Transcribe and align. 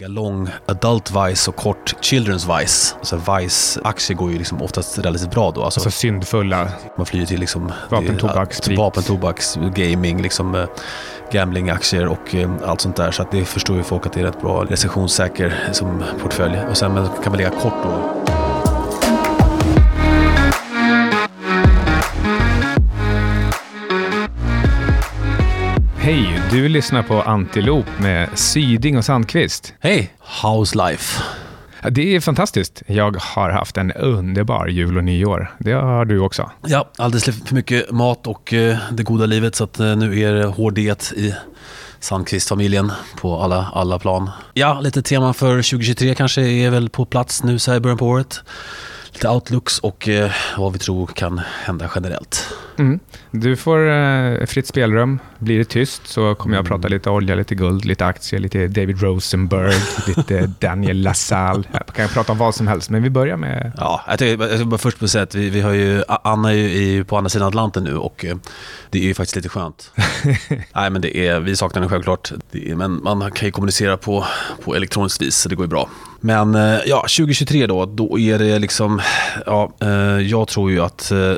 ligga 0.00 0.08
lång 0.08 0.48
adult 0.66 1.10
vice 1.10 1.50
och 1.50 1.56
kort 1.56 1.94
children's 2.00 2.58
vice. 2.58 2.94
Alltså 2.98 3.16
vice-aktier 3.16 4.16
går 4.16 4.30
ju 4.32 4.38
liksom 4.38 4.62
oftast 4.62 4.98
relativt 4.98 5.30
bra 5.30 5.50
då. 5.50 5.64
Alltså, 5.64 5.80
alltså 5.80 5.90
syndfulla. 5.90 6.68
Man 6.96 7.06
flyr 7.06 7.26
till 7.26 7.40
liksom... 7.40 7.72
Vapen, 7.88 8.18
tobak, 8.18 8.54
sprit. 8.54 8.78
Vapen, 8.78 9.02
tobaks, 9.02 9.56
gaming, 9.56 10.22
liksom 10.22 10.54
eh, 10.54 10.64
gamblingaktier 11.32 12.06
och 12.06 12.34
eh, 12.34 12.50
allt 12.64 12.80
sånt 12.80 12.96
där. 12.96 13.10
Så 13.10 13.22
att 13.22 13.30
det 13.30 13.44
förstår 13.44 13.76
ju 13.76 13.82
folk 13.82 14.06
att 14.06 14.12
det 14.12 14.20
är 14.20 14.24
rätt 14.24 14.40
bra 14.40 14.64
recessionssäker 14.64 15.68
som 15.72 16.04
portfölj. 16.22 16.58
Och 16.70 16.76
sen 16.76 16.94
kan 16.94 17.32
man 17.32 17.36
ligga 17.36 17.50
kort 17.50 17.82
då. 17.82 18.19
Du 26.50 26.68
lyssnar 26.68 27.02
på 27.02 27.22
Antilop 27.22 27.86
med 27.98 28.28
Syding 28.34 28.98
och 28.98 29.04
Sandqvist. 29.04 29.74
Hej, 29.80 30.14
how's 30.42 30.88
life? 30.88 31.22
Det 31.90 32.16
är 32.16 32.20
fantastiskt. 32.20 32.82
Jag 32.86 33.16
har 33.20 33.50
haft 33.50 33.76
en 33.76 33.92
underbar 33.92 34.66
jul 34.66 34.96
och 34.96 35.04
nyår. 35.04 35.56
Det 35.58 35.72
har 35.72 36.04
du 36.04 36.18
också. 36.20 36.50
Ja, 36.66 36.90
alldeles 36.98 37.24
för 37.24 37.54
mycket 37.54 37.90
mat 37.90 38.26
och 38.26 38.52
eh, 38.52 38.78
det 38.92 39.02
goda 39.02 39.26
livet 39.26 39.54
så 39.54 39.64
att 39.64 39.80
eh, 39.80 39.96
nu 39.96 40.20
är 40.20 40.32
det 40.34 40.46
hård 40.46 40.74
diet 40.74 41.12
i 41.16 41.34
Sandqvist-familjen 42.00 42.92
på 43.20 43.40
alla, 43.40 43.66
alla 43.74 43.98
plan. 43.98 44.30
Ja, 44.54 44.80
lite 44.80 45.02
tema 45.02 45.32
för 45.32 45.56
2023 45.56 46.14
kanske 46.14 46.42
är 46.42 46.70
väl 46.70 46.88
på 46.88 47.04
plats 47.04 47.42
nu 47.42 47.58
så 47.58 47.70
här 47.70 47.78
i 47.78 47.80
början 47.80 47.98
på 47.98 48.06
året 48.06 48.42
lite 49.12 49.28
outlooks 49.28 49.78
och 49.78 50.08
eh, 50.08 50.30
vad 50.58 50.72
vi 50.72 50.78
tror 50.78 51.06
kan 51.06 51.38
hända 51.38 51.90
generellt. 51.94 52.54
Mm. 52.78 53.00
Du 53.30 53.56
får 53.56 53.90
eh, 53.90 54.46
fritt 54.46 54.66
spelrum. 54.66 55.18
Blir 55.38 55.58
det 55.58 55.64
tyst 55.64 56.06
så 56.06 56.34
kommer 56.34 56.56
jag 56.56 56.62
att 56.62 56.68
prata 56.68 56.88
lite 56.88 57.10
olja, 57.10 57.34
lite 57.34 57.54
guld, 57.54 57.84
lite 57.84 58.06
aktier, 58.06 58.40
lite 58.40 58.68
David 58.68 59.02
Rosenberg, 59.02 59.74
lite 60.06 60.52
Daniel 60.58 61.02
Lassalle. 61.02 61.62
Jag 61.72 61.86
kan 61.86 62.08
prata 62.08 62.32
om 62.32 62.38
vad 62.38 62.54
som 62.54 62.68
helst, 62.68 62.90
men 62.90 63.02
vi 63.02 63.10
börjar 63.10 63.36
med... 63.36 63.72
Ja, 63.76 64.04
jag 64.08 64.18
tycker, 64.18 64.48
jag 64.48 64.66
bara 64.66 64.78
först 64.78 64.98
på 64.98 65.08
säga 65.08 65.22
att 65.22 65.34
vi, 65.34 65.50
vi 65.50 65.60
har 65.60 65.72
ju, 65.72 66.02
Anna 66.08 66.52
är 66.52 66.56
ju 66.80 67.04
på 67.04 67.16
andra 67.16 67.28
sidan 67.28 67.48
Atlanten 67.48 67.84
nu 67.84 67.96
och 67.96 68.24
eh, 68.24 68.36
det 68.90 68.98
är 68.98 69.02
ju 69.02 69.14
faktiskt 69.14 69.36
lite 69.36 69.48
skönt. 69.48 69.92
Nej, 70.74 70.90
men 70.90 71.00
det 71.00 71.16
är, 71.16 71.40
vi 71.40 71.56
saknar 71.56 71.80
henne 71.80 71.90
självklart, 71.90 72.32
är, 72.52 72.74
men 72.74 73.02
man 73.02 73.32
kan 73.32 73.48
ju 73.48 73.52
kommunicera 73.52 73.96
på, 73.96 74.24
på 74.64 74.74
elektroniskt 74.74 75.22
vis, 75.22 75.36
så 75.36 75.48
det 75.48 75.54
går 75.54 75.64
ju 75.64 75.70
bra. 75.70 75.88
Men 76.20 76.54
eh, 76.54 76.80
ja, 76.86 77.00
2023 77.00 77.66
då, 77.66 77.86
då 77.86 78.18
är 78.18 78.38
det 78.38 78.58
liksom, 78.58 79.00
ja, 79.46 79.72
eh, 79.80 80.20
jag 80.20 80.48
tror 80.48 80.70
ju 80.70 80.80
att 80.80 81.10
eh, 81.10 81.34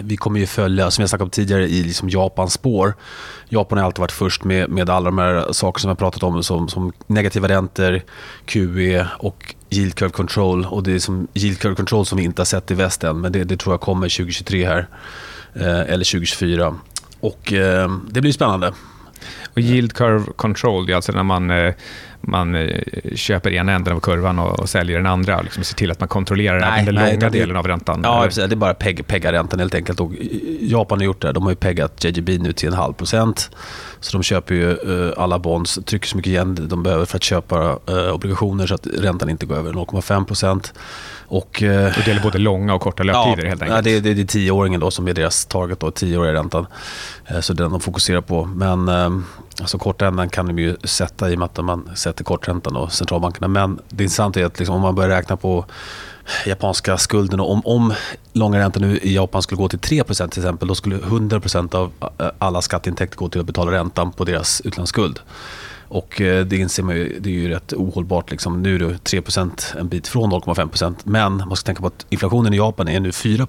vi 0.00 0.16
kommer 0.16 0.40
ju 0.40 0.46
följa, 0.46 0.90
som 0.90 1.02
jag 1.02 1.08
snackade 1.08 1.24
om 1.24 1.30
tidigare, 1.30 1.68
i 1.68 1.82
liksom 1.82 2.08
Japans 2.08 2.52
spår. 2.52 2.94
Japan 3.48 3.78
har 3.78 3.84
alltid 3.84 4.00
varit 4.00 4.12
först 4.12 4.44
med, 4.44 4.70
med 4.70 4.90
alla 4.90 5.04
de 5.04 5.18
här 5.18 5.52
sakerna 5.52 5.80
som 5.80 5.88
jag 5.88 5.98
pratat 5.98 6.22
om, 6.22 6.42
som, 6.42 6.68
som 6.68 6.92
negativa 7.06 7.48
räntor, 7.48 8.02
QE 8.44 9.06
och 9.18 9.54
yield 9.70 9.94
curve 9.94 10.12
control. 10.12 10.66
Och 10.66 10.82
det 10.82 10.92
är 10.92 10.98
som 10.98 11.28
yield 11.34 11.58
curve 11.58 11.74
control 11.74 12.06
som 12.06 12.18
vi 12.18 12.24
inte 12.24 12.40
har 12.40 12.46
sett 12.46 12.70
i 12.70 12.74
väst 12.74 13.04
än, 13.04 13.20
men 13.20 13.32
det, 13.32 13.44
det 13.44 13.56
tror 13.56 13.72
jag 13.72 13.80
kommer 13.80 14.08
2023 14.08 14.66
här, 14.66 14.86
eller 15.54 16.12
2024. 16.12 16.74
Och 17.20 17.52
det 18.10 18.20
blir 18.20 18.32
spännande. 18.32 18.72
Och 19.52 19.58
yield 19.58 19.92
curve 19.92 20.24
control, 20.36 20.86
det 20.86 20.92
är 20.92 20.96
alltså 20.96 21.12
när 21.12 21.22
man 21.22 21.50
man 22.22 22.54
eh, 22.54 22.80
köper 23.14 23.52
ena 23.52 23.72
änden 23.72 23.94
av 23.94 24.00
kurvan 24.00 24.38
och, 24.38 24.60
och 24.60 24.68
säljer 24.68 24.96
den 24.96 25.06
andra. 25.06 25.36
Och 25.36 25.44
liksom 25.44 25.64
ser 25.64 25.76
till 25.76 25.90
att 25.90 26.00
man 26.00 26.08
kontrollerar 26.08 26.60
nej, 26.60 26.70
även 26.72 26.84
den 26.84 26.94
nej, 26.94 27.12
långa 27.14 27.30
det, 27.30 27.38
delen 27.38 27.56
av 27.56 27.66
räntan. 27.66 28.00
Ja, 28.04 28.22
precis, 28.24 28.44
det 28.44 28.54
är 28.54 28.56
bara 28.56 28.74
peg, 28.74 29.06
pegga 29.06 29.32
räntan 29.32 29.58
helt 29.58 29.74
enkelt. 29.74 30.00
Och 30.00 30.12
Japan 30.60 30.98
har 30.98 31.04
gjort 31.04 31.22
det. 31.22 31.32
De 31.32 31.42
har 31.42 31.50
ju 31.50 31.56
peggat 31.56 32.04
JGB 32.04 32.38
nu 32.38 32.52
till 32.52 32.68
en 32.68 32.74
halv 32.74 32.92
procent. 32.92 33.50
Så 34.02 34.16
de 34.16 34.22
köper 34.22 34.54
ju 34.54 34.76
uh, 34.86 35.12
alla 35.16 35.38
bonds, 35.38 35.78
trycker 35.84 36.08
så 36.08 36.16
mycket 36.16 36.30
igen 36.30 36.68
de 36.70 36.82
behöver 36.82 37.04
för 37.04 37.16
att 37.16 37.22
köpa 37.22 37.78
uh, 37.90 38.14
obligationer 38.14 38.66
så 38.66 38.74
att 38.74 38.86
räntan 38.86 39.30
inte 39.30 39.46
går 39.46 39.56
över 39.56 39.72
0,5 39.72 40.24
procent. 40.24 40.74
Och, 41.26 41.62
uh, 41.62 41.86
och 41.86 41.92
det 41.92 42.06
gäller 42.06 42.22
både 42.22 42.38
långa 42.38 42.74
och 42.74 42.80
korta 42.80 43.02
löptider 43.02 43.42
ja, 43.42 43.48
helt 43.48 43.62
enkelt? 43.62 43.84
Det, 43.84 44.00
det, 44.00 44.14
det 44.14 44.22
är 44.22 44.26
tioåringen 44.26 44.80
då 44.80 44.90
som 44.90 45.08
är 45.08 45.14
deras 45.14 45.44
target, 45.44 45.80
då, 45.80 45.90
tioåriga 45.90 46.34
räntan. 46.34 46.66
så 47.40 47.52
det 47.52 47.60
är 47.60 47.62
den 47.62 47.72
de 47.72 47.80
fokuserar 47.80 48.20
på. 48.20 48.44
Men 48.44 48.88
Alltså 49.60 49.78
korträntan 49.78 50.28
kan 50.28 50.46
de 50.46 50.58
ju 50.58 50.76
sätta 50.84 51.30
i 51.30 51.34
och 51.34 51.38
med 51.38 51.46
att 51.46 51.64
man 51.64 51.90
sätter 51.94 52.24
korträntan 52.24 52.76
och 52.76 52.92
centralbankerna. 52.92 53.48
Men 53.48 53.78
det 53.88 54.04
intressanta 54.04 54.40
är 54.40 54.44
att 54.44 54.58
liksom, 54.58 54.74
om 54.74 54.80
man 54.82 54.94
börjar 54.94 55.10
räkna 55.10 55.36
på 55.36 55.64
japanska 56.46 56.98
skulden 56.98 57.40
och 57.40 57.50
om, 57.50 57.62
om 57.64 57.94
långa 58.32 58.58
räntan 58.58 58.82
nu 58.82 58.98
i 58.98 59.14
Japan 59.14 59.42
skulle 59.42 59.58
gå 59.58 59.68
till 59.68 59.78
3% 59.78 60.28
till 60.28 60.42
exempel, 60.42 60.68
då 60.68 60.74
skulle 60.74 60.96
100% 60.96 61.74
av 61.74 61.92
eh, 62.18 62.26
alla 62.38 62.62
skatteintäkter 62.62 63.16
gå 63.16 63.28
till 63.28 63.40
att 63.40 63.46
betala 63.46 63.72
räntan 63.72 64.12
på 64.12 64.24
deras 64.24 64.60
utlandsskuld. 64.60 65.20
Och 65.88 66.20
eh, 66.20 66.46
det 66.46 66.56
inser 66.56 66.82
man 66.82 66.94
ju, 66.96 67.18
det 67.20 67.30
är 67.30 67.34
ju 67.34 67.48
rätt 67.48 67.72
ohållbart. 67.72 68.30
Liksom. 68.30 68.62
Nu 68.62 68.74
är 68.74 68.78
det 68.78 68.86
3% 68.86 69.78
en 69.78 69.88
bit 69.88 70.08
från 70.08 70.32
0,5% 70.32 70.94
men 71.04 71.36
man 71.36 71.56
ska 71.56 71.66
tänka 71.66 71.80
på 71.80 71.86
att 71.86 72.06
inflationen 72.10 72.54
i 72.54 72.56
Japan 72.56 72.88
är 72.88 73.00
nu 73.00 73.12
4 73.12 73.46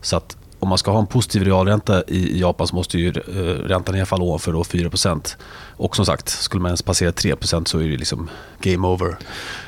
Så 0.00 0.16
att 0.16 0.36
om 0.60 0.68
man 0.68 0.78
ska 0.78 0.90
ha 0.90 0.98
en 0.98 1.06
positiv 1.06 1.44
realränta 1.44 2.02
i 2.08 2.40
Japan 2.40 2.66
så 2.66 2.76
måste 2.76 2.98
ju 2.98 3.08
eh, 3.08 3.32
räntan 3.68 3.94
i 3.94 3.98
alla 3.98 4.06
fall 4.06 4.22
ovanför 4.22 4.52
då 4.52 4.62
4% 4.62 5.36
Och 5.76 5.96
som 5.96 6.06
sagt, 6.06 6.28
skulle 6.28 6.62
man 6.62 6.68
ens 6.68 6.82
passera 6.82 7.10
3% 7.10 7.64
så 7.64 7.78
är 7.78 7.88
det 7.88 7.96
liksom 7.96 8.30
game 8.62 8.88
over. 8.88 9.08
Ja, 9.08 9.16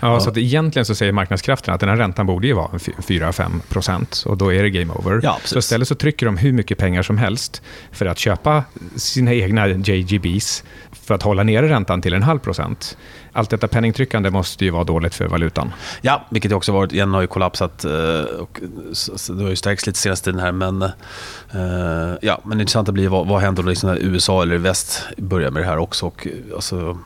ja. 0.00 0.20
så 0.20 0.30
att 0.30 0.36
egentligen 0.36 0.86
så 0.86 0.94
säger 0.94 1.12
marknadskrafterna 1.12 1.74
att 1.74 1.80
den 1.80 1.88
här 1.88 1.96
räntan 1.96 2.26
borde 2.26 2.46
ju 2.46 2.52
vara 2.52 2.68
4-5 2.68 4.26
och 4.26 4.36
då 4.36 4.52
är 4.52 4.62
det 4.62 4.70
game 4.70 4.92
over. 4.92 5.20
Ja, 5.22 5.38
så 5.44 5.58
istället 5.58 5.88
så 5.88 5.94
trycker 5.94 6.26
de 6.26 6.36
hur 6.36 6.52
mycket 6.52 6.78
pengar 6.78 7.02
som 7.02 7.18
helst 7.18 7.62
för 7.92 8.06
att 8.06 8.18
köpa 8.18 8.64
sina 8.96 9.34
egna 9.34 9.68
JGBs 9.68 10.64
för 10.92 11.14
att 11.14 11.22
hålla 11.22 11.42
nere 11.42 11.68
räntan 11.68 12.02
till 12.02 12.14
en 12.14 12.22
halv 12.22 12.38
procent 12.38 12.96
allt 13.32 13.50
detta 13.50 13.68
penningtryckande 13.68 14.30
måste 14.30 14.64
ju 14.64 14.70
vara 14.70 14.84
dåligt 14.84 15.14
för 15.14 15.28
valutan. 15.28 15.72
Ja, 16.00 16.26
vilket 16.30 16.52
också 16.52 16.72
varit, 16.72 16.92
Yen 16.92 17.14
har 17.14 17.20
ju 17.20 17.26
kollapsat. 17.26 17.84
Eh, 17.84 17.90
och, 18.40 18.60
det 19.28 19.42
har 19.42 19.50
ju 19.50 19.56
stärkts 19.56 19.86
lite 19.86 19.98
senaste 19.98 20.24
tiden 20.24 20.40
här. 20.40 20.52
Men, 20.52 20.82
eh, 20.82 22.18
ja, 22.22 22.40
men 22.44 22.58
det 22.58 22.62
intressanta 22.62 22.92
blir 22.92 23.08
vad, 23.08 23.26
vad 23.26 23.40
händer 23.40 23.62
liksom 23.62 23.90
när 23.90 23.98
USA 23.98 24.42
eller 24.42 24.58
väst 24.58 25.02
börjar 25.16 25.50
med 25.50 25.62
det 25.62 25.66
här 25.66 25.78
också. 25.78 26.06
Och, 26.06 26.26
eh, 26.26 26.54
alltså, 26.54 26.98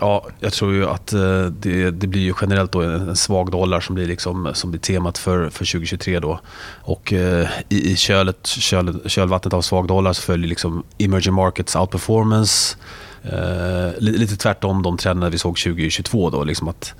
ja, 0.00 0.26
jag 0.40 0.52
tror 0.52 0.72
ju 0.72 0.86
att 0.86 1.06
det, 1.50 1.90
det, 1.90 2.06
blir 2.06 2.22
ju 2.22 2.34
generellt 2.40 2.72
då 2.72 2.82
en, 2.82 3.16
svag 3.16 3.50
dollar 3.50 3.80
som 3.80 3.94
blir, 3.94 4.06
liksom, 4.06 4.50
som 4.54 4.70
blir 4.70 4.80
temat 4.80 5.18
för, 5.18 5.50
för 5.50 5.64
2023. 5.64 6.20
Då. 6.20 6.40
Och 6.82 7.12
i, 7.12 7.92
i 7.92 7.96
kölet, 7.96 8.46
köl, 8.46 9.00
kölvattnet 9.06 9.54
av 9.54 9.62
svag 9.62 9.88
dollar 9.88 10.12
så 10.12 10.22
följer 10.22 10.48
liksom 10.48 10.82
emerging 10.98 11.34
markets 11.34 11.76
outperformance 11.76 12.76
Eh, 13.22 13.98
lite 13.98 14.36
tvärtom 14.36 14.82
de 14.82 14.96
trenderna 14.96 15.30
vi 15.30 15.38
såg 15.38 15.56
2022. 15.58 16.30
Då, 16.30 16.44
liksom 16.44 16.68
att 16.68 16.94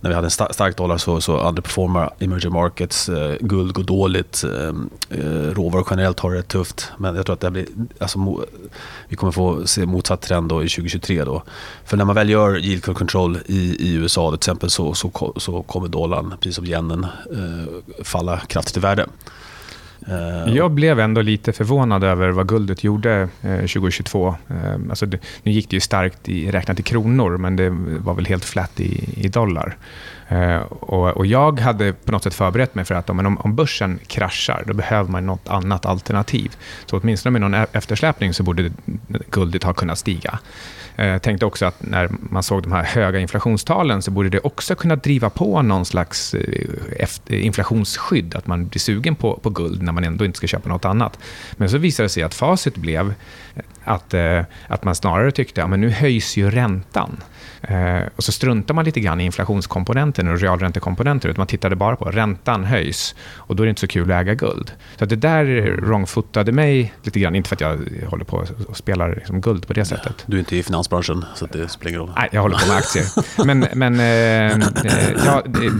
när 0.00 0.10
vi 0.10 0.14
hade 0.14 0.26
en 0.26 0.30
stark 0.30 0.76
dollar 0.76 0.98
så, 0.98 1.20
så 1.20 1.48
underperformar 1.48 2.14
emerging 2.18 2.52
markets. 2.52 3.08
Eh, 3.08 3.36
guld 3.40 3.74
går 3.74 3.82
dåligt. 3.82 4.44
Eh, 4.44 4.68
eh, 5.18 5.50
råvaror 5.54 5.86
generellt 5.90 6.20
har 6.20 6.30
det 6.30 6.38
rätt 6.38 6.48
tufft. 6.48 6.92
Men 6.98 7.16
jag 7.16 7.26
tror 7.26 7.34
att 7.34 7.40
det 7.40 7.50
blir, 7.50 7.66
alltså, 7.98 8.44
vi 9.08 9.16
kommer 9.16 9.32
få 9.32 9.66
se 9.66 9.86
motsatt 9.86 10.22
trend 10.22 10.48
då 10.48 10.62
i 10.62 10.68
2023. 10.68 11.24
Då. 11.24 11.42
För 11.84 11.96
när 11.96 12.04
man 12.04 12.14
väl 12.14 12.30
gör 12.30 12.58
yield 12.58 12.84
curve 12.84 12.98
control 12.98 13.38
i, 13.46 13.76
i 13.88 13.94
USA 13.94 14.30
till 14.30 14.36
exempel 14.36 14.70
så, 14.70 14.94
så, 14.94 15.32
så 15.36 15.62
kommer 15.62 15.88
dollarn, 15.88 16.34
precis 16.40 16.56
som 16.56 16.66
yenen, 16.66 17.04
eh, 17.04 18.04
falla 18.04 18.38
kraftigt 18.38 18.76
i 18.76 18.80
värde. 18.80 19.06
Eh, 20.08 20.54
jag 20.54 20.70
blev 20.70 21.00
ändå 21.00 21.22
lite 21.22 21.52
förvånad 21.52 22.04
över 22.04 22.28
vad 22.28 22.48
guldet 22.48 22.84
gjorde 22.84 23.28
2022. 23.42 24.36
Eh, 24.48 24.56
eh, 24.56 24.80
alltså 24.90 25.06
nu 25.42 25.52
gick 25.52 25.70
det 25.70 25.76
ju 25.76 25.80
starkt 25.80 26.28
i, 26.28 26.50
räknat 26.50 26.80
i 26.80 26.82
kronor, 26.82 27.36
men 27.36 27.56
det 27.56 27.70
var 27.98 28.14
väl 28.14 28.26
helt 28.26 28.44
flat 28.44 28.80
i, 28.80 29.08
i 29.16 29.28
dollar. 29.28 29.76
Eh, 30.34 30.62
och, 30.80 31.16
och, 31.16 31.26
jag 31.26 31.60
hade 31.60 31.92
på 31.92 32.12
något 32.12 32.22
sätt 32.22 32.34
förberett 32.34 32.74
mig 32.74 32.84
för 32.84 32.94
att 32.94 33.10
om, 33.10 33.38
om 33.38 33.54
börsen 33.54 33.98
kraschar, 34.06 34.64
då 34.66 34.74
behöver 34.74 35.10
man 35.10 35.26
något 35.26 35.48
annat 35.48 35.86
alternativ. 35.86 36.56
Så 36.86 36.98
åtminstone 36.98 37.30
med 37.30 37.40
någon 37.40 37.54
e- 37.54 37.66
eftersläpning 37.72 38.34
så 38.34 38.42
borde 38.42 38.72
guldet 39.30 39.62
ha 39.62 39.72
kunnat 39.74 39.98
stiga. 39.98 40.38
Eh, 40.96 41.06
jag 41.06 41.22
tänkte 41.22 41.46
också 41.46 41.66
att 41.66 41.82
när 41.82 42.08
man 42.10 42.42
såg 42.42 42.62
de 42.62 42.72
här 42.72 42.84
höga 42.84 43.18
inflationstalen 43.18 44.02
så 44.02 44.10
borde 44.10 44.28
det 44.28 44.40
också 44.40 44.74
kunna 44.74 44.96
driva 44.96 45.30
på 45.30 45.62
någon 45.62 45.84
slags 45.84 46.34
eh, 46.34 47.44
inflationsskydd, 47.44 48.34
att 48.34 48.46
man 48.46 48.68
blir 48.68 48.80
sugen 48.80 49.14
på, 49.14 49.38
på 49.42 49.50
guld 49.50 49.82
när 49.82 49.92
man 49.92 50.04
ändå 50.04 50.24
inte 50.24 50.36
ska 50.36 50.46
köpa 50.46 50.68
något 50.68 50.84
annat. 50.84 51.18
Men 51.52 51.70
så 51.70 51.78
visade 51.78 52.04
det 52.04 52.10
sig 52.10 52.22
att 52.22 52.34
facit 52.34 52.76
blev 52.76 53.14
att, 53.84 54.14
eh, 54.14 54.40
att 54.68 54.84
man 54.84 54.94
snarare 54.94 55.30
tyckte 55.30 55.64
att 55.64 55.70
ja, 55.70 55.76
nu 55.76 55.90
höjs 55.90 56.36
ju 56.36 56.50
räntan. 56.50 57.16
Eh, 57.68 58.08
och 58.16 58.24
så 58.24 58.32
struntar 58.32 58.74
man 58.74 58.84
lite 58.84 59.00
grann 59.00 59.20
i 59.20 59.24
inflationskomponenten 59.24 60.28
och 60.28 60.40
realräntekomponenter. 60.40 61.28
Utan 61.28 61.40
man 61.40 61.46
tittade 61.46 61.76
bara 61.76 61.96
på 61.96 62.04
räntan 62.04 62.64
höjs 62.64 63.14
och 63.34 63.56
då 63.56 63.62
är 63.62 63.64
det 63.64 63.70
inte 63.70 63.80
så 63.80 63.86
kul 63.86 64.12
att 64.12 64.20
äga 64.20 64.34
guld. 64.34 64.72
Så 64.98 65.04
det 65.04 65.16
där 65.16 65.76
wrongfotade 65.82 66.52
mig 66.52 66.94
lite 67.02 67.20
grann. 67.20 67.34
Inte 67.34 67.48
för 67.48 67.56
att 67.56 67.60
jag 67.60 67.80
håller 68.10 68.24
på 68.24 68.44
och 68.68 68.76
spelar 68.76 69.14
liksom 69.14 69.40
guld 69.40 69.66
på 69.66 69.72
det 69.72 69.84
sättet. 69.84 70.24
Du 70.26 70.36
är 70.36 70.40
inte 70.40 70.56
i 70.56 70.62
finansbranschen 70.62 71.24
så 71.34 71.46
det 71.46 71.68
spelar 71.68 71.88
ingen 71.88 72.00
roll. 72.00 72.12
Nej, 72.16 72.28
jag 72.32 72.42
håller 72.42 72.58
på 72.58 72.68
med 72.68 72.76
aktier. 72.76 73.04
men 73.44 73.66
men 73.74 74.00
eh, 74.00 74.68
ja, 75.26 75.42
det, 75.44 75.70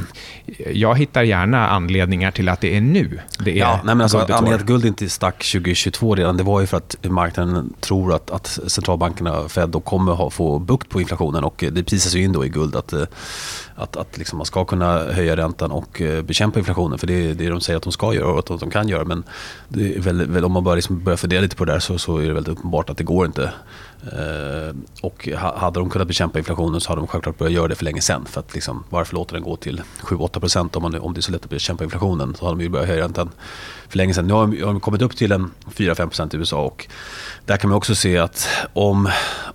jag 0.72 0.98
hittar 0.98 1.22
gärna 1.22 1.68
anledningar 1.68 2.30
till 2.30 2.48
att 2.48 2.60
det 2.60 2.76
är 2.76 2.80
nu 2.80 3.20
det 3.38 3.50
är 3.50 3.56
ja, 3.56 3.80
nej, 3.84 3.94
men 3.94 4.00
alltså, 4.00 4.18
Anledningen 4.18 4.54
att 4.54 4.66
guld 4.66 4.84
inte 4.84 5.08
stack 5.08 5.44
2022 5.52 6.14
redan, 6.14 6.36
det 6.36 6.42
var 6.42 6.60
ju 6.60 6.66
för 6.66 6.76
att 6.76 6.96
marknaden 7.02 7.74
tror 7.80 8.14
att, 8.14 8.30
att 8.30 8.46
centralbankerna, 8.46 9.48
Fed, 9.48 9.84
kommer 9.84 10.12
ha, 10.12 10.30
få 10.30 10.58
bukt 10.58 10.88
på 10.88 11.00
inflationen 11.00 11.44
och 11.44 11.64
det 11.74 11.84
prisas 11.84 12.14
ju 12.14 12.22
in 12.24 12.32
då 12.32 12.44
i 12.44 12.48
guld 12.48 12.76
att, 12.76 12.92
eh, 12.92 13.02
att, 13.74 13.96
att 13.96 14.18
liksom 14.18 14.38
man 14.38 14.46
ska 14.46 14.64
kunna 14.64 14.98
höja 14.98 15.36
räntan 15.36 15.70
och 15.70 16.00
eh, 16.00 16.22
bekämpa 16.22 16.58
inflationen 16.58 16.98
för 16.98 17.06
det 17.06 17.30
är 17.30 17.34
det 17.34 17.48
de 17.48 17.60
säger 17.60 17.76
att 17.76 17.82
de 17.82 17.92
ska 17.92 18.14
göra 18.14 18.32
och 18.32 18.38
att 18.38 18.60
de 18.60 18.70
kan 18.70 18.88
göra 18.88 19.04
men 19.04 19.24
det 19.68 19.96
är 19.96 20.00
väl, 20.00 20.44
om 20.44 20.52
man 20.52 20.64
bara 20.64 20.74
liksom 20.74 21.04
börjar 21.04 21.16
fundera 21.16 21.40
lite 21.40 21.56
på 21.56 21.64
det 21.64 21.72
där 21.72 21.78
så, 21.78 21.98
så 21.98 22.18
är 22.18 22.26
det 22.26 22.34
väldigt 22.34 22.58
uppenbart 22.58 22.90
att 22.90 22.96
det 22.96 23.04
går 23.04 23.26
inte. 23.26 23.52
Uh, 24.12 24.74
och 25.02 25.28
hade 25.38 25.80
de 25.80 25.90
kunnat 25.90 26.08
bekämpa 26.08 26.38
inflationen 26.38 26.80
så 26.80 26.88
hade 26.88 27.00
de 27.00 27.06
självklart 27.06 27.38
börjat 27.38 27.52
göra 27.52 27.68
det 27.68 27.74
för 27.74 27.84
länge 27.84 28.00
sen. 28.00 28.24
För 28.24 28.40
att 28.40 28.54
liksom, 28.54 28.84
varför 28.90 29.14
låta 29.14 29.34
den 29.34 29.42
gå 29.42 29.56
till 29.56 29.82
7-8% 30.02 30.76
om, 30.76 30.84
om 30.84 31.14
det 31.14 31.20
är 31.20 31.22
så 31.22 31.32
lätt 31.32 31.44
att 31.44 31.50
bekämpa 31.50 31.84
inflationen? 31.84 32.34
Så 32.34 32.44
hade 32.44 32.58
de 32.58 32.62
ju 32.62 32.68
börjat 32.68 32.88
höja 32.88 33.04
räntan 33.04 33.30
för 33.88 33.98
länge 33.98 34.14
sen. 34.14 34.26
Nu 34.26 34.32
har 34.32 34.46
de, 34.46 34.80
kommit 34.80 35.02
upp 35.02 35.16
till 35.16 35.32
en 35.32 35.50
4-5% 35.76 36.34
i 36.34 36.38
USA 36.38 36.64
och 36.64 36.86
där 37.46 37.56
kan 37.56 37.70
man 37.70 37.76
också 37.76 37.94
se 37.94 38.18
att 38.18 38.48
om, 38.72 39.08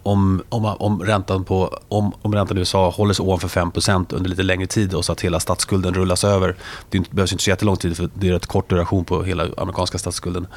om, 0.03 0.43
om, 0.49 0.65
om, 0.65 1.03
räntan, 1.03 1.43
på, 1.43 1.77
om, 1.87 2.13
om 2.21 2.35
räntan 2.35 2.57
i 2.57 2.59
USA 2.59 2.89
håller 2.89 3.13
sig 3.13 3.23
ovanför 3.23 3.47
5% 3.47 4.15
under 4.15 4.29
lite 4.29 4.43
längre 4.43 4.67
tid 4.67 4.93
och 4.93 5.05
så 5.05 5.11
att 5.11 5.21
hela 5.21 5.39
statsskulden 5.39 5.93
rullas 5.93 6.23
över. 6.23 6.55
Det 6.89 7.11
behövs 7.11 7.31
inte 7.31 7.43
så 7.43 7.49
jättelång 7.49 7.77
tid 7.77 7.97
för 7.97 8.09
det 8.13 8.27
är 8.27 8.31
rätt 8.31 8.45
kort 8.45 8.69
duration 8.69 9.05
på 9.05 9.23
hela 9.23 9.47
amerikanska 9.57 9.97
statsskulden 9.97 10.47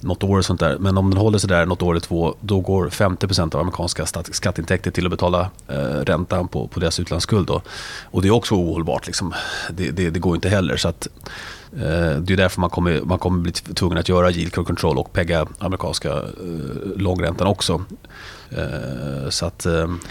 något 0.00 0.22
år 0.22 0.38
och 0.38 0.44
sånt 0.44 0.60
där. 0.60 0.78
Men 0.78 0.98
om 0.98 1.10
den 1.10 1.18
håller 1.18 1.38
sig 1.38 1.48
där 1.48 1.66
något 1.66 1.82
år 1.82 1.92
eller 1.92 2.00
två, 2.00 2.34
då 2.40 2.60
går 2.60 2.88
50% 2.88 3.54
av 3.54 3.60
amerikanska 3.60 4.06
skatteintäkter 4.06 4.90
till 4.90 5.06
att 5.06 5.10
betala 5.10 5.50
eh, 5.68 5.76
räntan 5.76 6.48
på, 6.48 6.68
på 6.68 6.80
deras 6.80 7.00
utlandsskuld. 7.00 7.46
Då. 7.46 7.62
Och 8.04 8.22
det 8.22 8.28
är 8.28 8.32
också 8.32 8.54
ohållbart. 8.54 9.06
Liksom. 9.06 9.34
Det, 9.70 9.90
det, 9.90 10.10
det, 10.10 10.20
går 10.20 10.34
inte 10.34 10.48
heller. 10.48 10.76
Så 10.76 10.88
att, 10.88 11.08
Eh, 11.76 12.16
det 12.20 12.32
är 12.32 12.36
därför 12.36 12.60
man 12.60 12.70
kommer, 12.70 13.00
man 13.04 13.18
kommer 13.18 13.40
bli 13.40 13.52
tvungen 13.52 13.98
att 13.98 14.08
göra 14.08 14.30
yield 14.30 14.52
curve 14.52 14.66
control 14.66 14.98
och 14.98 15.12
pegga 15.12 15.46
amerikanska 15.58 16.08
eh, 16.08 16.96
långräntan 16.96 17.46
också. 17.46 17.84
Eh, 18.50 19.28
så 19.28 19.46
att, 19.46 19.66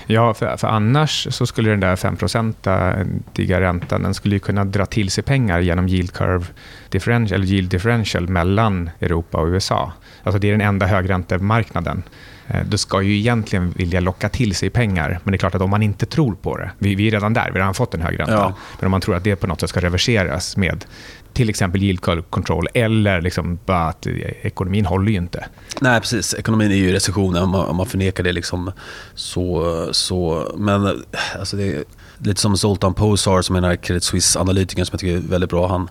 ja, 0.08 0.34
för, 0.34 0.58
för, 0.58 0.68
annars 0.68 1.28
så 1.32 1.46
skulle 1.46 1.70
den 1.70 1.80
där 1.80 1.96
5-procentiga 1.96 3.62
räntan 3.62 4.04
den 4.04 4.14
skulle 4.14 4.40
kunna 4.40 4.66
dra 4.66 4.86
till 4.86 5.12
sig 5.12 5.24
pengar 5.24 5.60
genom 5.60 5.88
yield 5.88 6.14
curve 6.14 6.46
differential, 6.90 7.42
eller 7.42 7.54
yield 7.54 7.70
differential 7.70 8.28
mellan 8.28 8.90
Europa 9.00 9.38
och 9.38 9.48
USA. 9.48 9.92
Alltså 10.24 10.40
det 10.40 10.48
är 10.48 10.52
den 10.52 10.62
enda 10.62 10.86
högräntemarknaden. 10.86 12.04
Eh, 12.50 12.66
du 12.66 12.78
ska 12.78 13.01
ju 13.01 13.18
egentligen 13.18 13.72
vilja 13.72 14.00
locka 14.00 14.30
till 14.30 14.56
sig 14.56 14.69
pengar, 14.69 15.19
men 15.24 15.31
det 15.31 15.36
är 15.36 15.40
klart 15.40 15.56
att 15.56 15.62
om 15.62 15.69
man 15.69 15.84
inte 15.84 16.06
tror 16.06 16.36
på 16.36 16.57
det, 16.57 16.72
vi, 16.78 16.96
vi 16.96 17.07
är 17.07 17.12
redan 17.12 17.34
där, 17.34 17.46
vi 17.46 17.51
har 17.51 17.60
redan 17.60 17.74
fått 17.74 17.94
en 17.94 18.01
hög 18.01 18.19
ränta, 18.19 18.34
ja. 18.34 18.54
men 18.80 18.86
om 18.86 18.92
man 18.92 19.01
tror 19.01 19.16
att 19.16 19.24
det 19.24 19.36
på 19.36 19.48
något 19.48 19.60
sätt 19.60 19.69
ska 19.69 19.80
reverseras 19.80 20.57
med 20.57 20.86
till 21.34 21.50
exempel 21.50 21.84
yield 21.84 22.01
control 22.30 22.68
eller 22.74 23.22
liksom 23.22 23.60
bara 23.66 23.88
att 23.88 24.07
ekonomin 24.42 24.86
håller 24.86 25.12
ju 25.12 25.18
inte. 25.18 25.46
Nej, 25.81 26.00
precis. 26.00 26.34
Ekonomin 26.34 26.72
är 26.72 26.75
ju 26.75 26.90
i 26.90 26.94
recession 26.94 27.36
om 27.36 27.50
man, 27.50 27.66
om 27.66 27.75
man 27.75 27.86
förnekar 27.86 28.24
det. 28.24 28.31
Liksom 28.31 28.72
så, 29.13 29.88
så, 29.92 30.51
men 30.57 31.04
alltså 31.40 31.57
det 31.57 31.63
är 31.63 31.84
lite 32.18 32.42
som 32.42 32.57
Zoltan 32.57 32.94
Posar 32.94 33.42
som 33.42 33.56
är 33.56 33.62
den 33.62 33.69
här 33.69 33.78
Credit 33.78 34.04
Suisse-analytikern 34.04 34.86
som 34.86 34.94
jag 34.94 35.00
tycker 35.00 35.16
är 35.16 35.31
väldigt 35.31 35.50
bra. 35.50 35.68
Han, 35.68 35.90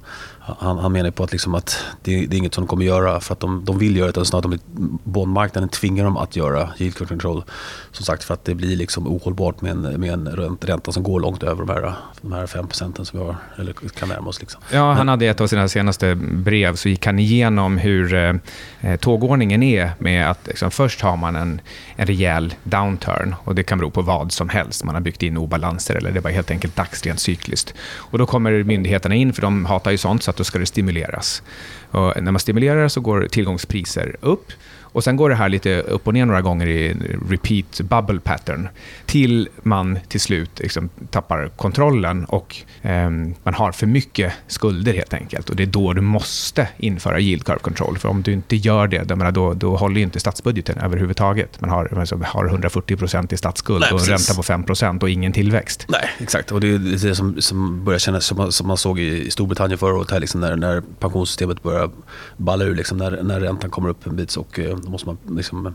han, 0.59 0.79
han 0.79 0.93
menar 0.93 1.11
på 1.11 1.25
att, 1.25 1.33
liksom 1.33 1.55
att 1.55 1.85
det, 2.03 2.27
det, 2.27 2.37
är 2.37 2.39
inget 2.39 2.55
som 2.55 2.65
de 2.65 2.69
kommer 2.69 2.85
göra 2.85 3.21
för 3.21 3.33
att 3.33 3.41
de, 3.41 3.65
de 3.65 3.79
vill 3.79 3.97
göra 3.97 4.07
det 4.07 4.11
utan 4.11 4.25
snarare 4.25 4.55
att 4.55 4.61
bondmarknaden 5.05 5.69
tvingar 5.69 6.05
dem 6.05 6.17
att 6.17 6.37
göra 6.37 6.71
yield 6.79 7.09
control. 7.09 7.45
Som 7.93 8.05
sagt 8.05 8.25
för 8.25 8.35
att 8.35 8.45
det 8.45 8.55
blir 8.55 8.77
liksom 8.77 9.07
ohållbart 9.07 9.61
med 9.61 9.71
en, 9.71 10.01
med 10.01 10.13
en 10.13 10.29
ränta 10.61 10.93
som 10.93 11.03
går 11.03 11.21
långt 11.21 11.43
över 11.43 11.65
de 11.65 11.73
här, 11.73 11.93
de 12.21 12.33
här 12.33 12.47
5 12.47 12.67
procenten 12.67 13.05
som 13.05 13.19
vi 13.19 13.27
har, 13.27 13.37
eller 13.57 13.73
kan 13.73 14.09
närma 14.09 14.29
oss. 14.29 14.41
Liksom. 14.41 14.61
Ja, 14.73 14.93
han 14.93 15.09
hade 15.09 15.27
ett 15.27 15.41
av 15.41 15.47
sina 15.47 15.69
senaste 15.69 16.15
brev 16.15 16.77
så 16.77 16.89
gick 16.89 17.07
han 17.07 17.19
igenom 17.19 17.79
hur 17.79 18.15
eh, 18.15 18.97
tågordningen 18.97 19.63
är 19.63 19.91
med 19.99 20.31
att 20.31 20.47
liksom, 20.47 20.71
först 20.71 21.01
har 21.01 21.17
man 21.17 21.37
en, 21.37 21.61
en 21.97 22.07
rejäl 22.07 22.55
downturn 22.63 23.35
och 23.45 23.55
det 23.55 23.63
kan 23.63 23.79
bero 23.79 23.91
på 23.91 24.03
vad 24.03 24.33
som 24.33 24.49
helst. 24.49 24.85
Man 24.85 24.95
har 24.95 25.03
byggt 25.03 25.23
in 25.23 25.37
obalanser 25.37 25.95
eller 25.95 26.13
det 26.13 26.21
var 26.21 26.31
helt 26.31 26.51
enkelt 26.51 26.77
dagsrent 26.77 27.21
cykliskt. 27.21 27.75
Och 27.81 28.19
då 28.19 28.27
kommer 28.27 28.65
myndigheterna 28.65 29.15
in, 29.15 29.33
för 29.33 29.43
de 29.43 29.65
hatar 29.65 29.91
ju 29.91 29.99
sånt, 29.99 30.23
så 30.23 30.31
att 30.31 30.38
då 30.39 30.45
ska 30.45 30.59
det 30.59 30.67
stimuleras. 30.67 31.43
Och 31.91 32.23
när 32.23 32.33
man 32.33 32.41
stimulerar 32.41 32.89
så 32.89 33.01
går 33.01 33.29
tillgångspriser 33.29 34.17
upp. 34.21 34.53
Och 34.93 35.05
Sen 35.05 35.17
går 35.17 35.31
det 35.31 35.35
här 35.35 35.49
lite 35.49 35.81
upp 35.81 36.07
och 36.07 36.15
ner 36.15 36.27
några 36.27 36.41
gånger 36.41 36.67
i 36.67 36.97
repeat 37.29 37.81
bubble 37.81 38.21
pattern 38.21 38.69
till 39.07 39.49
man 39.63 39.99
till 40.09 40.21
slut 40.21 40.51
liksom 40.59 40.89
tappar 41.11 41.49
kontrollen 41.57 42.25
och 42.25 42.57
eh, 42.83 43.11
man 43.43 43.55
har 43.55 43.73
för 43.73 43.87
mycket 43.87 44.33
skulder 44.47 44.93
helt 44.93 45.15
enkelt. 45.15 45.51
Och 45.51 45.57
Det 45.57 45.63
är 45.63 45.67
då 45.67 45.93
du 45.93 46.01
måste 46.01 46.69
införa 46.77 47.21
yield 47.21 47.45
curve 47.45 47.59
control. 47.59 47.99
För 47.99 48.09
om 48.09 48.23
du 48.23 48.33
inte 48.33 48.57
gör 48.57 48.87
det, 48.87 49.05
då, 49.05 49.31
då, 49.31 49.55
då 49.55 49.77
håller 49.77 50.01
inte 50.01 50.21
statsbudgeten 50.21 50.79
överhuvudtaget. 50.79 51.61
Man 51.61 51.71
har, 51.71 51.99
alltså, 51.99 52.21
har 52.25 52.49
140% 52.49 53.35
i 53.35 53.37
statsskuld 53.37 53.81
Nej, 53.81 53.93
och 53.93 54.01
en 54.01 54.07
ränta 54.07 54.35
på 54.35 54.43
5% 54.43 55.03
och 55.03 55.11
ingen 55.11 55.33
tillväxt. 55.33 55.87
Nej, 55.89 56.11
exakt. 56.19 56.53
Och 56.53 56.61
Det 56.61 56.69
är 56.69 56.79
det 56.79 57.15
som, 57.15 57.43
som 57.43 57.85
börjar 57.85 57.99
kännas 57.99 58.25
som 58.25 58.53
som 58.53 58.67
man 58.67 58.77
såg 58.77 59.01
i 59.01 59.31
Storbritannien 59.31 59.79
förra 59.79 59.95
året, 59.95 60.11
här, 60.11 60.21
liksom 60.21 60.41
när, 60.41 60.57
när 60.57 60.83
pensionssystemet 60.99 61.63
börjar 61.63 61.91
balla 62.37 62.65
ur. 62.65 62.75
Liksom, 62.75 62.99
när, 62.99 63.23
när 63.23 63.41
räntan 63.41 63.71
kommer 63.71 63.89
upp 63.89 64.07
en 64.07 64.17
bit 64.17 64.37
och 64.37 64.59
eh, 64.59 64.78
då 64.85 64.91
måste 64.91 65.07
man 65.07 65.19
liksom 65.37 65.75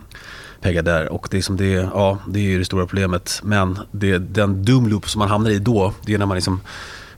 pegga 0.61 0.81
där. 0.81 1.09
Och 1.09 1.27
det 1.31 1.37
är, 1.37 1.41
som 1.41 1.57
det, 1.57 1.69
ja, 1.71 2.17
det 2.27 2.39
är 2.39 2.59
det 2.59 2.65
stora 2.65 2.85
problemet. 2.85 3.39
Men 3.43 3.79
det, 3.91 4.17
den 4.17 4.65
dumloop 4.65 5.09
som 5.09 5.19
man 5.19 5.29
hamnar 5.29 5.51
i 5.51 5.59
då, 5.59 5.93
det 6.05 6.13
är 6.13 6.17
när 6.17 6.25
man 6.25 6.35
liksom 6.35 6.61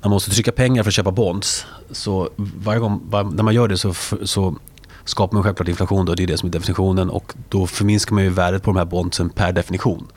man 0.05 0.11
måste 0.11 0.31
trycka 0.31 0.51
pengar 0.51 0.83
för 0.83 0.89
att 0.89 0.93
köpa 0.93 1.11
bonds. 1.11 1.65
Så 1.91 2.29
varje 2.37 2.79
gång 2.79 3.01
var, 3.09 3.23
när 3.23 3.43
man 3.43 3.53
gör 3.53 3.67
det 3.67 3.77
så, 3.77 3.93
så 4.23 4.55
skapar 5.03 5.33
man 5.33 5.43
självklart 5.43 5.67
inflation. 5.67 6.05
Då, 6.05 6.15
det 6.15 6.23
är 6.23 6.27
det 6.27 6.37
som 6.37 6.49
är 6.49 6.53
definitionen. 6.53 7.09
Och 7.09 7.33
då 7.49 7.67
förminskar 7.67 8.15
man 8.15 8.23
ju 8.23 8.29
värdet 8.29 8.63
på 8.63 8.69
de 8.69 8.77
här 8.77 8.85
bondsen 8.85 9.29
per 9.29 9.51
definition. 9.51 10.07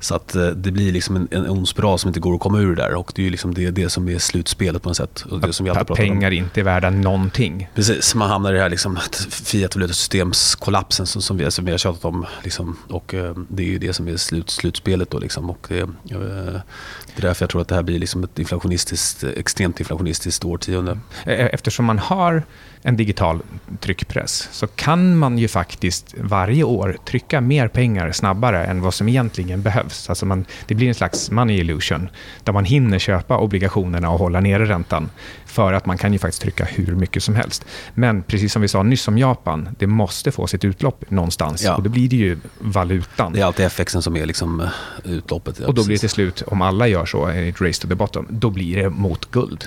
Så 0.00 0.14
att 0.14 0.34
eh, 0.34 0.46
det 0.46 0.70
blir 0.70 0.92
liksom 0.92 1.16
en, 1.16 1.28
en 1.30 1.50
ond 1.50 1.68
spiral 1.68 1.98
som 1.98 2.08
inte 2.08 2.20
går 2.20 2.34
att 2.34 2.40
komma 2.40 2.58
ur 2.58 2.76
där 2.76 2.94
och 2.94 3.12
det 3.14 3.22
är 3.22 3.24
ju 3.24 3.30
liksom 3.30 3.54
det, 3.54 3.70
det 3.70 3.90
som 3.90 4.08
är 4.08 4.18
slutspelet 4.18 4.82
på 4.82 4.88
något 4.88 4.96
sätt. 4.96 5.24
Och 5.30 5.40
det 5.40 5.52
som 5.52 5.64
vi 5.64 5.70
alltid 5.70 5.96
pengar 5.96 6.28
om. 6.28 6.34
inte 6.34 6.60
är 6.60 6.64
värda 6.64 6.90
någonting. 6.90 7.68
Precis, 7.74 8.14
man 8.14 8.30
hamnar 8.30 8.52
i 8.52 8.56
det 8.56 8.62
här 8.62 8.68
liksom, 8.68 8.98
fiat 9.30 9.72
systemskollapsen 9.72 11.06
som, 11.06 11.22
som, 11.22 11.36
vi, 11.36 11.50
som 11.50 11.64
vi 11.64 11.70
har 11.70 11.78
tjatat 11.78 12.04
om. 12.04 12.26
Liksom, 12.42 12.76
och 12.88 13.14
eh, 13.14 13.34
det 13.48 13.62
är 13.62 13.66
ju 13.66 13.78
det 13.78 13.92
som 13.92 14.08
är 14.08 14.16
slut, 14.16 14.50
slutspelet 14.50 15.10
då 15.10 15.18
liksom. 15.18 15.50
Och 15.50 15.66
det, 15.68 15.80
eh, 15.80 15.88
det 16.10 17.16
är 17.16 17.22
därför 17.22 17.42
jag 17.42 17.50
tror 17.50 17.62
att 17.62 17.68
det 17.68 17.74
här 17.74 17.82
blir 17.82 17.98
liksom 17.98 18.24
ett 18.24 18.38
inflationistiskt, 18.38 19.24
extremt 19.24 19.80
inflationistiskt 19.80 20.44
årtionde. 20.44 20.98
Eftersom 21.24 21.84
man 21.84 21.98
har 21.98 22.42
en 22.82 22.96
digital 22.96 23.42
tryckpress 23.80 24.48
så 24.52 24.66
kan 24.66 25.16
man 25.16 25.38
ju 25.38 25.48
faktiskt 25.48 26.14
varje 26.18 26.64
år 26.64 26.96
trycka 27.04 27.40
mer 27.40 27.68
pengar 27.68 28.12
snabbare 28.12 28.64
än 28.64 28.80
vad 28.80 28.94
som 28.94 29.08
egentligen 29.08 29.62
behövs. 29.62 29.85
Alltså 30.08 30.26
man, 30.26 30.44
det 30.66 30.74
blir 30.74 30.88
en 30.88 30.94
slags 30.94 31.30
money 31.30 31.56
illusion 31.56 32.08
där 32.44 32.52
man 32.52 32.64
hinner 32.64 32.98
köpa 32.98 33.38
obligationerna 33.38 34.10
och 34.10 34.18
hålla 34.18 34.40
nere 34.40 34.64
räntan 34.64 35.10
för 35.46 35.72
att 35.72 35.86
man 35.86 35.98
kan 35.98 36.12
ju 36.12 36.18
faktiskt 36.18 36.42
trycka 36.42 36.64
hur 36.64 36.94
mycket 36.94 37.22
som 37.22 37.34
helst. 37.34 37.64
Men 37.94 38.22
precis 38.22 38.52
som 38.52 38.62
vi 38.62 38.68
sa 38.68 38.82
nyss 38.82 39.08
om 39.08 39.18
Japan, 39.18 39.68
det 39.78 39.86
måste 39.86 40.32
få 40.32 40.46
sitt 40.46 40.64
utlopp 40.64 41.10
någonstans 41.10 41.64
ja. 41.64 41.76
och 41.76 41.82
då 41.82 41.90
blir 41.90 42.08
det 42.08 42.16
ju 42.16 42.38
valutan. 42.58 43.32
Det 43.32 43.40
är 43.40 43.44
alltid 43.44 43.66
FXen 43.66 44.02
som 44.02 44.16
är 44.16 44.26
liksom 44.26 44.60
eh, 44.60 44.68
utloppet. 45.04 45.58
Ja, 45.60 45.66
och 45.66 45.74
då 45.74 45.84
blir 45.84 45.96
det 45.96 46.00
till 46.00 46.10
slut, 46.10 46.42
om 46.46 46.62
alla 46.62 46.88
gör 46.88 47.06
så, 47.06 47.26
ett 47.26 47.60
race 47.60 47.82
to 47.82 47.88
the 47.88 47.94
bottom, 47.94 48.26
då 48.30 48.50
blir 48.50 48.82
det 48.82 48.90
mot 48.90 49.30
guld. 49.30 49.64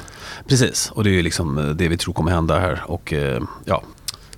Precis, 0.48 0.92
och 0.92 1.04
det 1.04 1.20
är 1.20 1.24
liksom 1.24 1.58
eh, 1.58 1.66
det 1.66 1.88
vi 1.88 1.98
tror 1.98 2.14
kommer 2.14 2.32
hända 2.32 2.60
här. 2.60 2.82
Och 2.86 3.14
eh, 3.14 3.42
ja, 3.66 3.84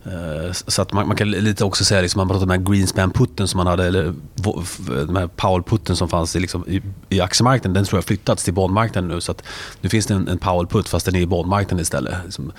Eh, 0.06 0.52
så 0.52 0.82
att 0.82 0.94
man, 0.94 1.08
man, 1.08 1.18
kan 1.18 1.32
lite 1.32 1.66
också 1.66 1.86
säga, 1.86 2.02
liksom, 2.02 2.20
man 2.20 2.28
pratar 2.28 2.42
om 2.42 2.50
den 2.50 2.60
här 2.60 2.72
Greenspan-putten 2.72 3.48
som 3.48 3.58
man 3.58 3.68
hade, 3.68 3.86
eller 3.86 4.14
den 5.06 5.16
här 5.16 5.28
Powell-putten 5.28 5.96
som 5.96 6.10
fanns 6.10 6.36
i, 6.36 6.40
liksom, 6.40 6.64
i, 6.68 6.82
i 7.10 7.22
aktiemarknaden, 7.22 7.74
den 7.74 7.86
tror 7.86 7.98
jag 7.98 8.06
flyttats 8.06 8.44
till 8.44 8.54
bondmarknaden 8.54 9.10
nu. 9.10 9.22
Så 9.22 9.32
att 9.32 9.44
nu 9.82 9.90
finns 9.90 10.06
det 10.06 10.14
en, 10.14 10.28
en 10.28 10.38
Powell-putt 10.38 10.90
fast 10.90 11.06
den 11.06 11.16
är 11.16 11.20
i 11.20 11.26
bondmarknaden 11.26 11.82
istället. 11.82 12.16
Liksom, 12.24 12.52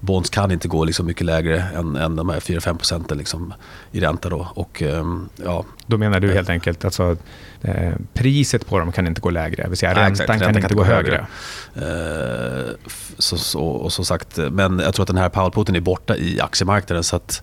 bonds 0.00 0.30
kan 0.30 0.50
inte 0.50 0.68
gå 0.68 0.84
liksom 0.84 1.06
mycket 1.06 1.26
lägre 1.26 1.62
än, 1.62 1.96
än 1.96 2.16
de 2.16 2.28
här 2.28 2.40
4-5 2.40 2.76
procenten 2.76 3.18
liksom, 3.18 3.54
i 3.92 4.00
ränta. 4.00 4.28
Då. 4.28 4.48
Och, 4.54 4.82
ehm, 4.82 5.28
ja. 5.36 5.64
då 5.86 5.98
menar 5.98 6.20
du 6.20 6.32
helt 6.32 6.50
enkelt 6.50 6.84
alltså, 6.84 7.16
eh, 7.62 7.92
priset 8.14 8.66
på 8.66 8.78
dem 8.78 8.92
kan 8.92 9.06
inte 9.06 9.20
gå 9.20 9.30
lägre, 9.30 9.62
det 9.62 9.68
vill 9.68 9.78
säga 9.78 9.94
räntan, 9.94 10.26
räntan 10.26 10.38
kan, 10.38 10.54
kan 10.54 10.62
inte 10.62 10.74
gå 10.74 10.84
högre. 10.84 11.26
högre. 11.74 12.66
Uh, 12.66 12.70
så, 13.18 13.38
så, 13.38 13.60
och 13.60 13.92
så 13.92 14.04
sagt, 14.04 14.38
men 14.50 14.78
jag 14.78 14.94
tror 14.94 15.02
att 15.02 15.06
den 15.06 15.16
här 15.16 15.28
Powell-putten 15.28 15.76
är 15.76 15.80
borta 15.80 16.16
i 16.16 16.40
aktiemarknaden. 16.40 17.04
Så 17.04 17.16
att 17.16 17.42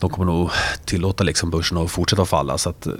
de 0.00 0.10
kommer 0.10 0.32
nog 0.32 0.50
tillåta 0.84 1.24
liksom 1.24 1.50
börsen 1.50 1.78
att 1.78 1.90
fortsätta 1.90 2.24
falla. 2.24 2.58
Så 2.58 2.70
att 2.70 2.86
eh, 2.86 2.92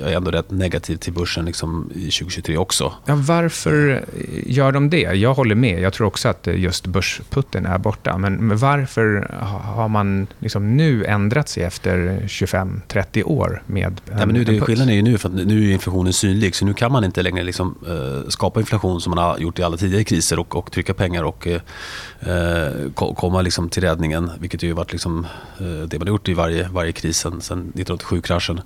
jag 0.00 0.12
är 0.12 0.16
ändå 0.16 0.30
rätt 0.30 0.50
negativ 0.50 0.96
till 0.96 1.12
börsen 1.12 1.44
liksom 1.44 1.90
i 1.94 2.10
2023 2.10 2.56
också. 2.56 2.92
Ja, 3.06 3.14
varför 3.14 4.04
gör 4.46 4.72
de 4.72 4.90
det? 4.90 4.98
Jag 4.98 5.34
håller 5.34 5.54
med. 5.54 5.80
Jag 5.80 5.92
tror 5.92 6.06
också 6.06 6.28
att 6.28 6.46
just 6.46 6.86
börsputten 6.86 7.66
är 7.66 7.78
borta. 7.78 8.18
Men 8.18 8.56
varför 8.58 9.30
har 9.64 9.88
man 9.88 10.26
liksom 10.38 10.76
nu 10.76 11.04
ändrat 11.04 11.48
sig 11.48 11.62
efter 11.62 12.22
25-30 12.26 13.22
år 13.24 13.62
med 13.66 13.86
en, 13.86 13.96
ja, 14.10 14.26
men 14.26 14.28
nu, 14.28 14.44
det, 14.44 14.60
Skillnaden 14.60 14.90
är 14.90 14.96
ju 14.96 15.02
nu 15.02 15.18
för 15.18 15.28
att 15.28 15.34
nu 15.34 15.68
är 15.68 15.72
inflationen 15.72 16.12
synlig. 16.12 16.54
Så 16.54 16.64
nu 16.64 16.74
kan 16.74 16.92
man 16.92 17.04
inte 17.04 17.22
längre 17.22 17.44
liksom, 17.44 17.74
uh, 17.88 18.28
skapa 18.28 18.60
inflation 18.60 19.00
som 19.00 19.10
man 19.10 19.24
har 19.24 19.38
gjort 19.38 19.58
i 19.58 19.62
alla 19.62 19.76
tidigare 19.76 20.04
kriser 20.04 20.38
och, 20.38 20.56
och 20.56 20.72
trycka 20.72 20.94
pengar 20.94 21.22
och 21.22 21.46
uh, 21.46 22.92
komma 22.92 23.42
liksom 23.42 23.68
till 23.68 23.82
räddningen. 23.82 24.30
Vilket 24.40 24.62
ju 24.62 24.72
varit 24.72 24.92
liksom, 24.92 25.26
uh, 25.60 25.82
det 25.82 25.98
man 25.98 26.07
har 26.08 26.14
gjort 26.14 26.26
det 26.26 26.32
i 26.32 26.34
varje, 26.34 26.68
varje 26.68 26.92
kris 26.92 27.18
sedan 27.18 27.72
1987-kraschen. 27.74 28.60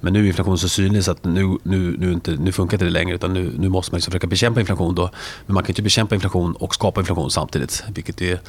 Men 0.00 0.12
nu 0.12 0.22
är 0.22 0.26
inflationen 0.26 0.58
så 0.58 0.68
synlig 0.68 1.04
så 1.04 1.10
att 1.10 1.24
nu, 1.24 1.58
nu, 1.62 1.96
nu, 1.98 2.12
inte, 2.12 2.30
nu 2.30 2.52
funkar 2.52 2.74
inte 2.74 2.84
det 2.84 2.90
längre 2.90 3.14
utan 3.14 3.32
nu, 3.32 3.52
nu 3.58 3.68
måste 3.68 3.92
man 3.92 3.96
liksom 3.96 4.10
försöka 4.10 4.26
bekämpa 4.26 4.60
inflation. 4.60 4.94
Då. 4.94 5.10
Men 5.46 5.54
man 5.54 5.62
kan 5.62 5.70
inte 5.70 5.82
bekämpa 5.82 6.14
inflation 6.14 6.52
och 6.54 6.74
skapa 6.74 7.00
inflation 7.00 7.30
samtidigt. 7.30 7.84
Vilket 7.88 8.22
är 8.22 8.40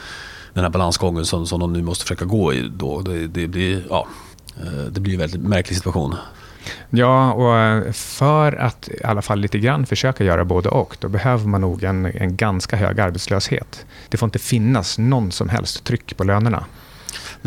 den 0.54 0.63
här 0.63 0.70
balansgången 0.70 1.25
som, 1.25 1.48
som 1.48 1.60
de 1.60 1.74
nu 1.74 1.82
måste 1.82 2.04
försöka 2.04 2.25
gå 2.25 2.54
i. 2.54 2.72
Då. 2.75 3.01
Det, 3.01 3.27
det 3.27 3.48
blir, 3.48 3.84
ja, 3.89 4.08
eh, 4.58 4.86
det 4.92 5.00
blir 5.00 5.13
en 5.13 5.20
väldigt 5.20 5.42
märklig 5.42 5.77
situation. 5.77 6.16
Ja, 6.89 7.32
och 7.32 7.58
eh, 7.58 7.92
för 7.92 8.54
att 8.54 8.89
i 8.89 9.04
alla 9.04 9.22
fall 9.22 9.39
lite 9.39 9.60
grann 9.60 9.86
försöka 9.86 10.24
göra 10.24 10.46
både 10.46 10.70
och, 10.70 10.98
då 11.00 11.10
behöver 11.10 11.48
man 11.48 11.62
nog 11.62 11.84
en, 11.84 12.06
en 12.06 12.36
ganska 12.36 12.75
hög 12.75 13.00
arbetslöshet. 13.00 13.86
Det 14.10 14.18
får 14.18 14.27
inte 14.27 14.39
finnas 14.39 14.98
någon 14.98 15.32
som 15.32 15.50
helst 15.50 15.84
tryck 15.84 16.18
på 16.18 16.24
lönerna. 16.24 16.66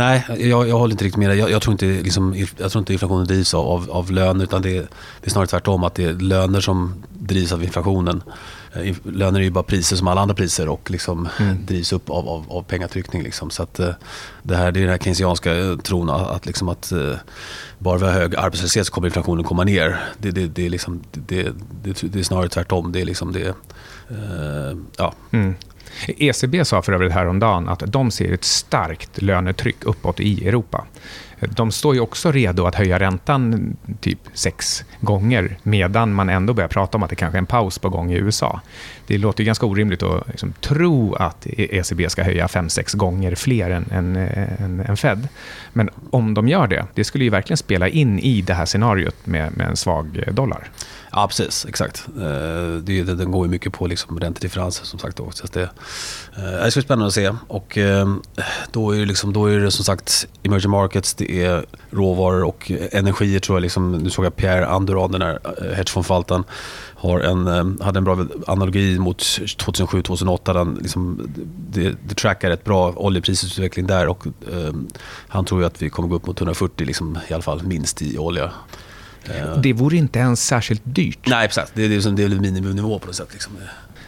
Nej, 0.01 0.25
jag, 0.39 0.69
jag 0.69 0.79
håller 0.79 0.93
inte 0.93 1.05
riktigt 1.05 1.19
med 1.19 1.31
dig. 1.31 1.39
Jag, 1.39 1.51
jag, 1.51 1.63
tror 1.63 1.73
inte, 1.73 1.87
liksom, 1.87 2.47
jag 2.59 2.71
tror 2.71 2.81
inte 2.81 2.93
inflationen 2.93 3.27
drivs 3.27 3.55
av, 3.55 3.91
av 3.91 4.11
lön 4.11 4.41
utan 4.41 4.63
det, 4.63 4.73
det 4.73 4.87
är 5.27 5.31
snarare 5.31 5.47
tvärtom. 5.47 5.85
Att 5.85 5.95
det 5.95 6.05
är 6.05 6.13
löner 6.13 6.61
som 6.61 7.05
drivs 7.09 7.53
av 7.53 7.65
inflationen. 7.65 8.23
Eh, 8.73 8.97
löner 9.05 9.41
är 9.41 9.45
ju 9.45 9.51
bara 9.51 9.65
priser 9.65 9.97
som 9.97 10.09
alla 10.09 10.21
andra 10.21 10.35
priser 10.35 10.69
och 10.69 10.91
liksom 10.91 11.29
mm. 11.39 11.67
drivs 11.67 11.93
upp 11.93 12.11
av, 12.11 12.29
av, 12.29 12.45
av 12.49 12.63
pengatryckning. 12.63 13.23
Liksom. 13.23 13.51
Så 13.51 13.63
att, 13.63 13.81
eh, 13.81 13.91
det, 14.43 14.57
här, 14.57 14.73
det 14.73 14.81
är 14.81 14.83
den 14.83 14.91
här 14.91 14.99
keynesianska 14.99 15.57
eh, 15.57 15.77
tron 15.77 16.11
att, 16.11 16.47
liksom 16.47 16.69
att 16.69 16.93
bara 17.79 17.99
vi 17.99 18.05
har 18.05 18.13
hög 18.13 18.37
arbetslöshet 18.37 18.87
så 18.87 18.93
kommer 18.93 19.09
inflationen 19.09 19.45
komma 19.45 19.65
ner. 19.65 20.01
Det, 20.19 20.31
det, 20.31 20.47
det, 20.47 20.67
är, 20.67 20.71
liksom, 20.71 21.03
det, 21.13 21.49
det, 21.83 22.03
det 22.03 22.19
är 22.19 22.23
snarare 22.23 22.49
tvärtom. 22.49 22.93
Det 22.93 23.01
är 23.01 23.05
liksom 23.05 23.33
det, 23.33 23.55
ja. 24.97 25.15
Mm. 25.31 25.55
ECB 26.07 26.65
sa 26.65 26.83
för 26.83 26.93
övrigt 26.93 27.13
häromdagen 27.13 27.69
att 27.69 27.83
de 27.87 28.11
ser 28.11 28.33
ett 28.33 28.45
starkt 28.45 29.23
lönetryck 29.23 29.85
uppåt 29.85 30.21
i 30.21 30.49
Europa. 30.49 30.85
De 31.41 31.71
står 31.71 31.95
ju 31.95 32.01
också 32.01 32.33
redo 32.33 32.67
att 32.67 32.75
höja 32.75 32.99
räntan 32.99 33.77
typ 34.01 34.19
sex 34.35 34.85
gånger 35.01 35.57
medan 35.63 36.13
man 36.13 36.29
ändå 36.29 36.53
börjar 36.55 36.69
prata 36.69 36.99
om 36.99 37.03
att 37.03 37.11
det 37.11 37.17
kanske 37.17 37.37
är 37.37 37.39
en 37.39 37.47
paus 37.47 37.79
på 37.79 37.89
gång 37.89 38.13
i 38.13 38.17
USA. 38.17 38.61
Det 39.07 39.19
låter 39.19 39.45
ganska 39.45 39.67
orimligt 39.67 40.03
att 40.03 40.29
liksom 40.29 40.53
tro 40.61 41.15
att 41.15 41.47
ECB 41.47 42.11
ska 42.11 42.23
höja 42.23 42.49
fem, 42.49 42.69
sex 42.69 42.95
gånger 42.95 43.35
fler 43.35 43.71
än, 43.71 43.91
än, 43.91 44.17
än, 44.17 44.81
än 44.81 44.97
Fed. 44.97 45.29
Men 45.73 45.91
om 46.11 46.35
de 46.35 46.49
gör 46.49 46.67
det, 46.67 46.87
det 46.95 47.05
skulle 47.05 47.25
ju 47.25 47.31
verkligen 47.31 47.57
spela 47.57 47.89
in 47.89 48.19
i 48.19 48.43
det 48.43 48.55
här 48.55 48.67
scenariot 48.67 49.27
med, 49.27 49.57
med 49.57 49.69
en 49.69 49.77
svag 49.77 50.25
dollar. 50.33 50.71
Ja, 51.13 51.27
precis. 51.29 51.67
Exakt. 51.69 52.09
Eh, 52.17 52.77
det, 52.83 53.03
den 53.03 53.31
går 53.31 53.47
ju 53.47 53.51
mycket 53.51 53.73
på 53.73 53.87
liksom 53.87 54.21
räntedifferenser 54.21 54.85
som 54.85 54.99
sagt. 54.99 55.17
Då. 55.17 55.31
Så 55.31 55.47
det, 55.53 55.63
eh, 55.63 55.69
det 56.37 56.71
ska 56.71 56.79
bli 56.79 56.85
spännande 56.85 57.07
att 57.07 57.15
se. 57.15 57.33
Och 57.49 57.79
eh, 57.79 58.15
då 58.73 58.95
är 58.95 58.99
det, 58.99 59.05
liksom, 59.05 59.33
då 59.33 59.47
är 59.47 59.59
det 59.59 59.71
som 59.71 59.85
sagt 59.85 60.27
emerging 60.43 60.71
markets, 60.71 61.15
det 61.15 61.45
är 61.45 61.65
råvaror 61.91 62.45
och 62.45 62.73
energier 62.93 63.41
tror 63.41 63.57
jag. 63.57 63.63
Liksom, 63.63 63.93
nu 63.93 64.11
såg 64.11 64.25
jag 64.25 64.37
Pierre 64.37 64.67
Anduran, 64.67 65.13
den 65.13 65.23
här 65.23 65.39
hedgefondförvaltaren, 65.75 66.45
har 66.95 67.21
en, 67.21 67.79
hade 67.81 67.99
en 67.99 68.05
bra 68.05 68.27
analogi 68.47 68.99
mot 68.99 69.19
2007-2008. 69.19 70.83
liksom, 70.83 71.31
det, 71.71 71.95
det 72.09 72.15
trackar 72.15 72.51
ett 72.51 72.65
bra 72.65 72.93
oljeprisutveckling 72.97 73.87
där 73.87 74.07
och 74.07 74.27
eh, 74.27 74.75
han 75.29 75.45
tror 75.45 75.61
ju 75.61 75.67
att 75.67 75.83
vi 75.83 75.91
kommer 75.91 76.09
gå 76.09 76.17
upp 76.17 76.27
mot 76.27 76.41
140 76.41 76.87
liksom, 76.87 77.19
i 77.29 77.35
alla 77.35 77.43
fall 77.43 77.63
minst 77.63 78.03
i 78.03 78.19
olja. 78.19 78.53
Eh, 79.25 79.61
det 79.61 79.73
vore 79.73 79.97
inte 79.97 80.19
ens 80.19 80.47
särskilt 80.47 80.83
dyrt. 80.85 81.27
Nej, 81.27 81.49
precis. 81.49 81.73
Det 81.75 81.85
är, 81.85 81.89
liksom, 81.89 82.17
det 82.17 82.23
är 82.23 82.29
miniminivå 82.29 82.99
på 82.99 83.07
något 83.07 83.17
sätt. 83.17 83.29
Liksom. 83.33 83.53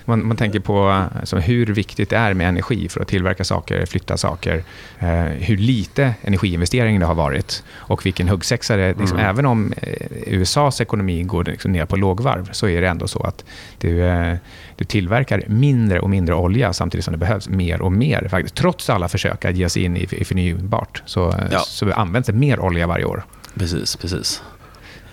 Man, 0.04 0.26
man, 0.26 0.36
tänker 0.36 0.60
på 0.60 0.88
alltså, 0.88 1.36
hur 1.36 1.66
viktigt 1.66 2.10
det 2.10 2.16
är 2.16 2.34
med 2.34 2.48
energi 2.48 2.88
för 2.88 3.00
att 3.00 3.08
tillverka 3.08 3.44
saker, 3.44 3.86
flytta 3.86 4.16
saker. 4.16 4.64
Eh, 4.98 5.08
hur 5.22 5.56
lite 5.56 6.14
energiinvestering 6.22 7.00
det 7.00 7.06
har 7.06 7.14
varit 7.14 7.64
och 7.74 8.06
vilken 8.06 8.28
huggsexa 8.28 8.76
det 8.76 8.82
är. 8.82 8.94
Liksom, 8.94 9.18
mm. 9.18 9.30
Även 9.30 9.46
om 9.46 9.72
eh, 9.76 10.06
USAs 10.26 10.80
ekonomi 10.80 11.22
går 11.22 11.44
liksom, 11.44 11.72
ner 11.72 11.86
på 11.86 11.96
lågvarv 11.96 12.48
så 12.52 12.68
är 12.68 12.80
det 12.80 12.88
ändå 12.88 13.08
så 13.08 13.22
att 13.22 13.44
du, 13.78 14.04
eh, 14.04 14.36
du 14.76 14.84
tillverkar 14.84 15.42
mindre 15.46 16.00
och 16.00 16.10
mindre 16.10 16.34
olja 16.34 16.72
samtidigt 16.72 17.04
som 17.04 17.12
det 17.12 17.18
behövs 17.18 17.48
mer 17.48 17.82
och 17.82 17.92
mer. 17.92 18.28
Faktiskt. 18.30 18.54
Trots 18.54 18.90
alla 18.90 19.08
försök 19.08 19.44
att 19.44 19.56
ge 19.56 19.68
sig 19.68 19.82
in 19.82 19.96
i, 19.96 20.08
i 20.10 20.24
förnybart 20.24 21.02
så, 21.06 21.34
ja. 21.50 21.58
så 21.58 21.92
används 21.92 22.26
det 22.26 22.32
mer 22.32 22.60
olja 22.60 22.86
varje 22.86 23.04
år. 23.04 23.24
Precis, 23.54 23.96
precis. 23.96 24.42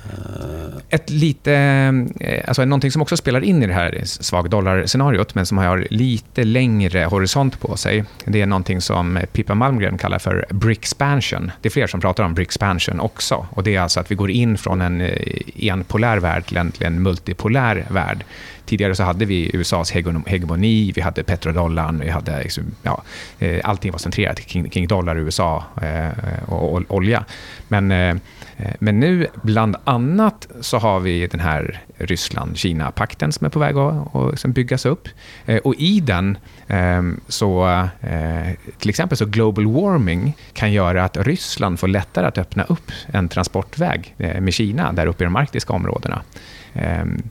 Eh, 0.03 0.77
ett 0.89 1.09
lite, 1.09 1.53
eh, 2.19 2.43
alltså 2.47 2.65
någonting 2.65 2.91
som 2.91 3.01
också 3.01 3.17
spelar 3.17 3.43
in 3.43 3.63
i 3.63 3.67
det 3.67 3.73
här 3.73 4.01
svag 4.05 4.49
dollar-scenariot, 4.49 5.35
men 5.35 5.45
som 5.45 5.57
har 5.57 5.87
lite 5.89 6.43
längre 6.43 7.05
horisont 7.05 7.59
på 7.59 7.77
sig, 7.77 8.03
det 8.25 8.41
är 8.41 8.45
någonting 8.45 8.81
som 8.81 9.19
Pippa 9.33 9.55
Malmgren 9.55 9.97
kallar 9.97 10.19
för 10.19 10.45
brickspansion. 10.49 11.51
Det 11.61 11.69
är 11.69 11.71
fler 11.71 11.87
som 11.87 12.01
pratar 12.01 12.23
om 12.23 12.33
brickspansion 12.33 12.99
också. 12.99 13.47
Och 13.49 13.63
det 13.63 13.75
är 13.75 13.81
alltså 13.81 13.99
att 13.99 14.11
vi 14.11 14.15
går 14.15 14.31
in 14.31 14.57
från 14.57 14.81
en 14.81 15.01
eh, 15.01 15.11
enpolär 15.55 16.17
värld 16.17 16.45
till 16.45 16.57
en, 16.85 17.03
multipolär 17.03 17.85
värld. 17.89 18.23
Tidigare 18.65 18.95
så 18.95 19.03
hade 19.03 19.25
vi 19.25 19.51
USAs 19.53 19.91
hegemoni, 20.25 20.91
vi 20.95 21.01
hade 21.01 21.23
petrodollarn, 21.23 21.99
vi 21.99 22.09
hade 22.09 22.43
liksom, 22.43 22.63
ja, 22.83 23.03
allting 23.63 23.91
var 23.91 23.99
centrerat 23.99 24.39
kring, 24.39 24.69
kring 24.69 24.87
dollar, 24.87 25.17
USA 25.17 25.63
och, 26.45 26.73
och 26.73 26.83
olja. 26.87 27.25
Men 27.67 27.91
Eh, 27.91 28.15
Eh, 28.59 28.73
men 28.79 28.99
nu, 28.99 29.27
bland 29.43 29.75
annat, 29.83 30.47
så 30.61 30.77
har 30.77 30.99
vi 30.99 31.27
den 31.27 31.39
här 31.39 31.81
Ryssland-Kina-pakten 31.97 33.31
som 33.31 33.45
är 33.45 33.49
på 33.49 33.59
väg 33.59 33.77
att 33.77 34.31
liksom 34.31 34.51
byggas 34.51 34.85
upp. 34.85 35.07
Eh, 35.45 35.57
och 35.57 35.75
i 35.75 35.99
den, 35.99 36.37
ehm, 36.67 37.19
så, 37.27 37.67
eh, 38.01 38.49
till 38.77 38.89
exempel 38.89 39.17
så 39.17 39.25
global 39.25 39.65
warming 39.65 40.37
kan 40.53 40.71
göra 40.71 41.03
att 41.03 41.17
Ryssland 41.17 41.79
får 41.79 41.87
lättare 41.87 42.27
att 42.27 42.37
öppna 42.37 42.63
upp 42.63 42.91
en 43.07 43.29
transportväg 43.29 44.15
med 44.17 44.53
Kina 44.53 44.93
där 44.93 45.07
uppe 45.07 45.23
i 45.23 45.25
de 45.25 45.35
arktiska 45.35 45.73
områdena. 45.73 46.21
Ehm, 46.73 47.21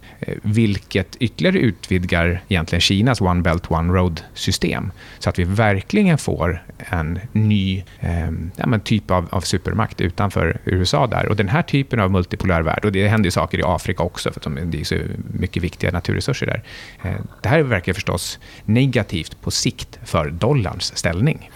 vilket 0.43 1.17
ytterligare 1.17 1.59
utvidgar 1.59 2.41
egentligen 2.49 2.81
Kinas 2.81 3.21
One 3.21 3.43
Belt 3.43 3.71
One 3.71 3.93
Road-system. 3.93 4.93
Så 5.19 5.31
att 5.31 5.39
vi 5.39 5.45
verkligen 5.45 6.19
får 6.19 6.63
en 6.79 7.19
ny 7.33 7.85
ehm, 8.01 8.51
ja, 8.57 8.79
typ 8.85 9.11
av, 9.11 9.29
av, 9.31 9.41
supermakt 9.41 10.01
utanför 10.01 10.61
USA. 10.65 11.07
där. 11.07 11.29
Och 11.29 11.37
Den 11.37 11.49
här 11.49 11.63
typen 11.63 12.01
av 12.01 12.11
multipolär 12.11 12.63
värld, 12.63 12.85
och 12.85 12.93
det 12.93 13.09
händer 13.09 13.27
ju 13.27 13.31
saker 13.31 13.59
i 13.59 13.63
Afrika 13.65 14.03
också, 14.03 14.33
för 14.33 14.51
att 14.51 14.73
det 14.73 14.81
är 14.81 14.85
så 14.85 14.97
mycket 15.33 15.63
viktiga 15.63 15.91
naturresurser 15.91 16.47
där. 16.47 16.63
Ehm, 17.03 17.27
det 17.43 17.49
här 17.49 17.61
verkar 17.63 17.93
förstås 17.93 18.39
negativt 18.65 19.41
på 19.41 19.51
sikt 19.51 19.99
för 20.05 20.31
dollarns 20.31 20.97
ställning. 20.97 21.51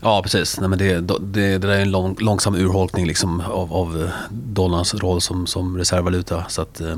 Ja, 0.00 0.22
precis. 0.22 0.60
Nej, 0.60 0.68
men 0.68 0.78
det, 0.78 1.00
det, 1.00 1.18
det 1.20 1.58
där 1.58 1.68
är 1.68 1.80
en 1.80 1.90
lång, 1.90 2.16
långsam 2.18 2.54
urholkning 2.54 3.06
liksom 3.06 3.40
av, 3.40 3.72
av 3.72 4.10
dollarns 4.30 4.94
roll 4.94 5.20
som, 5.20 5.46
som 5.46 5.78
reservvaluta. 5.78 6.44
Så 6.48 6.62
att, 6.62 6.80
eh, 6.80 6.96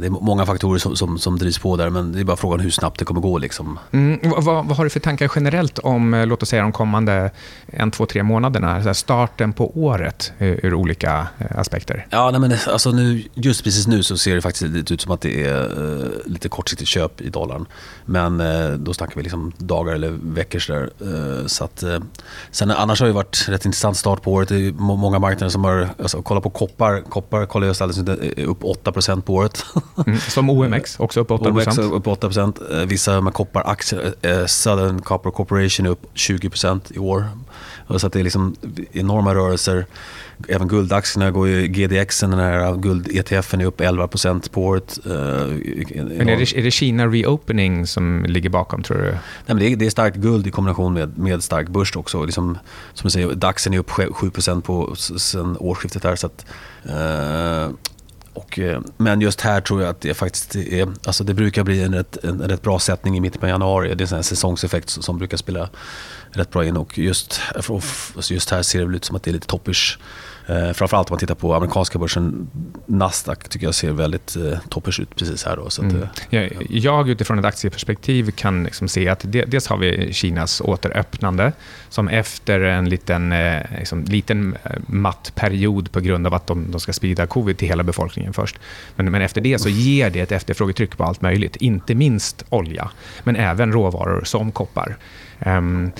det 0.00 0.06
är 0.06 0.10
många 0.10 0.46
faktorer 0.46 0.78
som, 0.78 0.96
som, 0.96 1.18
som 1.18 1.38
drivs 1.38 1.58
på 1.58 1.76
där, 1.76 1.90
men 1.90 2.12
det 2.12 2.20
är 2.20 2.24
bara 2.24 2.36
frågan 2.36 2.60
hur 2.60 2.70
snabbt 2.70 2.98
det 2.98 3.04
kommer 3.04 3.20
gå. 3.20 3.38
Liksom. 3.38 3.78
Mm, 3.90 4.20
vad, 4.22 4.44
vad, 4.44 4.76
har 4.76 4.84
du 4.84 4.90
för 4.90 5.00
tankar 5.00 5.32
generellt 5.34 5.78
om, 5.78 6.14
eh, 6.14 6.26
låt 6.26 6.42
oss 6.42 6.48
säga 6.48 6.62
de 6.62 6.72
kommande 6.72 7.30
en, 7.66 7.90
två, 7.90 8.06
tre 8.06 8.22
månaderna? 8.22 8.94
Starten 8.94 9.52
på 9.52 9.78
året 9.78 10.32
eh, 10.38 10.48
ur 10.48 10.74
olika 10.74 11.26
aspekter. 11.50 12.06
Ja, 12.10 12.30
nej, 12.30 12.40
men 12.40 12.54
alltså 12.68 12.90
nu, 12.90 13.24
just 13.34 13.64
precis 13.64 13.86
nu 13.86 14.02
så 14.02 14.16
ser 14.16 14.34
det 14.34 14.40
faktiskt 14.40 14.62
lite 14.62 14.94
ut 14.94 15.00
som 15.00 15.12
att 15.12 15.20
det 15.20 15.44
är 15.44 15.80
uh, 15.80 16.10
lite 16.26 16.48
kortsiktigt 16.48 16.88
köp 16.88 17.20
i 17.20 17.28
dollarn. 17.28 17.66
Men 18.04 18.40
uh, 18.40 18.78
då 18.78 18.94
snackar 18.94 19.16
vi 19.16 19.22
liksom 19.22 19.52
dagar 19.58 19.94
eller 19.94 20.10
veckor. 20.22 20.58
Sådär. 20.58 20.90
Uh, 21.02 21.46
så 21.46 21.64
att, 21.64 21.84
sen, 22.50 22.70
annars 22.70 23.00
har 23.00 23.06
det 23.06 23.12
varit 23.12 23.48
rätt 23.48 23.64
intressant 23.64 23.96
start 23.96 24.22
på 24.22 24.32
året. 24.32 24.48
Det 24.48 24.56
är 24.56 24.72
många 24.72 25.18
marknader 25.18 25.50
som 25.50 25.64
har, 25.64 25.88
alltså, 26.02 26.22
kolla 26.22 26.40
på 26.40 26.50
koppar. 26.50 27.00
Koppar 27.00 27.46
kollar 27.46 27.66
jag 27.66 27.76
alldeles 27.80 28.38
upp 28.38 28.62
8% 28.62 29.20
på 29.20 29.34
året. 29.34 29.61
Mm, 30.06 30.18
som 30.18 30.50
OMX, 30.50 31.00
också 31.00 31.20
upp 31.20 31.30
8 31.30 31.50
OMX 31.50 31.78
upp 31.78 32.06
8 32.06 32.30
eh, 32.70 32.76
Vissa 32.86 33.20
med 33.20 33.32
kopparaktier, 33.32 34.14
eh, 34.22 34.46
Southern 34.46 35.02
Copper 35.02 35.30
Corporation 35.30 35.86
är 35.86 35.90
upp 35.90 36.06
20% 36.14 36.92
i 36.94 36.98
år. 36.98 37.28
Så 37.96 38.06
att 38.06 38.12
det 38.12 38.20
är 38.20 38.24
liksom 38.24 38.56
enorma 38.92 39.34
rörelser. 39.34 39.86
Även 40.48 40.68
guldaktierna 40.68 41.30
går 41.30 41.48
ju, 41.48 41.66
GDX, 41.66 42.20
den 42.20 42.32
här 42.32 42.76
guld-ETFen 42.76 43.60
är 43.60 43.64
upp 43.64 43.80
11% 43.80 44.50
på 44.50 44.64
året. 44.64 44.98
Eh, 45.06 45.12
men 45.12 46.28
är 46.28 46.36
det, 46.36 46.58
är 46.58 46.62
det 46.62 46.70
Kina 46.70 47.06
reopening 47.06 47.86
som 47.86 48.24
ligger 48.28 48.50
bakom 48.50 48.82
tror 48.82 48.98
du? 48.98 49.04
Nej, 49.04 49.20
men 49.46 49.58
det, 49.58 49.72
är, 49.72 49.76
det 49.76 49.86
är 49.86 49.90
starkt 49.90 50.16
guld 50.16 50.46
i 50.46 50.50
kombination 50.50 50.94
med, 50.94 51.18
med 51.18 51.42
stark 51.42 51.68
börs 51.68 51.96
också. 51.96 52.24
Liksom, 52.24 52.58
som 52.94 53.06
jag 53.06 53.12
säger, 53.12 53.34
DAXen 53.34 53.74
är 53.74 53.78
upp 53.78 53.90
7% 53.90 54.60
på 54.60 54.94
sen 54.96 55.56
årsskiftet. 55.60 56.04
Här, 56.04 56.16
så 56.16 56.26
att, 56.26 56.46
eh, 56.84 57.74
och, 58.34 58.58
eh, 58.58 58.80
men 58.96 59.20
just 59.20 59.40
här 59.40 59.60
tror 59.60 59.82
jag 59.82 59.90
att 59.90 60.00
det 60.00 60.14
faktiskt 60.14 60.56
är, 60.56 60.88
alltså 61.04 61.24
det 61.24 61.34
brukar 61.34 61.64
bli 61.64 61.82
en 61.82 61.94
rätt, 61.94 62.24
en 62.24 62.42
rätt 62.42 62.62
bra 62.62 62.78
sättning 62.78 63.16
i 63.16 63.20
mitten 63.20 63.40
på 63.40 63.46
januari. 63.46 63.94
Det 63.94 64.12
är 64.12 64.16
en 64.16 64.22
säsongseffekt 64.22 64.90
som 64.90 65.18
brukar 65.18 65.36
spela 65.36 65.68
rätt 66.30 66.50
bra 66.50 66.64
in 66.64 66.76
och 66.76 66.98
just, 66.98 67.40
eh, 67.54 67.74
alltså 68.16 68.34
just 68.34 68.50
här 68.50 68.62
ser 68.62 68.78
det 68.78 68.84
väl 68.84 68.94
ut 68.94 69.04
som 69.04 69.16
att 69.16 69.22
det 69.22 69.30
är 69.30 69.32
lite 69.32 69.46
toppish. 69.46 69.98
Eh, 70.46 70.72
framförallt 70.72 71.10
om 71.10 71.14
man 71.14 71.18
tittar 71.18 71.34
på 71.34 71.54
amerikanska 71.54 71.98
börsen, 71.98 72.50
Nasdaq 72.86 73.48
tycker 73.48 73.66
jag 73.66 73.74
ser 73.74 73.92
väldigt 73.92 74.36
eh, 74.36 74.58
toppers 74.68 75.00
ut 75.00 75.16
precis 75.16 75.44
här. 75.44 75.56
Då, 75.56 75.70
så 75.70 75.86
att, 75.86 75.92
mm. 75.92 76.08
jag, 76.30 76.50
jag 76.68 77.08
utifrån 77.08 77.38
ett 77.38 77.44
aktieperspektiv 77.44 78.30
kan 78.30 78.64
liksom 78.64 78.88
se 78.88 79.08
att 79.08 79.20
det, 79.24 79.44
dels 79.44 79.66
har 79.66 79.76
vi 79.76 80.12
Kinas 80.12 80.60
återöppnande 80.60 81.52
som 81.88 82.08
efter 82.08 82.60
en 82.60 82.88
liten, 82.88 83.32
eh, 83.32 83.60
liksom, 83.78 84.04
liten 84.04 84.56
eh, 84.64 84.70
matt 84.86 85.32
period 85.34 85.92
på 85.92 86.00
grund 86.00 86.26
av 86.26 86.34
att 86.34 86.46
de, 86.46 86.70
de 86.70 86.80
ska 86.80 86.92
sprida 86.92 87.26
covid 87.26 87.58
till 87.58 87.68
hela 87.68 87.82
befolkningen 87.82 88.32
först. 88.32 88.58
Men, 88.96 89.10
men 89.10 89.22
efter 89.22 89.40
det 89.40 89.58
så 89.58 89.68
ger 89.68 90.10
det 90.10 90.20
ett 90.20 90.32
efterfrågetryck 90.32 90.96
på 90.96 91.04
allt 91.04 91.22
möjligt, 91.22 91.56
inte 91.56 91.94
minst 91.94 92.44
olja, 92.48 92.90
men 93.24 93.36
även 93.36 93.72
råvaror 93.72 94.24
som 94.24 94.52
koppar. 94.52 94.96
Um, 95.46 95.92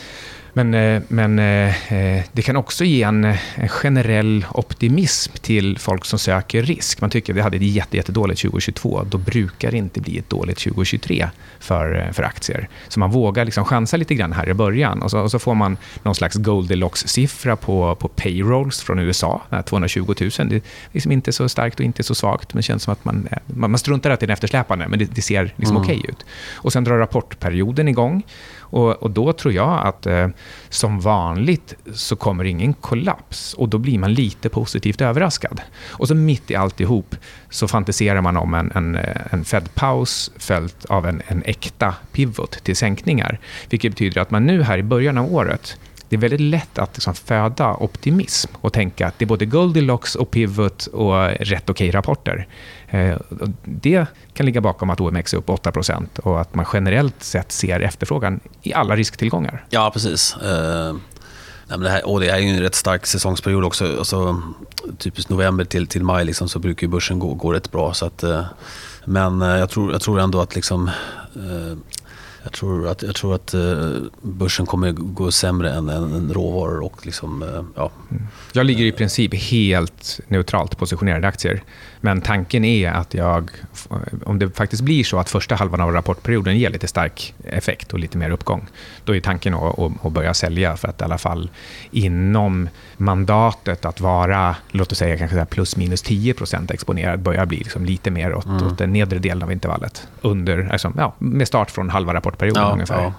men, 0.53 0.75
eh, 0.75 1.03
men 1.09 1.39
eh, 1.39 1.93
eh, 1.93 2.25
det 2.33 2.43
kan 2.43 2.57
också 2.57 2.85
ge 2.85 3.03
en, 3.03 3.25
en, 3.55 3.69
generell 3.69 4.47
optimism 4.51 5.33
till 5.41 5.79
folk 5.79 6.05
som 6.05 6.19
söker 6.19 6.63
risk. 6.63 7.01
Man 7.01 7.11
tycker 7.11 7.33
att 7.33 7.37
vi 7.37 7.41
hade 7.41 7.57
ett 7.57 7.63
jätte, 7.63 7.97
jättedåligt 7.97 8.41
2022. 8.41 9.07
Då 9.11 9.19
brukar 9.19 9.71
det 9.71 9.77
inte 9.77 10.01
bli 10.01 10.19
ett 10.19 10.31
dåligt 10.31 10.59
2023 10.59 11.29
för, 11.61 12.11
för 12.13 12.23
aktier. 12.23 12.69
Så 12.89 13.01
man 13.01 13.11
vågar 13.11 13.45
liksom 13.45 13.65
chansa 13.65 13.97
lite 13.97 14.15
grann 14.15 14.33
här 14.33 14.49
i 14.49 14.55
början. 14.55 15.03
Och 15.03 15.11
så, 15.11 15.21
och 15.21 15.31
så 15.31 15.39
får 15.39 15.55
man 15.55 15.77
någon 16.03 16.15
slags 16.15 16.37
Goldilocks-siffra 16.37 17.57
på, 17.57 17.95
på 17.95 18.09
payrolls 18.09 18.81
från 18.81 18.99
USA, 18.99 19.43
220 19.67 20.15
000. 20.21 20.31
Det 20.49 20.57
är 20.57 20.63
liksom 20.93 21.13
inte 21.13 21.33
så 21.33 21.49
starkt 21.49 21.81
och 21.81 21.85
inte 21.85 22.03
så 22.03 22.15
svagt, 22.15 22.55
men 22.55 22.59
det 22.59 22.63
känns 22.63 22.83
som 22.83 22.93
att 22.93 23.05
man, 23.05 23.29
man, 23.47 23.71
man 23.71 23.79
struntar 23.79 24.11
att 24.11 24.21
det 24.21 24.27
är 24.27 24.31
eftersläpande, 24.31 24.89
men 24.89 24.99
det, 24.99 25.05
det 25.05 25.23
ser 25.23 25.55
liksom 25.57 25.77
mm. 25.77 25.83
okej 25.83 25.99
okay 25.99 26.11
ut. 26.11 26.27
Och 26.55 26.73
sen 26.73 26.85
drar 26.85 26.99
rapportperioden 26.99 27.89
igång. 27.89 28.23
Och, 28.73 29.03
och 29.03 29.11
då 29.11 29.33
tror 29.33 29.55
jag 29.55 29.87
att 29.87 30.07
eh, 30.07 30.29
som 30.69 31.01
vanligt 31.01 31.75
så 31.95 32.17
kommer 32.17 32.45
ingen 32.45 32.75
kollaps 32.75 33.55
och 33.55 33.69
då 33.69 33.79
blir 33.79 33.99
man 33.99 34.15
lite 34.15 34.49
positivt 34.49 35.01
överraskad. 35.01 35.61
Och 35.83 36.09
så 36.09 36.15
mitt 36.15 36.51
i 36.51 36.55
alltihop 36.55 37.17
så 37.51 37.69
fantiserar 37.69 38.21
man 38.21 38.37
om 38.37 38.55
en, 38.55 38.73
en, 38.75 38.95
eh, 38.97 39.17
en 39.31 39.45
Fed-paus 39.45 40.31
följt 40.37 40.85
av 40.85 41.07
en, 41.07 41.23
en 41.27 41.43
äkta 41.43 41.95
pivot 42.13 42.65
till 42.65 42.77
sänkningar. 42.77 43.39
Vilket 43.71 43.93
betyder 43.93 44.21
att 44.21 44.31
man 44.31 44.47
nu 44.47 44.63
här 44.63 44.79
i 44.79 44.83
början 44.83 45.19
av 45.19 45.35
året 45.35 45.77
det 46.13 46.17
är 46.17 46.21
väldigt 46.21 46.41
lätt 46.41 46.79
att 46.79 46.97
liksom 46.97 47.15
föda 47.15 47.75
optimism 47.75 48.51
och 48.61 48.73
tänka 48.73 49.07
att 49.07 49.19
det 49.19 49.25
är 49.25 49.27
både 49.27 49.47
Goldilocks 49.47 50.15
och 50.15 50.31
Pivot 50.31 50.87
och 50.87 51.29
rätt 51.29 51.71
okej 51.71 51.91
rapporter. 51.91 52.49
Eh, 52.89 53.17
det 53.65 54.07
kan 54.35 54.47
ligga 54.47 54.61
bakom 54.61 54.91
att 54.91 55.01
OMX 55.01 55.35
är 55.35 55.39
upp 55.39 55.49
8% 55.49 56.19
och 56.19 56.41
att 56.41 56.55
man 56.55 56.67
generellt 56.73 57.23
sett 57.23 57.53
ser 57.53 57.81
efterfrågan 57.81 58.41
i 58.63 58.75
alla 58.75 58.97
risktillgångar. 58.97 59.65
Ja, 59.71 59.91
precis. 59.93 60.37
Uh... 60.43 60.97
nej, 61.69 61.79
det, 61.79 61.91
här, 61.91 62.09
och 62.09 62.21
det 62.21 62.29
är 62.29 62.39
ju 62.39 62.49
en 62.49 62.61
rätt 62.61 62.75
stark 62.75 63.07
säsongsperiod 63.07 63.65
också. 63.65 63.99
Alltså, 63.99 64.43
typiskt 64.99 65.31
november 65.31 65.65
till, 65.65 65.87
till 65.87 66.05
maj 66.05 66.25
liksom, 66.25 66.49
så 66.49 66.59
brukar 66.59 66.87
börsen 66.87 67.19
gå, 67.19 67.35
gå 67.35 67.53
rätt 67.53 67.71
bra. 67.71 67.95
Så 67.95 68.07
att, 68.07 68.23
eh, 68.23 68.45
men 69.05 69.41
jag 69.41 69.71
tror, 69.71 69.93
jag 69.93 70.01
tror 70.01 70.21
ändå 70.21 70.41
att 70.41 70.55
liksom, 70.55 70.91
jag 72.43 72.53
tror 72.53 72.89
att, 72.89 73.03
jag 73.03 73.15
tror 73.15 73.35
att 73.35 73.55
eh, 73.55 73.91
börsen 74.23 74.67
kommer 74.67 74.93
gå 74.93 75.33
sämre 75.33 75.73
än, 75.73 75.89
än 75.89 76.35
råvaror. 76.35 76.85
Och 76.85 77.07
liksom, 77.07 77.43
eh, 77.43 77.65
ja. 77.77 77.91
Mm. 78.11 78.23
Jag 78.53 78.67
ligger 78.67 78.85
i 78.85 78.93
princip 78.93 79.35
helt 79.35 80.21
neutralt 80.29 80.79
positionerade 80.79 81.29
aktier. 81.29 81.63
Men 82.01 82.21
tanken 82.21 82.65
är 82.65 82.91
att 82.91 83.15
jag, 83.15 83.51
om 84.25 84.39
det 84.39 84.51
faktiskt 84.51 84.83
blir 84.83 85.05
så 85.05 85.19
att 85.19 85.31
första 85.31 85.55
halvan 85.55 85.81
av 85.81 85.93
rapportperioden 85.93 86.59
ger 86.59 86.71
lite 86.71 86.89
stark 86.89 87.35
effekt 87.45 87.93
och 87.93 87.99
lite 87.99 88.19
mer 88.19 88.31
uppgång, 88.31 88.67
då 89.05 89.17
är 89.17 89.21
tanken 89.21 89.55
att, 89.55 89.79
att 89.79 90.13
börja 90.13 90.35
sälja 90.35 90.77
för 90.77 90.89
att 90.89 91.01
i 91.01 91.05
alla 91.05 91.19
fall 91.19 91.51
inom 91.91 92.69
mandatet 92.97 93.85
att 93.85 94.01
vara, 94.01 94.57
låt 94.71 94.93
oss 94.93 94.99
säga 94.99 95.19
kanske 95.19 95.45
plus 95.45 95.77
minus 95.77 96.05
10% 96.05 96.73
exponerad, 96.73 97.21
börja 97.21 97.47
bli 97.47 97.59
liksom 97.59 97.85
lite 97.85 98.11
mer 98.11 98.35
åt, 98.35 98.45
mm. 98.45 98.67
åt 98.67 98.79
den 98.79 98.93
nedre 98.93 99.19
delen 99.19 99.43
av 99.43 99.53
intervallet. 99.53 100.09
Under, 100.21 100.69
alltså, 100.73 100.93
ja, 100.97 101.15
med 101.19 101.49
start 101.49 101.71
från 101.71 101.91
halva 101.91 102.13
rapportperioden 102.33 102.63
ja, 102.63 102.73
ungefär. 102.73 103.03
Ja. 103.03 103.13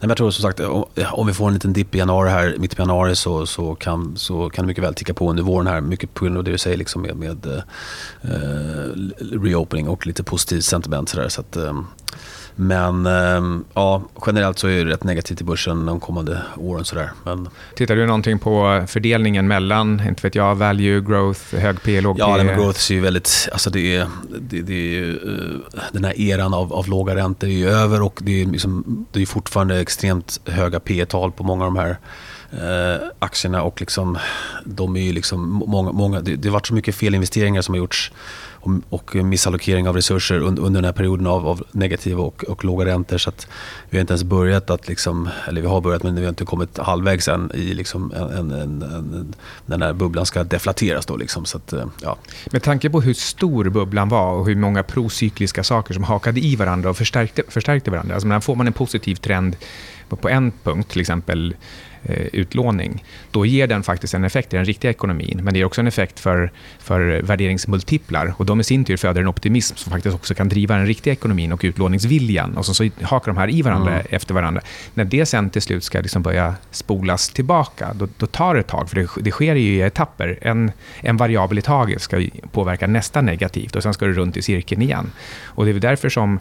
men 0.00 0.08
jag 0.08 0.16
tror 0.16 0.30
som 0.30 0.42
sagt, 0.42 0.60
om 1.12 1.26
vi 1.26 1.32
får 1.32 1.48
en 1.48 1.54
liten 1.54 1.72
dipp 1.72 1.94
i 1.94 1.98
januari 1.98 2.30
här, 2.30 2.54
mitt 2.58 2.76
på 2.76 2.82
januari 2.82 3.16
så, 3.16 3.46
så, 3.46 3.74
kan, 3.74 4.16
så 4.16 4.50
kan 4.50 4.64
det 4.64 4.66
mycket 4.66 4.84
väl 4.84 4.94
ticka 4.94 5.14
på 5.14 5.30
under 5.30 5.42
våren 5.42 5.66
här. 5.66 5.80
Mycket 5.80 6.14
på 6.14 6.24
grund 6.24 6.36
av 6.36 6.44
det 6.44 6.50
du 6.50 6.58
säger 6.58 6.76
liksom 6.76 7.02
med, 7.02 7.16
med 7.16 7.46
uh, 7.46 7.60
reopening 9.42 9.88
och 9.88 10.06
lite 10.06 10.22
positivt 10.22 10.64
sentiment. 10.64 11.08
Så, 11.08 11.16
där, 11.16 11.28
så 11.28 11.40
att, 11.40 11.56
um, 11.56 11.86
men 12.60 13.06
ehm, 13.06 13.64
ja, 13.74 14.02
generellt 14.26 14.58
så 14.58 14.68
är 14.68 14.84
det 14.84 14.92
rätt 14.92 15.04
negativt 15.04 15.40
i 15.40 15.44
börsen 15.44 15.86
de 15.86 16.00
kommande 16.00 16.42
åren. 16.56 16.84
Sådär. 16.84 17.10
Men... 17.24 17.48
Tittar 17.74 17.96
du 17.96 18.06
någonting 18.06 18.38
på 18.38 18.84
fördelningen 18.88 19.48
mellan, 19.48 20.02
inte 20.08 20.22
vet 20.22 20.34
jag, 20.34 20.54
value, 20.54 21.00
growth, 21.00 21.56
hög 21.56 21.82
P, 21.82 22.00
låg 22.00 22.16
P? 22.16 22.22
Ja, 22.22 22.36
men 22.36 22.46
growth 22.46 22.92
är 22.92 22.94
ju 22.94 23.00
väldigt, 23.00 23.48
alltså 23.52 23.70
det 23.70 23.96
är, 23.96 24.06
det, 24.40 24.62
det 24.62 24.98
är 24.98 25.10
eh, 25.10 25.80
den 25.92 26.04
här 26.04 26.20
eran 26.20 26.54
av, 26.54 26.72
av 26.72 26.88
låga 26.88 27.14
räntor 27.14 27.48
är 27.48 27.52
ju 27.52 27.68
över 27.68 28.02
och 28.02 28.20
det 28.22 28.42
är, 28.42 28.46
liksom, 28.46 29.06
det 29.12 29.22
är 29.22 29.26
fortfarande 29.26 29.80
extremt 29.80 30.40
höga 30.44 30.80
P 30.80 31.06
tal 31.06 31.32
på 31.32 31.44
många 31.44 31.64
av 31.64 31.74
de 31.74 31.80
här 31.80 31.98
eh, 32.52 33.08
aktierna 33.18 33.62
och 33.62 33.80
liksom, 33.80 34.18
de 34.64 34.96
är 34.96 35.00
ju 35.00 35.12
liksom 35.12 35.48
många, 35.66 35.92
många 35.92 36.20
det, 36.20 36.36
det 36.36 36.48
har 36.48 36.52
varit 36.52 36.66
så 36.66 36.74
mycket 36.74 36.94
felinvesteringar 36.94 37.62
som 37.62 37.74
har 37.74 37.78
gjorts 37.78 38.12
och, 38.60 38.72
och 38.88 39.14
missallokering 39.14 39.88
av 39.88 39.96
resurser 39.96 40.40
under, 40.40 40.62
under 40.62 40.80
den 40.80 40.84
här 40.84 40.92
perioden 40.92 41.26
av, 41.26 41.46
av 41.46 41.62
negativa 41.72 42.22
och, 42.22 42.44
och, 42.44 42.64
låga 42.64 42.86
räntor. 42.86 43.18
Så 43.18 43.30
att 43.30 43.46
vi 43.90 43.98
har 43.98 44.00
inte 44.00 44.12
ens 44.12 44.24
börjat 44.24 44.70
att, 44.70 44.88
liksom, 44.88 45.28
eller 45.48 45.60
vi 45.60 45.66
har 45.66 45.80
börjat 45.80 46.02
men 46.02 46.14
vi 46.14 46.22
har 46.22 46.28
inte 46.28 46.44
kommit 46.44 46.78
halvvägs 46.78 47.28
än 47.28 47.50
i 47.54 47.74
liksom 47.74 48.12
en, 48.12 48.30
en, 48.30 48.50
en, 48.52 48.82
en, 48.82 49.34
den 49.66 49.82
här 49.82 49.92
bubblan 49.92 50.26
ska 50.26 50.44
deflateras. 50.44 51.06
Då 51.06 51.16
liksom. 51.16 51.44
så 51.44 51.56
att, 51.56 51.72
eh, 51.72 51.84
ja. 52.02 52.16
Med 52.52 52.62
tanke 52.62 52.90
på 52.90 53.00
hur 53.00 53.14
stor 53.14 53.68
bubblan 53.68 54.08
var 54.08 54.32
och 54.32 54.46
hur 54.46 54.56
många 54.56 54.82
procykliska 54.82 55.64
saker 55.64 55.94
som 55.94 56.04
hakade 56.04 56.40
i 56.40 56.56
varandra 56.56 56.90
och 56.90 56.96
förstärkte, 56.96 57.42
förstärkte 57.48 57.90
varandra. 57.90 58.14
Alltså, 58.14 58.40
får 58.40 58.56
man 58.56 58.66
en 58.66 58.72
positiv 58.72 59.14
trend 59.14 59.56
på 60.08 60.28
en 60.28 60.52
punkt, 60.62 60.90
till 60.90 61.00
exempel 61.00 61.54
utlåning, 62.32 63.04
då 63.30 63.46
ger 63.46 63.66
den 63.66 63.82
faktiskt 63.82 64.14
en 64.14 64.24
effekt 64.24 64.54
i 64.54 64.56
den 64.56 64.64
riktiga 64.64 64.90
ekonomin. 64.90 65.40
Men 65.42 65.54
det 65.54 65.58
ger 65.58 65.66
också 65.66 65.80
en 65.80 65.86
effekt 65.86 66.20
för, 66.20 66.50
för 66.78 67.20
värderingsmultiplar. 67.22 68.34
Och 68.36 68.46
de 68.46 68.60
i 68.60 68.64
sin 68.64 68.84
tur 68.84 68.96
föder 68.96 69.20
en 69.20 69.28
optimism 69.28 69.76
som 69.76 69.92
faktiskt 69.92 70.14
också 70.14 70.34
kan 70.34 70.48
driva 70.48 70.76
den 70.76 70.86
riktiga 70.86 71.12
ekonomin 71.12 71.52
och 71.52 71.60
utlåningsviljan. 71.64 72.56
Och 72.56 72.66
så, 72.66 72.74
så 72.74 72.90
hakar 73.02 73.32
de 73.32 73.36
här 73.38 73.50
i 73.50 73.62
varandra 73.62 73.92
mm. 73.92 74.06
efter 74.10 74.34
varandra. 74.34 74.60
När 74.94 75.04
det 75.04 75.26
sen 75.26 75.50
till 75.50 75.62
slut 75.62 75.84
ska 75.84 76.00
liksom 76.00 76.22
börja 76.22 76.54
spolas 76.70 77.28
tillbaka, 77.28 77.94
då, 77.94 78.08
då 78.16 78.26
tar 78.26 78.54
det 78.54 78.60
ett 78.60 78.66
tag. 78.66 78.90
För 78.90 78.96
det, 78.96 79.08
det 79.20 79.30
sker 79.30 79.54
i 79.54 79.80
etapper. 79.80 80.38
En, 80.42 80.72
en 81.00 81.16
variabel 81.16 81.58
i 81.58 81.62
taget 81.62 82.02
ska 82.02 82.22
påverka 82.52 82.86
nästa 82.86 83.20
negativt 83.20 83.76
och 83.76 83.82
sen 83.82 83.94
ska 83.94 84.06
det 84.06 84.12
runt 84.12 84.36
i 84.36 84.42
cirkeln 84.42 84.82
igen. 84.82 85.10
Och 85.44 85.64
det 85.64 85.70
är 85.70 85.74
därför 85.74 86.08
som 86.08 86.40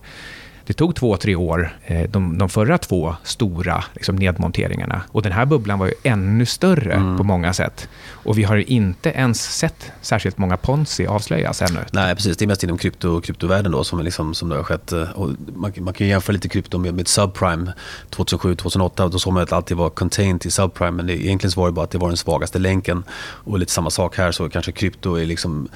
det 0.67 0.73
tog 0.73 0.95
två, 0.95 1.17
tre 1.17 1.35
år, 1.35 1.77
eh, 1.85 2.09
de, 2.09 2.37
de 2.37 2.49
förra 2.49 2.77
två 2.77 3.15
stora 3.23 3.83
liksom, 3.93 4.15
nedmonteringarna. 4.15 5.01
Och 5.11 5.21
den 5.21 5.31
här 5.31 5.45
bubblan 5.45 5.79
var 5.79 5.87
ju 5.87 5.93
ännu 6.03 6.45
större 6.45 6.93
mm. 6.93 7.17
på 7.17 7.23
många 7.23 7.53
sätt. 7.53 7.89
Och 8.09 8.37
vi 8.37 8.43
har 8.43 8.57
inte 8.57 9.09
ens 9.09 9.57
sett 9.57 9.91
särskilt 10.01 10.37
många 10.37 10.57
ponzi 10.57 11.07
avslöjas 11.07 11.61
ännu. 11.61 11.79
Nej, 11.91 12.15
precis. 12.15 12.37
Det 12.37 12.45
är 12.45 12.47
mest 12.47 12.63
inom 12.63 12.77
krypto, 12.77 13.21
kryptovärlden 13.21 13.71
då 13.71 13.83
som, 13.83 13.99
liksom, 13.99 14.33
som 14.33 14.49
det 14.49 14.55
har 14.55 14.63
skett. 14.63 14.91
Eh, 14.91 15.09
och 15.09 15.29
man, 15.55 15.73
man 15.77 15.93
kan 15.93 16.07
jämföra 16.07 16.33
lite 16.33 16.49
krypto 16.49 16.77
med, 16.77 16.93
med 16.93 17.07
subprime 17.07 17.73
2007-2008. 18.09 19.09
Då 19.09 19.19
såg 19.19 19.33
man 19.33 19.43
att 19.43 19.53
allt 19.53 19.71
var 19.71 19.89
contained 19.89 20.41
till 20.41 20.51
subprime. 20.51 20.91
Men 20.91 21.07
det, 21.07 21.13
egentligen 21.13 21.51
så 21.51 21.59
var 21.59 21.67
det 21.67 21.73
bara 21.73 21.83
att 21.85 21.91
det 21.91 21.97
var 21.97 22.07
den 22.07 22.17
svagaste 22.17 22.59
länken. 22.59 23.03
Och 23.19 23.59
lite 23.59 23.71
samma 23.71 23.89
sak 23.89 24.17
här, 24.17 24.31
så 24.31 24.49
kanske 24.49 24.71
krypto 24.71 25.15
är 25.15 25.25
liksom 25.25 25.69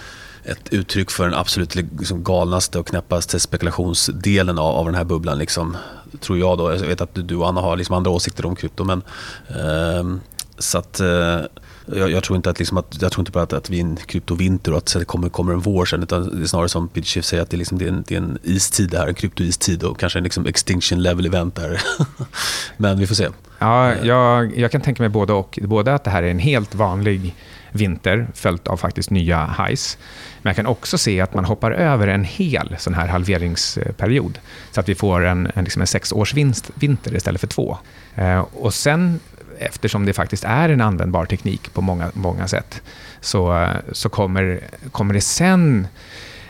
ett 0.43 0.73
uttryck 0.73 1.12
för 1.12 1.23
den 1.23 1.34
absolut 1.34 1.75
liksom 1.75 2.23
galnaste 2.23 2.80
och 2.80 2.88
knäppaste 2.88 3.39
spekulationsdelen 3.39 4.60
av, 4.60 4.75
av 4.75 4.86
den 4.86 4.95
här 4.95 5.04
bubblan. 5.04 5.38
Liksom, 5.38 5.77
tror 6.19 6.39
jag 6.39 6.58
då. 6.58 6.71
Jag 6.71 6.80
vet 6.80 7.01
att 7.01 7.10
du 7.13 7.36
och 7.36 7.47
Anna 7.47 7.62
har 7.62 7.77
liksom 7.77 7.95
andra 7.95 8.12
åsikter 8.12 8.45
om 8.45 8.56
krypto. 8.56 8.84
Men, 8.84 9.01
eh, 9.49 10.17
så 10.58 10.77
att, 10.77 10.99
eh, 10.99 11.39
jag, 11.86 12.12
jag, 12.12 12.23
tror 12.23 12.36
inte 12.36 12.49
att, 12.49 12.60
liksom 12.60 12.77
att, 12.77 13.01
jag 13.01 13.12
tror 13.12 13.21
inte 13.21 13.32
bara 13.32 13.43
att, 13.43 13.54
att 13.54 13.69
vi 13.69 13.77
är 13.77 13.82
en 13.82 13.95
kryptovinter 13.95 14.71
och 14.71 14.77
att 14.77 14.95
det 14.99 15.06
kommer, 15.06 15.30
kommer 15.30 15.54
en 15.54 15.60
vår 15.60 15.86
sen. 15.86 16.04
Utan 16.04 16.38
det 16.38 16.43
är 16.43 16.47
snarare 16.47 16.69
som 16.69 16.88
Peter 16.88 17.08
Schiff 17.08 17.25
säger 17.25 17.43
att 17.43 17.49
det 17.49 17.56
är, 17.56 17.58
liksom, 17.58 17.77
det 17.77 17.86
är, 17.86 17.89
en, 17.89 18.04
det 18.08 18.15
är 18.15 18.17
en 18.17 18.39
istid 18.43 18.89
det 18.89 18.97
här. 18.97 19.08
En 19.08 19.13
kryptoistid 19.13 19.84
och 19.84 19.99
kanske 19.99 20.19
en 20.19 20.23
liksom 20.23 20.45
extinction 20.45 21.01
level 21.04 21.25
event 21.25 21.56
där. 21.56 21.82
men 22.77 22.99
vi 22.99 23.08
får 23.08 23.15
se. 23.15 23.27
Ja, 23.60 23.95
jag, 23.95 24.58
jag 24.58 24.71
kan 24.71 24.82
tänka 24.82 25.04
mig 25.04 25.10
både 25.10 25.34
och. 25.34 25.60
Både 25.62 25.93
att 25.93 26.04
det 26.04 26.10
här 26.10 26.23
är 26.23 26.32
en 26.32 26.39
helt 26.39 26.75
vanlig 26.75 27.36
vinter 27.71 28.27
följt 28.34 28.67
av 28.67 28.77
faktiskt 28.77 29.10
nya 29.10 29.55
highs. 29.57 29.97
Men 30.41 30.49
jag 30.49 30.55
kan 30.55 30.65
också 30.65 30.97
se 30.97 31.21
att 31.21 31.34
man 31.34 31.45
hoppar 31.45 31.71
över 31.71 32.07
en 32.07 32.23
hel 32.23 32.75
sån 32.79 32.93
här 32.93 33.07
halveringsperiod. 33.07 34.39
Så 34.71 34.79
att 34.79 34.89
vi 34.89 34.95
får 34.95 35.25
en, 35.25 35.51
en, 35.55 35.63
liksom 35.63 35.81
en 35.81 35.88
sexårsvinter 35.88 37.15
istället 37.15 37.41
för 37.41 37.47
två. 37.47 37.77
Eh, 38.15 38.39
och 38.39 38.73
sen, 38.73 39.19
eftersom 39.60 40.05
det 40.05 40.13
faktiskt 40.13 40.43
är 40.43 40.69
en 40.69 40.81
användbar 40.81 41.25
teknik 41.25 41.73
på 41.73 41.81
många, 41.81 42.12
många 42.13 42.47
sätt, 42.47 42.81
så, 43.21 43.67
så 43.91 44.10
kommer, 44.10 44.62
kommer 44.91 45.13
det 45.13 45.21
sen 45.21 45.88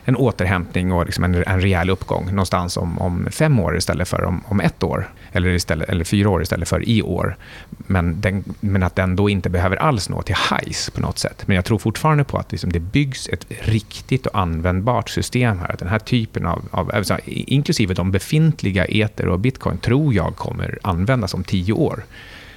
en 0.03 0.15
återhämtning 0.15 0.91
och 0.91 1.05
liksom 1.05 1.23
en, 1.23 1.35
en 1.35 1.61
rejäl 1.61 1.89
uppgång 1.89 2.25
någonstans 2.25 2.77
om, 2.77 2.99
om 2.99 3.27
fem 3.31 3.59
år 3.59 3.77
istället 3.77 4.07
för 4.07 4.23
om, 4.23 4.43
om 4.47 4.59
ett 4.59 4.83
år. 4.83 5.09
Eller, 5.31 5.49
istället, 5.49 5.89
eller 5.89 6.03
fyra 6.03 6.29
år 6.29 6.41
istället 6.41 6.69
för 6.69 6.89
i 6.89 7.01
år. 7.01 7.37
Men, 7.69 8.21
den, 8.21 8.43
men 8.59 8.83
att 8.83 8.95
den 8.95 9.15
då 9.15 9.29
inte 9.29 9.49
behöver 9.49 9.75
alls 9.75 10.09
nå 10.09 10.21
till 10.21 10.35
highs 10.35 10.89
på 10.89 11.01
något 11.01 11.17
sätt. 11.17 11.43
Men 11.45 11.55
jag 11.55 11.65
tror 11.65 11.77
fortfarande 11.77 12.23
på 12.23 12.37
att 12.37 12.51
liksom 12.51 12.71
det 12.71 12.79
byggs 12.79 13.29
ett 13.29 13.45
riktigt 13.49 14.25
och 14.25 14.39
användbart 14.39 15.09
system 15.09 15.59
här. 15.59 15.71
Att 15.71 15.79
den 15.79 15.87
här 15.87 15.99
typen 15.99 16.45
av, 16.45 16.61
av 16.71 16.91
alltså, 16.93 17.17
inklusive 17.25 17.93
de 17.93 18.11
befintliga 18.11 18.85
eter 18.85 19.27
och 19.27 19.39
bitcoin, 19.39 19.77
tror 19.77 20.13
jag 20.13 20.35
kommer 20.35 20.79
användas 20.81 21.33
om 21.33 21.43
tio 21.43 21.73
år. 21.73 22.03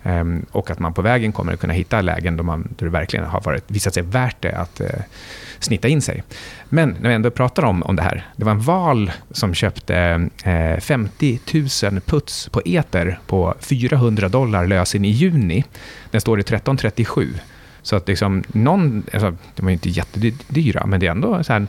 Um, 0.03 0.47
och 0.51 0.71
att 0.71 0.79
man 0.79 0.95
på 0.95 1.03
vägen 1.03 1.33
kommer 1.33 1.53
att 1.53 1.61
kunna 1.61 1.73
hitta 1.73 2.01
lägen 2.01 2.37
då, 2.37 2.43
man, 2.43 2.75
då 2.79 2.85
det 2.85 2.91
verkligen 2.91 3.27
har 3.27 3.41
varit, 3.41 3.65
visat 3.67 3.95
sig 3.95 4.03
värt 4.03 4.37
det 4.41 4.53
att 4.53 4.81
uh, 4.81 4.87
snitta 5.65 5.89
in 5.89 6.03
sig. 6.03 6.23
Men 6.69 6.97
när 7.01 7.09
vi 7.09 7.15
ändå 7.15 7.31
pratar 7.31 7.65
om, 7.65 7.83
om 7.83 7.97
det 7.97 8.03
här. 8.03 8.27
Det 8.37 8.45
var 8.45 8.53
en 8.53 8.61
val 8.61 9.13
som 9.31 9.55
köpte 9.55 10.29
eh, 10.45 10.81
50 10.81 11.41
000 11.91 12.01
puts 12.01 12.49
på 12.49 12.63
eter 12.65 13.19
på 13.27 13.55
400 13.61 14.29
dollar 14.29 14.67
lösen 14.67 15.05
i 15.05 15.09
juni. 15.09 15.65
Den 16.11 16.21
står 16.21 16.39
i 16.39 16.41
1337. 16.41 17.35
Så 17.83 17.97
att 17.97 18.09
liksom 18.09 18.45
någon, 18.49 19.03
alltså, 19.13 19.37
de 19.55 19.63
var 19.63 19.71
ju 19.71 19.75
inte 19.75 19.91
jättedyra, 19.91 20.87
men 20.87 21.01
det 21.01 21.07
är 21.07 21.11
ändå 21.11 21.45
så 21.45 21.53
här 21.53 21.67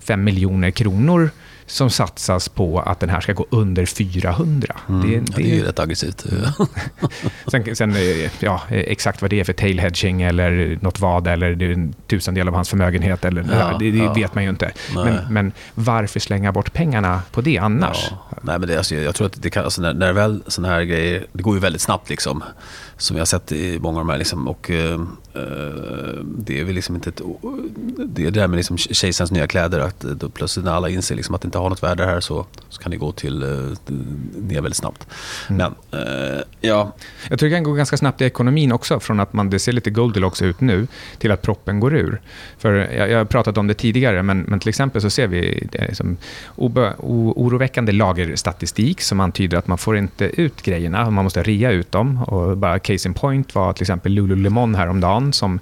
5 0.00 0.24
miljoner 0.24 0.70
kronor 0.70 1.30
som 1.66 1.90
satsas 1.90 2.48
på 2.48 2.80
att 2.80 3.00
den 3.00 3.10
här 3.10 3.20
ska 3.20 3.32
gå 3.32 3.46
under 3.50 3.86
400. 3.86 4.76
Mm, 4.88 5.00
det, 5.00 5.08
det, 5.08 5.14
ja, 5.14 5.36
det 5.36 5.42
är 5.42 5.54
ju 5.54 5.64
rätt 5.64 5.78
aggressivt. 5.78 6.26
sen, 7.46 7.76
sen, 7.76 7.94
ja, 8.38 8.62
exakt 8.70 9.22
vad 9.22 9.30
det 9.30 9.40
är 9.40 9.44
för 9.44 9.52
tail 9.52 9.80
hedging 9.80 10.22
eller 10.22 10.78
något 10.80 11.00
vad, 11.00 11.26
eller 11.26 11.54
det 11.54 11.64
är 11.64 11.70
en 11.70 11.94
tusendel 12.06 12.48
av 12.48 12.54
hans 12.54 12.68
förmögenhet, 12.68 13.24
eller, 13.24 13.46
ja, 13.52 13.76
det, 13.78 13.90
det 13.90 13.98
ja. 13.98 14.12
vet 14.12 14.34
man 14.34 14.44
ju 14.44 14.50
inte. 14.50 14.72
Men, 14.94 15.18
men, 15.30 15.52
varför 15.74 16.20
slänga 16.20 16.52
bort 16.52 16.72
pengarna 16.72 17.22
på 17.30 17.40
det 17.40 17.58
annars? 17.58 18.10
Nej, 18.42 18.58
men 18.58 18.68
det, 18.68 18.76
alltså, 18.76 18.94
jag 18.94 19.14
tror 19.14 19.26
att 19.26 19.42
det 19.42 19.50
kan, 19.50 19.64
alltså, 19.64 19.82
när, 19.82 19.94
när 19.94 20.12
väl 20.12 20.42
sådana 20.46 20.74
här 20.74 20.82
grejer, 20.82 21.26
det 21.32 21.42
går 21.42 21.54
ju 21.54 21.60
väldigt 21.60 21.82
snabbt 21.82 22.10
liksom 22.10 22.44
som 22.98 23.16
jag 23.16 23.20
har 23.20 23.26
sett 23.26 23.52
i 23.52 23.78
många 23.78 24.00
av 24.00 24.06
de 24.06 24.10
här. 24.10 24.18
Liksom, 24.18 24.48
och, 24.48 24.70
uh, 24.70 25.00
det 26.38 26.60
är 26.60 26.64
väl 26.64 26.74
liksom 26.74 26.94
inte 26.94 27.10
ett, 27.10 27.20
det, 28.06 28.22
är 28.22 28.30
det 28.30 28.40
där 28.40 28.48
med 28.48 28.56
liksom 28.56 28.78
kejsarens 28.78 29.30
nya 29.30 29.46
kläder. 29.46 29.80
Att 29.80 30.00
då 30.00 30.28
plötsligt 30.28 30.64
när 30.64 30.72
alla 30.72 30.88
inser 30.88 31.14
liksom 31.16 31.34
att 31.34 31.40
det 31.40 31.46
inte 31.46 31.58
har 31.58 31.70
något 31.70 31.82
värde 31.82 32.04
här 32.04 32.20
så, 32.20 32.46
så 32.68 32.82
kan 32.82 32.90
det 32.90 32.96
gå 32.96 33.12
till 33.12 33.42
uh, 33.42 33.72
ner 34.36 34.60
väldigt 34.60 34.76
snabbt. 34.76 35.06
Mm. 35.48 35.72
Men 35.90 36.00
uh, 36.00 36.42
ja. 36.60 36.92
Jag 37.28 37.38
tror 37.38 37.48
det 37.48 37.54
kan 37.54 37.64
gå 37.64 37.72
ganska 37.72 37.96
snabbt 37.96 38.20
i 38.20 38.24
ekonomin 38.24 38.72
också. 38.72 39.00
Från 39.00 39.20
att 39.20 39.32
man, 39.32 39.50
det 39.50 39.58
ser 39.58 39.72
lite 39.72 39.90
Goldilocks 39.90 40.42
ut 40.42 40.60
nu 40.60 40.86
till 41.18 41.30
att 41.30 41.42
proppen 41.42 41.80
går 41.80 41.94
ur. 41.94 42.20
För 42.58 42.72
jag, 42.72 43.10
jag 43.10 43.18
har 43.18 43.24
pratat 43.24 43.58
om 43.58 43.66
det 43.66 43.74
tidigare, 43.74 44.22
men, 44.22 44.40
men 44.40 44.60
till 44.60 44.68
exempel 44.68 45.02
så 45.02 45.10
ser 45.10 45.26
vi 45.26 45.68
det 45.72 45.86
liksom, 45.88 46.16
obe, 46.56 46.92
o, 46.98 47.32
oroväckande 47.36 47.92
lagerstatistik 47.92 49.00
som 49.00 49.20
antyder 49.20 49.58
att 49.58 49.66
man 49.66 49.78
får 49.78 49.96
inte 49.96 50.40
ut 50.40 50.62
grejerna. 50.62 51.10
Man 51.10 51.24
måste 51.24 51.42
rea 51.42 51.70
ut 51.70 51.92
dem 51.92 52.22
och 52.22 52.56
bara 52.56 52.78
case 52.86 53.08
in 53.08 53.14
point 53.14 53.54
var 53.54 53.72
till 53.72 53.82
exempel 53.82 54.12
Lululemon 54.12 54.74
häromdagen 54.74 55.32
som 55.32 55.60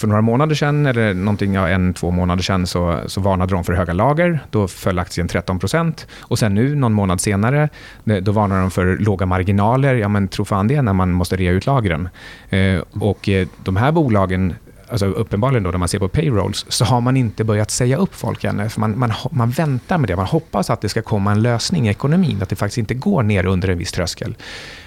för 0.00 0.08
några 0.08 0.22
månader 0.22 0.54
sedan, 0.54 0.86
eller 0.86 1.14
någonting, 1.14 1.54
ja, 1.54 1.68
en, 1.68 1.94
två 1.94 2.10
månader 2.10 2.42
sedan, 2.42 2.66
så, 2.66 3.00
så 3.06 3.20
varnade 3.20 3.54
de 3.54 3.64
för 3.64 3.72
höga 3.72 3.92
lager. 3.92 4.40
Då 4.50 4.68
föll 4.68 4.98
aktien 4.98 5.28
13 5.28 5.58
procent. 5.58 6.06
Och 6.20 6.38
sen 6.38 6.54
nu, 6.54 6.74
någon 6.74 6.92
månad 6.92 7.20
senare, 7.20 7.68
eh, 8.04 8.16
då 8.16 8.32
varnar 8.32 8.60
de 8.60 8.70
för 8.70 8.96
låga 8.98 9.26
marginaler. 9.26 9.94
Ja, 9.94 10.08
men 10.08 10.28
tro 10.28 10.44
fan 10.44 10.68
det 10.68 10.82
när 10.82 10.92
man 10.92 11.12
måste 11.12 11.36
rea 11.36 11.52
ut 11.52 11.66
lagren. 11.66 12.08
Eh, 12.50 12.80
och 13.00 13.28
eh, 13.28 13.48
de 13.64 13.76
här 13.76 13.92
bolagen 13.92 14.54
alltså 14.90 15.06
uppenbarligen 15.06 15.62
då 15.62 15.70
när 15.70 15.78
man 15.78 15.88
ser 15.88 15.98
på 15.98 16.08
payrolls, 16.08 16.66
så 16.68 16.84
har 16.84 17.00
man 17.00 17.16
inte 17.16 17.44
börjat 17.44 17.70
säga 17.70 17.96
upp 17.96 18.14
folk 18.14 18.44
ännu. 18.44 18.68
För 18.68 18.80
man, 18.80 18.98
man, 18.98 19.12
man 19.30 19.50
väntar 19.50 19.98
med 19.98 20.08
det. 20.08 20.16
Man 20.16 20.26
hoppas 20.26 20.70
att 20.70 20.80
det 20.80 20.88
ska 20.88 21.02
komma 21.02 21.32
en 21.32 21.42
lösning 21.42 21.86
i 21.86 21.90
ekonomin, 21.90 22.42
att 22.42 22.48
det 22.48 22.56
faktiskt 22.56 22.78
inte 22.78 22.94
går 22.94 23.22
ner 23.22 23.46
under 23.46 23.68
en 23.68 23.78
viss 23.78 23.92
tröskel. 23.92 24.36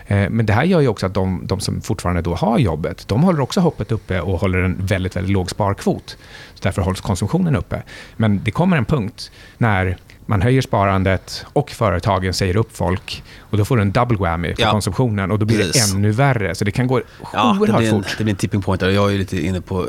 Eh, 0.07 0.29
men 0.29 0.45
det 0.45 0.53
här 0.53 0.63
gör 0.63 0.81
ju 0.81 0.87
också 0.87 1.05
att 1.05 1.13
de, 1.13 1.41
de, 1.43 1.59
som 1.59 1.81
fortfarande 1.81 2.21
då 2.21 2.35
har 2.35 2.57
jobbet, 2.57 3.07
de 3.07 3.23
håller 3.23 3.41
också 3.41 3.59
hoppet 3.59 3.91
uppe 3.91 4.21
och 4.21 4.39
håller 4.39 4.59
en 4.59 4.85
väldigt, 4.85 5.15
väldigt 5.15 5.33
låg 5.33 5.49
sparkvot. 5.49 6.17
Så 6.53 6.63
därför 6.63 6.81
hålls 6.81 7.01
konsumtionen 7.01 7.55
uppe. 7.55 7.83
Men 8.15 8.41
det 8.43 8.51
kommer 8.51 8.77
en 8.77 8.85
punkt 8.85 9.31
när 9.57 9.97
man 10.25 10.41
höjer 10.41 10.61
sparandet 10.61 11.45
och 11.53 11.69
företagen 11.69 12.33
säger 12.33 12.57
upp 12.57 12.77
folk. 12.77 13.23
Och 13.39 13.57
Då 13.57 13.65
får 13.65 13.75
du 13.75 13.81
en 13.81 13.91
double 13.91 14.17
whammy 14.17 14.55
på 14.55 14.61
ja. 14.61 14.71
konsumtionen 14.71 15.31
och 15.31 15.39
då 15.39 15.45
blir 15.45 15.57
Precis. 15.57 15.91
det 15.91 15.97
ännu 15.97 16.11
värre. 16.11 16.55
Så 16.55 16.65
det 16.65 16.71
kan 16.71 16.87
gå 16.87 17.01
ja, 17.33 17.57
oerhört 17.59 17.81
det 17.81 17.89
fort. 17.89 18.15
Det 18.17 18.23
blir 18.23 18.33
en 18.33 18.37
tipping 18.37 18.61
point 18.61 18.81
där. 18.81 18.89
Jag 18.89 19.13
är 19.13 19.17
lite 19.17 19.45
inne 19.45 19.61
på, 19.61 19.87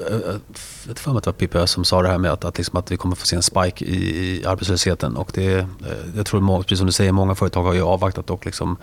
jag 0.88 0.98
för 0.98 1.10
mig 1.10 1.18
att 1.18 1.24
det 1.24 1.28
var 1.28 1.32
Pippi 1.32 1.66
som 1.66 1.84
sa 1.84 2.02
det 2.02 2.08
här 2.08 2.18
med 2.18 2.30
att, 2.30 2.44
att, 2.44 2.58
liksom 2.58 2.78
att 2.78 2.92
vi 2.92 2.96
kommer 2.96 3.16
få 3.16 3.26
se 3.26 3.36
en 3.36 3.42
spike 3.42 3.84
i, 3.84 4.40
i 4.40 4.46
arbetslösheten. 4.46 5.16
Och 5.16 5.30
det, 5.34 5.54
eh, 5.54 5.66
jag 6.16 6.26
tror, 6.26 6.62
precis 6.62 6.78
som 6.78 6.86
du 6.86 6.92
säger, 6.92 7.12
många 7.12 7.34
företag 7.34 7.62
har 7.62 7.74
ju 7.74 7.82
avvaktat 7.82 8.30
och 8.30 8.46
liksom 8.46 8.76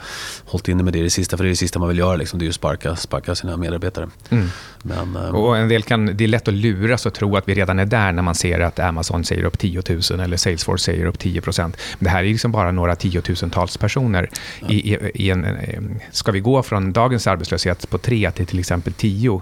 hållit 0.46 0.68
inne 0.68 0.84
med 0.84 0.94
det 0.94 1.00
i 1.00 1.02
det 1.02 1.10
sista. 1.10 1.38
För 1.38 1.44
det 1.44 1.48
är 1.48 1.50
det 1.50 1.56
sista 1.56 1.80
man 1.80 1.88
vill 1.88 1.98
göra, 1.98 2.16
liksom, 2.16 2.40
det 2.40 2.44
är 2.44 2.48
ju 2.48 2.54
sparka, 2.54 2.96
sparka 2.96 3.36
sina 3.36 3.58
medarbetare. 3.58 4.10
Mm. 4.30 4.48
Men, 4.84 5.16
ehm, 5.16 5.36
och 5.36 5.58
en 5.58 5.70
del 5.70 5.84
kan, 5.84 6.18
det 6.18 6.24
är 6.24 6.28
lätt 6.28 6.48
att 6.48 6.54
luras 6.54 7.06
och 7.06 7.14
tro 7.14 7.36
att 7.36 7.48
vi 7.48 7.54
redan 7.54 7.80
är 7.80 7.86
där 7.86 8.12
när 8.12 8.22
man 8.22 8.36
ser 8.36 8.60
att 8.60 8.80
Amazon 8.80 9.24
säger 9.24 9.44
upp 9.44 9.60
10 9.60 9.84
000 9.90 10.20
eller 10.20 10.38
Salesforce 10.38 10.84
säger 10.84 11.06
upp 11.06 11.20
10 11.20 11.41
Men 11.68 11.74
det 12.00 12.10
här 12.10 12.24
är 12.24 12.28
liksom 12.28 12.52
bara 12.52 12.72
några 12.72 12.96
tiotusentals 12.96 13.78
personer. 13.78 14.30
I, 14.70 14.94
i, 14.94 15.12
i 15.14 15.30
en, 15.30 16.00
ska 16.12 16.32
vi 16.32 16.40
gå 16.40 16.64
från 16.64 16.94
dagens 16.94 17.28
arbetslöshet 17.28 17.90
på 17.90 17.98
3 17.98 18.32
till 18.32 18.46
till 18.46 18.60
exempel 18.60 18.94
10 18.94 19.42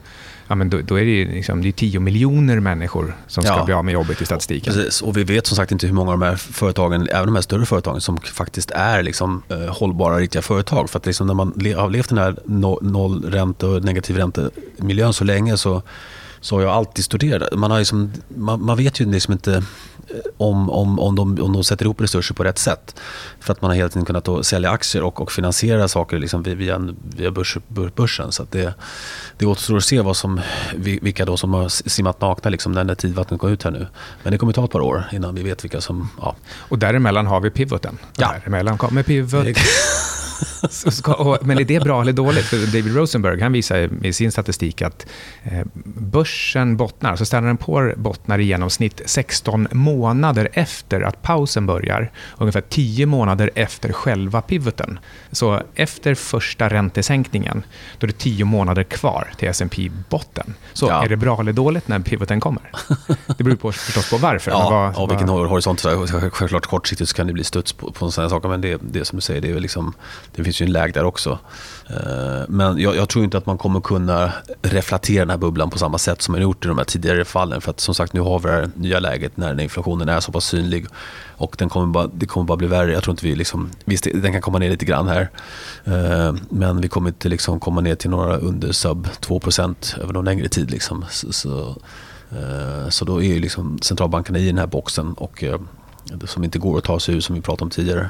ja, 0.50 0.56
men 0.56 0.70
då, 0.70 0.82
då, 0.82 1.00
är 1.00 1.06
det, 1.06 1.26
liksom, 1.26 1.62
det 1.62 1.68
är 1.68 1.72
10 1.72 2.00
miljoner 2.00 2.60
människor 2.60 3.16
som 3.28 3.44
ska 3.44 3.54
ja, 3.54 3.66
bli 3.66 3.74
av 3.74 3.86
med 3.86 3.94
jobbet 3.94 4.22
i 4.22 4.26
statistiken. 4.26 4.74
Precis, 4.74 5.02
och 5.02 5.18
vi 5.18 5.24
vet 5.24 5.48
som 5.48 5.56
sagt 5.56 5.72
inte 5.72 5.88
hur 5.88 5.94
många 5.94 6.12
av 6.12 6.20
de 6.20 6.26
här 6.26 6.36
företagen, 6.36 7.08
även 7.12 7.26
de 7.26 7.36
här 7.36 7.42
större 7.42 7.66
företagen, 7.66 8.02
som 8.02 8.18
faktiskt 8.18 8.72
är 8.72 9.04
liksom, 9.04 9.44
eh, 9.50 9.58
hållbara, 9.58 10.18
riktiga 10.18 10.42
företag. 10.42 10.90
För 10.90 11.00
att 11.00 11.06
liksom, 11.06 11.28
när 11.28 11.34
man 11.34 11.54
har 11.78 11.90
levt 11.90 12.10
den 12.10 12.18
här 12.18 12.36
no, 12.46 12.80
nollränte 12.82 13.66
och 13.66 13.84
negativ 13.84 14.18
räntemiljön 14.18 15.14
så 15.14 15.24
länge 15.24 15.58
så, 15.58 15.82
så 16.40 16.56
har 16.56 16.62
jag 16.62 16.72
alltid 16.72 17.06
studerat. 17.06 17.56
Man, 17.56 17.72
har 17.72 17.80
liksom, 17.80 18.12
man, 18.28 18.66
man 18.66 18.78
vet 18.78 19.00
ju 19.00 19.12
liksom 19.12 19.32
inte 19.32 19.64
om, 20.38 20.70
om, 20.70 21.00
om, 21.00 21.16
de, 21.16 21.42
om 21.42 21.54
de 21.54 21.64
sätter 21.64 21.86
ihop 21.86 22.02
resurser 22.02 22.36
på 22.36 22.44
rätt 22.44 22.58
sätt. 22.58 22.96
För 23.40 23.54
att 23.54 23.62
man 23.62 23.72
har 23.72 23.76
hela 23.76 23.90
tiden 23.90 24.06
kunnat 24.06 24.24
då 24.24 24.44
sälja 24.44 24.72
aktier 24.72 25.04
och, 25.04 25.22
och 25.22 25.32
finansiera 25.32 25.88
saker 25.88 26.20
liksom 26.20 26.44
via, 26.44 26.80
via 27.16 27.32
börs, 27.32 27.58
börsen. 27.96 28.32
Så 28.32 28.46
det, 28.50 28.74
det 29.38 29.46
återstår 29.46 29.78
att 29.78 29.84
se 29.84 30.02
vad 30.02 30.18
som, 30.18 30.42
vilka 30.76 31.26
då 31.26 31.38
som 31.38 31.54
har 31.54 31.70
simmat 31.70 32.22
nakna 32.22 32.50
liksom 32.50 32.72
när 32.72 32.96
tidvattnet 32.96 33.40
går 33.40 33.52
ut 33.52 33.64
här 33.64 33.72
nu. 33.72 33.88
Men 34.24 34.32
det 34.32 34.38
kommer 34.38 34.54
ta 34.54 34.66
ett 34.66 34.72
par 34.72 34.82
år 34.82 35.04
innan 35.12 35.36
vi 35.36 35.44
vet 35.44 35.64
vilka 35.64 35.82
som... 35.82 36.10
Ja. 36.22 36.36
Och 36.58 36.80
däremellan 36.80 37.28
har 37.28 37.42
vi 37.42 37.50
pivoten. 37.50 37.98
Ja. 38.18 38.34
Däremellan 38.34 38.78
kommer 38.78 39.04
pivot. 39.04 39.48
Ska, 40.70 41.38
men 41.42 41.60
är 41.60 41.64
det 41.64 41.84
bra 41.84 42.02
eller 42.02 42.14
dåligt? 42.14 42.46
För 42.46 42.58
David 42.58 42.96
Rosenberg 42.96 43.42
han 43.42 43.52
visar 43.52 44.06
i 44.06 44.14
sin 44.14 44.32
statistik 44.32 44.82
att 44.82 45.06
eh, 45.44 45.66
börsen 45.84 46.78
bottnar, 46.78 47.16
så 47.16 47.26
Standard 47.26 47.60
Poor 47.60 47.94
bottnar 47.98 48.40
i 48.40 48.44
genomsnitt 48.44 49.02
16 49.06 49.68
månader 49.72 50.50
efter 50.54 51.02
att 51.02 51.22
pausen 51.22 51.66
börjar. 51.66 52.12
Ungefär 52.38 52.62
10 52.62 53.06
månader 53.06 53.50
efter 53.56 53.94
själva 53.94 54.42
pivoten. 54.42 55.00
Så 55.32 55.62
efter 55.76 56.16
första 56.16 56.70
räntesänkningen, 56.70 57.64
då 57.98 58.06
är 58.06 58.08
det 58.08 58.18
10 58.18 58.46
månader 58.46 58.84
kvar 58.84 59.28
till 59.38 59.48
S&P 59.48 59.92
botten. 60.10 60.54
Så 60.74 60.86
ja. 60.86 61.04
är 61.04 61.10
det 61.10 61.18
bra 61.18 61.40
eller 61.40 61.54
dåligt 61.54 61.88
när 61.88 62.00
pivoten 62.00 62.40
kommer? 62.40 62.72
Det 63.38 63.44
beror 63.44 63.56
på, 63.56 63.72
förstås 63.72 64.10
på 64.10 64.18
varför. 64.18 64.52
Ja, 64.52 64.70
vad, 64.70 65.04
och 65.04 65.12
vilken 65.12 65.28
vad... 65.28 65.50
horisont. 65.50 65.82
Självklart 66.32 66.66
kortsiktigt 66.66 67.10
så 67.10 67.16
kan 67.16 67.28
det 67.28 67.34
bli 67.34 67.44
studs 67.44 67.74
på, 67.74 67.92
på 67.92 68.12
sådana 68.12 68.30
saker, 68.30 68.50
men 68.50 68.62
det, 68.62 68.82
det 68.82 69.06
som 69.06 69.16
du 69.16 69.22
säger, 69.22 69.42
det 69.42 69.52
är 69.52 69.60
liksom 69.60 69.94
det 70.36 70.44
finns 70.44 70.62
ju 70.62 70.66
en 70.66 70.72
läg 70.72 70.94
där 70.94 71.04
också. 71.04 71.40
Eh, 71.90 72.44
men 72.48 72.78
jag, 72.78 72.96
jag, 72.96 73.10
tror 73.10 73.24
inte 73.24 73.38
att 73.38 73.46
man 73.46 73.58
kommer 73.58 73.80
kunna 73.80 74.34
reflatera 74.62 75.20
den 75.20 75.30
här 75.30 75.38
bubblan 75.38 75.70
på 75.70 75.78
samma 75.78 75.98
sätt 75.98 76.22
som 76.22 76.32
man 76.32 76.42
gjort 76.42 76.66
i 76.66 76.68
de 76.68 76.78
här 76.78 76.86
tidigare 76.86 77.26
fallen. 77.26 77.62
För 77.62 77.72
att 77.72 77.80
som 77.80 77.96
sagt, 77.96 78.14
nu 78.14 78.22
har 78.22 78.40
vi 78.40 78.48
det 78.48 78.56
här 78.56 78.70
nya 78.76 79.00
läget 79.00 79.38
när 79.38 79.62
inflationen 79.62 80.10
är 80.10 80.20
så 80.20 80.32
pass 80.32 80.46
synlig. 80.46 80.86
Och 81.38 81.56
den 81.60 81.70
kommer 81.70 81.88
bara, 81.88 82.08
det 82.14 82.26
kommer 82.26 82.46
bara 82.46 82.58
bli 82.58 82.68
värre. 82.68 82.94
Jag 82.94 83.04
tror 83.04 83.14
inte 83.14 83.26
vi 83.26 83.36
liksom, 83.36 83.70
visst 83.86 84.08
den 84.14 84.32
kan 84.32 84.42
komma 84.42 84.60
ner 84.60 84.70
lite 84.70 84.86
grann 84.86 85.08
här. 85.08 85.30
Eh, 85.84 86.36
men 86.50 86.82
vi 86.82 86.88
kommer 86.88 87.10
inte 87.10 87.30
liksom 87.30 87.60
komma 87.60 87.82
ner 87.82 87.96
till 87.96 88.10
några 88.10 88.38
under 88.38 88.72
sub 88.72 89.08
2% 89.22 90.00
över 90.00 90.14
någon 90.14 90.26
längre 90.26 90.50
tid. 90.50 90.72
Liksom. 90.72 91.06
Så, 91.10 91.34
så, 91.34 91.76
så 92.90 93.06
då 93.06 93.24
är 93.24 93.28
ju 93.28 93.40
liksom 93.40 93.80
centralbankerna 93.82 94.40
i 94.40 94.46
den 94.46 94.58
här 94.58 94.68
boxen 94.68 95.14
och 95.14 95.44
som 96.26 96.44
inte 96.44 96.60
går 96.60 96.78
att 96.78 96.84
ta 96.84 97.00
sig 97.00 97.16
ur 97.16 97.20
som 97.20 97.36
vi 97.36 97.42
pratade 97.42 97.64
om 97.64 97.70
tidigare. 97.70 98.10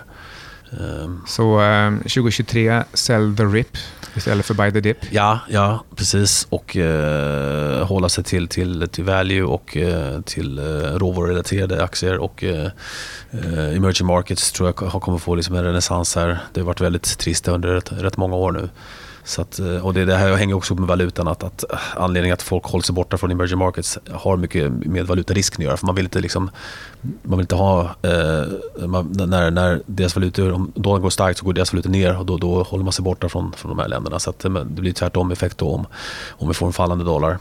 Ehm. 0.72 1.22
Så 1.28 1.62
eh, 1.62 1.92
2023, 1.92 2.84
sell 2.94 3.36
the 3.36 3.44
rip 3.44 3.78
istället 4.16 4.46
för 4.46 4.54
buy 4.54 4.72
the 4.72 4.80
dip? 4.80 4.98
Ja, 5.12 5.40
ja 5.50 5.84
precis. 5.96 6.48
Och 6.50 6.78
eh, 6.78 7.86
hålla 7.88 8.10
sig 8.10 8.24
till, 8.24 8.48
till, 8.48 8.88
till 8.92 9.04
value 9.04 9.44
och 9.44 9.78
eh, 9.78 10.22
till 10.22 10.60
eh, 10.60 10.64
råvarurelaterade 10.98 11.84
aktier. 11.84 12.18
Och 12.18 12.44
eh, 12.44 12.72
emerging 13.76 14.08
markets 14.08 14.52
tror 14.52 14.68
jag 14.68 15.02
kommer 15.02 15.18
få 15.18 15.36
liksom 15.36 15.56
en 15.56 15.64
renässans 15.64 16.16
här. 16.16 16.40
Det 16.54 16.60
har 16.62 16.66
varit 16.66 16.82
väldigt 16.82 17.18
trist 17.18 17.48
under 17.48 17.70
rätt, 17.70 17.92
rätt 17.92 18.18
många 18.18 18.36
år 18.36 18.52
nu. 18.52 18.70
Så 19.30 19.42
att, 19.42 19.60
eh, 19.60 19.86
och 19.86 19.94
det, 19.94 20.06
det 20.06 20.16
här 20.16 20.36
hänger 20.36 20.54
också 20.54 20.74
upp 20.74 20.80
med 20.80 20.88
valutan. 20.88 21.28
Att, 21.28 21.44
att 21.44 21.64
anledningen 21.98 22.34
att 22.34 22.42
folk 22.42 22.64
håller 22.64 22.84
sig 22.84 22.96
borta 22.96 23.18
från 23.18 23.32
emerging 23.32 23.58
markets 23.58 23.98
har 24.12 24.38
mycket 24.38 24.72
med 24.72 25.08
valutarisken 25.08 25.62
att 25.62 25.66
göra. 25.66 25.78
För 25.78 25.86
man 25.86 25.96
vill 25.96 26.06
inte, 26.06 26.20
liksom, 26.20 26.50
man 27.02 27.38
vill 27.38 27.44
inte 27.44 27.56
ha... 27.56 27.82
Eh, 27.82 28.88
man, 28.88 29.12
när, 29.12 29.52
när 29.52 29.82
deras 29.86 30.16
valutor, 30.16 30.52
om 30.52 30.72
dollarn 30.76 31.02
går 31.02 31.10
starkt 31.10 31.40
så 31.40 31.46
går 31.46 31.54
deras 31.54 31.74
valutor 31.74 31.90
ner 31.90 32.20
och 32.20 32.26
då, 32.26 32.38
då 32.38 32.64
håller 32.64 32.84
man 32.84 32.94
sig 32.94 33.04
borta 33.04 33.30
från, 33.30 33.54
från 33.58 33.70
de 33.70 33.80
här 33.80 33.88
länderna. 33.88 34.20
Så 34.20 34.30
att, 34.30 34.40
det 34.40 34.82
blir 34.82 34.94
tvärtom 34.94 35.32
effekt 35.32 35.58
då 35.58 35.70
om, 35.70 35.88
om 36.30 36.48
vi 36.48 36.54
får 36.54 36.68
en 36.68 36.74
fallande 36.74 37.06
dollar. 37.06 37.38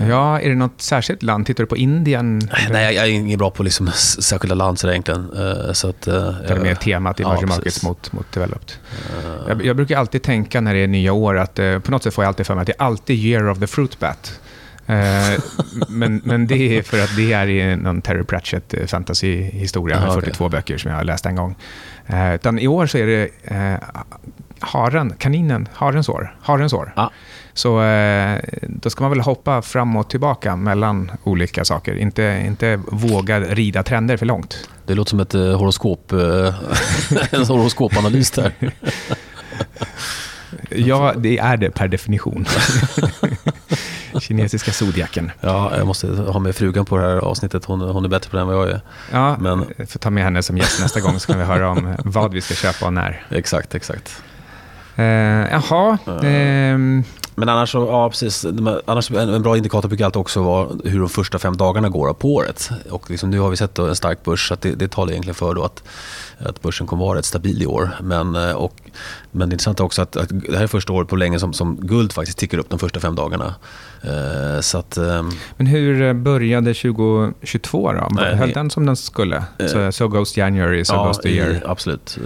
Ja, 0.00 0.40
är 0.40 0.48
det 0.48 0.54
något 0.54 0.80
särskilt 0.80 1.22
land? 1.22 1.46
Tittar 1.46 1.62
du 1.62 1.66
på 1.66 1.76
Indien? 1.76 2.38
Nej, 2.70 2.84
jag, 2.84 2.94
jag 2.94 3.04
är 3.04 3.10
ingen 3.10 3.38
bra 3.38 3.50
på 3.50 3.62
liksom 3.62 3.90
särskilda 3.92 4.54
land 4.54 4.78
så 4.78 4.88
egentligen. 4.88 5.30
Så 5.72 5.88
att, 5.88 6.02
det 6.02 6.46
är 6.48 6.60
mer 6.60 6.74
temat 6.74 7.20
emerging 7.20 7.40
ja, 7.40 7.46
markets 7.46 7.82
mot, 7.82 8.12
mot 8.12 8.32
developed. 8.32 8.72
Jag, 9.48 9.64
jag, 9.64 9.76
brukar 9.76 9.98
alltid 9.98 10.22
tänka 10.22 10.60
när 10.60 10.74
det 10.74 10.80
är 10.80 10.86
nya 10.86 11.12
år 11.12 11.25
att 11.34 11.58
uh, 11.58 11.78
på 11.78 11.90
något 11.90 12.02
sätt 12.02 12.14
får 12.14 12.24
jag 12.24 12.28
alltid 12.28 12.46
för 12.46 12.54
mig 12.54 12.60
att 12.60 12.66
det 12.66 12.74
är 12.78 12.82
alltid 12.82 13.18
year 13.18 13.50
of 13.50 13.58
the 13.58 13.66
fruit 13.66 13.98
bat. 13.98 14.40
men, 15.88 16.20
men 16.24 16.46
det 16.46 16.78
är 16.78 16.82
för 16.82 17.00
att 17.00 17.16
det 17.16 17.32
är 17.32 17.76
någon 17.76 18.02
Terry 18.02 18.24
Pratchett 18.24 18.74
fantasy-historia 18.86 20.00
med 20.00 20.14
42 20.14 20.44
okay. 20.44 20.58
böcker 20.58 20.78
som 20.78 20.90
jag 20.90 20.98
har 20.98 21.04
läst 21.04 21.26
en 21.26 21.36
gång. 21.36 21.56
utan 22.34 22.58
I 22.58 22.68
år 22.68 22.86
så 22.86 22.98
är 22.98 23.06
det 23.06 23.30
haren, 24.58 25.14
kaninen, 25.18 25.68
harens 25.72 26.08
år. 26.08 26.36
Harens 26.42 26.72
år. 26.72 26.92
Ah. 26.96 27.08
Så 27.54 27.82
eh, 27.82 28.40
då 28.62 28.90
ska 28.90 29.04
man 29.04 29.10
väl 29.10 29.20
hoppa 29.20 29.62
fram 29.62 29.96
och 29.96 30.10
tillbaka 30.10 30.56
mellan 30.56 31.10
olika 31.24 31.64
saker. 31.64 31.94
Inte, 31.94 32.42
inte 32.46 32.80
våga 32.86 33.40
rida 33.40 33.82
trender 33.82 34.16
för 34.16 34.26
långt. 34.26 34.68
Det 34.86 34.94
låter 34.94 35.10
som 35.10 35.20
ett 35.20 35.34
eh, 35.34 35.58
horoskop, 35.58 36.12
eh, 36.12 36.54
en 37.30 37.44
horoskopanalys 37.44 38.30
där. 38.30 38.52
ja, 40.70 41.12
det 41.16 41.38
är 41.38 41.56
det 41.56 41.70
per 41.70 41.88
definition. 41.88 42.46
Kinesiska 44.20 44.72
zodiaken. 44.72 45.30
Ja, 45.40 45.76
jag 45.76 45.86
måste 45.86 46.06
ha 46.06 46.40
med 46.40 46.56
frugan 46.56 46.84
på 46.84 46.96
det 46.96 47.02
här 47.02 47.16
avsnittet. 47.16 47.64
Hon, 47.64 47.80
hon 47.80 48.04
är 48.04 48.08
bättre 48.08 48.30
på 48.30 48.36
det 48.36 48.40
än 48.40 48.46
vad 48.46 48.56
jag 48.56 48.68
är. 48.70 48.80
Ja, 49.12 49.36
Men... 49.40 49.64
får 49.86 49.98
ta 49.98 50.10
med 50.10 50.24
henne 50.24 50.42
som 50.42 50.56
gäst 50.56 50.80
nästa 50.80 51.00
gång 51.00 51.20
så 51.20 51.26
kan 51.26 51.38
vi 51.38 51.44
höra 51.44 51.70
om 51.70 51.96
vad 52.04 52.32
vi 52.32 52.40
ska 52.40 52.54
köpa 52.54 52.86
och 52.86 52.92
när. 52.92 53.26
Exakt, 53.30 53.74
exakt. 53.74 54.22
Uh, 54.98 55.04
jaha. 55.04 55.98
Uh, 56.24 57.02
men 57.38 57.48
annars, 57.48 57.72
så, 57.72 57.78
ja, 57.78 58.10
precis, 58.10 58.46
annars 58.84 59.10
en, 59.10 59.28
en 59.28 59.42
bra 59.42 59.56
indikator 59.56 59.88
brukar 59.88 60.04
alltid 60.04 60.20
också 60.20 60.42
vara 60.42 60.68
hur 60.84 61.00
de 61.00 61.08
första 61.08 61.38
fem 61.38 61.56
dagarna 61.56 61.88
går 61.88 62.14
på 62.14 62.34
året. 62.34 62.70
Och 62.90 63.10
liksom, 63.10 63.30
nu 63.30 63.38
har 63.38 63.50
vi 63.50 63.56
sett 63.56 63.78
en 63.78 63.96
stark 63.96 64.24
börs, 64.24 64.48
så 64.48 64.56
det, 64.60 64.74
det 64.74 64.90
talar 64.90 65.12
egentligen 65.12 65.34
för 65.34 65.64
att, 65.64 65.82
att 66.38 66.62
börsen 66.62 66.86
kommer 66.86 67.04
vara 67.04 67.18
rätt 67.18 67.24
stabil 67.24 67.62
i 67.62 67.66
år. 67.66 67.90
Men, 68.02 68.34
eh, 68.34 68.52
och, 68.52 68.74
men 69.30 69.48
det 69.48 69.54
intressanta 69.54 69.82
är 69.82 69.84
också 69.84 70.02
att, 70.02 70.16
att 70.16 70.28
det 70.28 70.56
här 70.56 70.62
är 70.62 70.66
första 70.66 70.92
året 70.92 71.08
på 71.08 71.16
länge 71.16 71.38
som, 71.38 71.52
som 71.52 71.76
guld 71.76 72.12
faktiskt 72.12 72.38
tickar 72.38 72.58
upp 72.58 72.70
de 72.70 72.78
första 72.78 73.00
fem 73.00 73.14
dagarna. 73.14 73.54
Uh, 74.04 74.60
så 74.60 74.78
att, 74.78 74.98
um, 74.98 75.30
men 75.56 75.66
hur 75.66 76.14
började 76.14 76.74
2022 76.74 77.92
då? 77.92 78.20
Höll 78.20 78.52
den 78.52 78.70
som 78.70 78.86
den 78.86 78.96
skulle? 78.96 79.36
Uh, 79.36 79.66
so, 79.66 79.92
so 79.92 80.08
goes 80.08 80.36
January, 80.36 80.84
so 80.84 80.94
ja, 80.94 81.06
goes 81.06 81.18
the 81.18 81.28
year? 81.28 81.50
I, 81.50 81.60
absolut. 81.66 82.18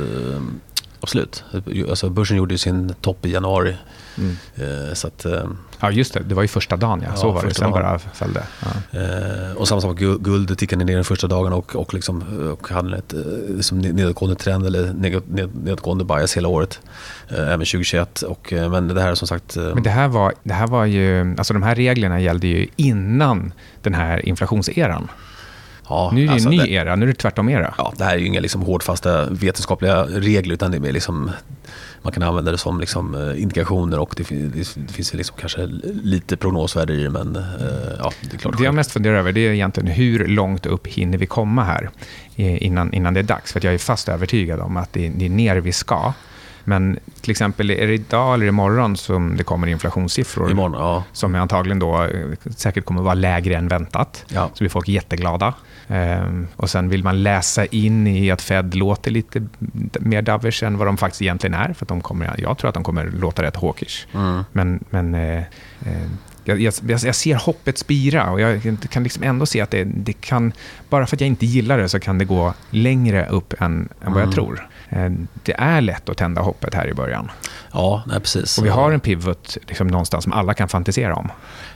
Absolut. 1.01 1.45
Alltså, 1.89 2.11
börsen 2.11 2.37
gjorde 2.37 2.59
sin 2.59 2.95
topp 3.01 3.27
i 3.27 3.33
januari 3.33 3.77
Mm. 4.19 4.37
Eh, 4.55 4.95
så 4.95 5.07
att, 5.07 5.25
eh, 5.25 5.45
ja, 5.81 5.91
just 5.91 6.15
det. 6.15 6.21
Det 6.21 6.35
var 6.35 6.43
ju 6.43 6.49
första 6.49 6.77
dagen, 6.77 7.05
ja. 7.07 7.17
Så 7.17 7.27
ja, 7.27 7.31
var 7.33 7.43
det. 7.43 7.55
Sen 7.55 7.71
bara 7.71 7.99
följde. 7.99 8.43
Ja. 8.63 8.99
Eh, 9.01 9.57
och 9.57 9.69
samma 9.69 9.81
sak, 9.81 9.99
guld 9.99 10.59
tickade 10.59 10.85
ner 10.85 10.95
den 10.95 11.05
första 11.05 11.27
dagen 11.27 11.53
och, 11.53 11.77
och, 11.77 11.95
liksom, 11.95 12.23
och 12.53 12.69
hade 12.69 12.97
ett 12.97 13.15
liksom 13.49 13.79
nedåtgående 13.79 14.37
trend 14.37 14.67
eller 14.67 14.93
nedåtgående 14.93 16.05
bias 16.05 16.37
hela 16.37 16.49
året. 16.49 16.81
Även 17.29 17.59
2021. 17.59 18.23
Och, 18.23 18.53
men 18.53 18.89
det 18.89 19.03
här 19.03 19.11
är 19.11 19.15
som 19.15 19.29
sagt... 19.29 19.57
Men 19.57 19.83
det 19.83 19.91
här 19.91 20.09
var, 20.09 20.35
det 20.43 20.55
här 20.55 20.67
var 20.67 20.85
ju... 20.85 21.35
Alltså 21.39 21.55
de 21.55 21.63
här 21.63 21.75
reglerna 21.75 22.21
gällde 22.21 22.47
ju 22.47 22.67
innan 22.77 23.53
den 23.83 23.95
här 23.95 24.27
inflationseran. 24.27 25.09
Ja, 25.91 26.11
nu 26.15 26.23
är 26.23 26.27
det 26.27 26.33
alltså 26.33 26.49
en 26.49 26.57
ny 26.57 26.63
det, 26.63 26.71
era, 26.71 26.97
nu 26.97 27.05
är 27.05 27.09
det 27.09 27.15
tvärtom 27.15 27.49
era. 27.49 27.75
Ja, 27.79 27.93
det 27.97 28.05
här 28.05 28.15
är 28.15 28.19
ju 28.19 28.27
inga 28.27 28.41
liksom 28.41 28.63
hårdfasta 28.63 29.25
vetenskapliga 29.31 30.05
regler 30.05 30.55
utan 30.55 30.71
det 30.71 30.77
är 30.77 30.81
mer 30.81 30.93
liksom 30.93 31.31
man 32.03 32.13
kan 32.13 32.23
använda 32.23 32.51
det 32.53 32.59
som 32.59 32.81
liksom, 32.81 33.15
eh, 33.15 33.43
indikationer 33.43 33.99
och 33.99 34.15
det, 34.17 34.31
det, 34.31 34.75
det 34.75 34.93
finns 34.93 35.15
liksom 35.15 35.37
kanske 35.41 35.67
lite 36.03 36.37
prognosvärde 36.37 36.95
i 36.95 37.03
det. 37.03 37.11
Men 37.11 37.37
eh, 37.37 37.43
ja, 37.99 38.13
det 38.21 38.35
är 38.35 38.39
klart. 38.39 38.59
Det 38.59 38.65
jag 38.65 38.75
mest 38.75 38.93
funderar 38.93 39.19
över 39.19 39.33
det 39.33 39.41
är 39.41 39.53
egentligen 39.53 39.91
hur 39.91 40.27
långt 40.27 40.67
upp 40.67 40.87
hinner 40.87 41.19
vi 41.19 41.27
komma 41.27 41.65
här 41.65 41.91
innan, 42.37 42.93
innan 42.95 43.15
det 43.15 43.21
är 43.21 43.25
dags. 43.25 43.53
För 43.53 43.65
jag 43.65 43.75
är 43.75 43.79
fast 43.79 44.09
övertygad 44.09 44.61
om 44.61 44.77
att 44.77 44.93
det 44.93 45.07
är 45.07 45.29
ner 45.29 45.57
vi 45.57 45.73
ska. 45.73 46.13
Men 46.65 46.99
till 47.21 47.31
exempel, 47.31 47.71
är 47.71 47.87
det 47.87 47.95
idag 47.95 48.35
eller 48.35 48.47
imorgon 48.47 48.97
som 48.97 49.37
det 49.37 49.45
kommer 49.45 49.67
inflationssiffror? 49.67 50.51
Imorgon, 50.51 50.81
ja. 50.81 51.05
Som 51.13 51.35
antagligen 51.35 51.79
då 51.79 52.03
eh, 52.05 52.11
säkert 52.57 52.85
kommer 52.85 53.01
att 53.01 53.05
vara 53.05 53.15
lägre 53.15 53.57
än 53.57 53.69
väntat. 53.69 54.25
Ja. 54.29 54.51
Så 54.55 54.59
blir 54.59 54.69
folk 54.69 54.89
jätteglada. 54.89 55.55
Ehm, 55.89 56.49
och 56.57 56.71
sen 56.71 56.89
vill 56.89 57.05
man 57.05 57.23
läsa 57.23 57.67
in 57.67 58.07
i 58.07 58.31
att 58.31 58.43
Fed 58.43 58.75
låter 58.75 59.11
lite 59.11 59.47
mer 60.01 60.23
dovish 60.23 60.65
än 60.65 60.79
vad 60.79 60.89
de 60.89 60.97
faktiskt 60.97 61.23
egentligen 61.23 61.55
är. 61.55 61.73
För 61.73 61.87
de 61.87 62.01
kommer, 62.01 62.35
jag 62.39 62.59
tror 62.59 62.69
att 62.69 62.75
de 62.75 62.85
kommer 62.85 63.05
låta 63.07 63.43
rätt 63.43 63.57
hawkish. 63.57 64.07
Mm. 64.15 64.45
Men, 64.53 64.85
men 64.91 65.15
eh, 65.15 65.39
eh, 65.87 66.11
jag, 66.59 66.75
jag, 66.91 67.01
jag, 67.01 67.15
ser 67.15 67.35
hoppet 67.35 67.79
spira 67.79 68.31
och 68.31 68.41
jag 68.41 68.77
kan 68.91 69.03
liksom 69.03 69.23
ändå 69.23 69.47
se 69.47 69.61
att 69.61 69.71
det, 69.71 69.85
det, 69.85 70.13
kan, 70.13 70.53
bara 70.89 71.07
för 71.07 71.17
att 71.17 71.21
jag 71.21 71.29
inte 71.29 71.47
gillar 71.47 71.79
det 71.79 71.89
så 71.89 72.01
kan 72.01 72.19
det 72.19 72.25
gå 72.25 72.55
längre 72.71 73.27
upp 73.27 73.55
än, 73.59 73.89
än 74.05 74.13
vad 74.13 74.23
jag 74.23 74.23
mm. 74.23 74.33
tror. 74.33 74.69
Eh, 74.89 75.11
det 75.43 75.53
är 75.53 75.81
lätt 75.81 76.09
att 76.09 76.17
tända 76.17 76.43
hoppet 76.43 76.75
här 76.75 76.89
i 76.89 76.95
början. 76.95 77.31
Ja, 77.73 78.03
nej, 78.07 78.21
precis. 78.21 78.59
Och 78.59 78.65
vi 78.65 78.69
har 78.69 78.93
en 78.93 79.01
pivot 79.01 79.59
liksom 79.67 79.87
någonstans 79.87 80.25
som 80.25 80.33
alla 80.33 80.55
kan 80.55 80.69
fantisera 80.69 81.15
om. 81.15 81.31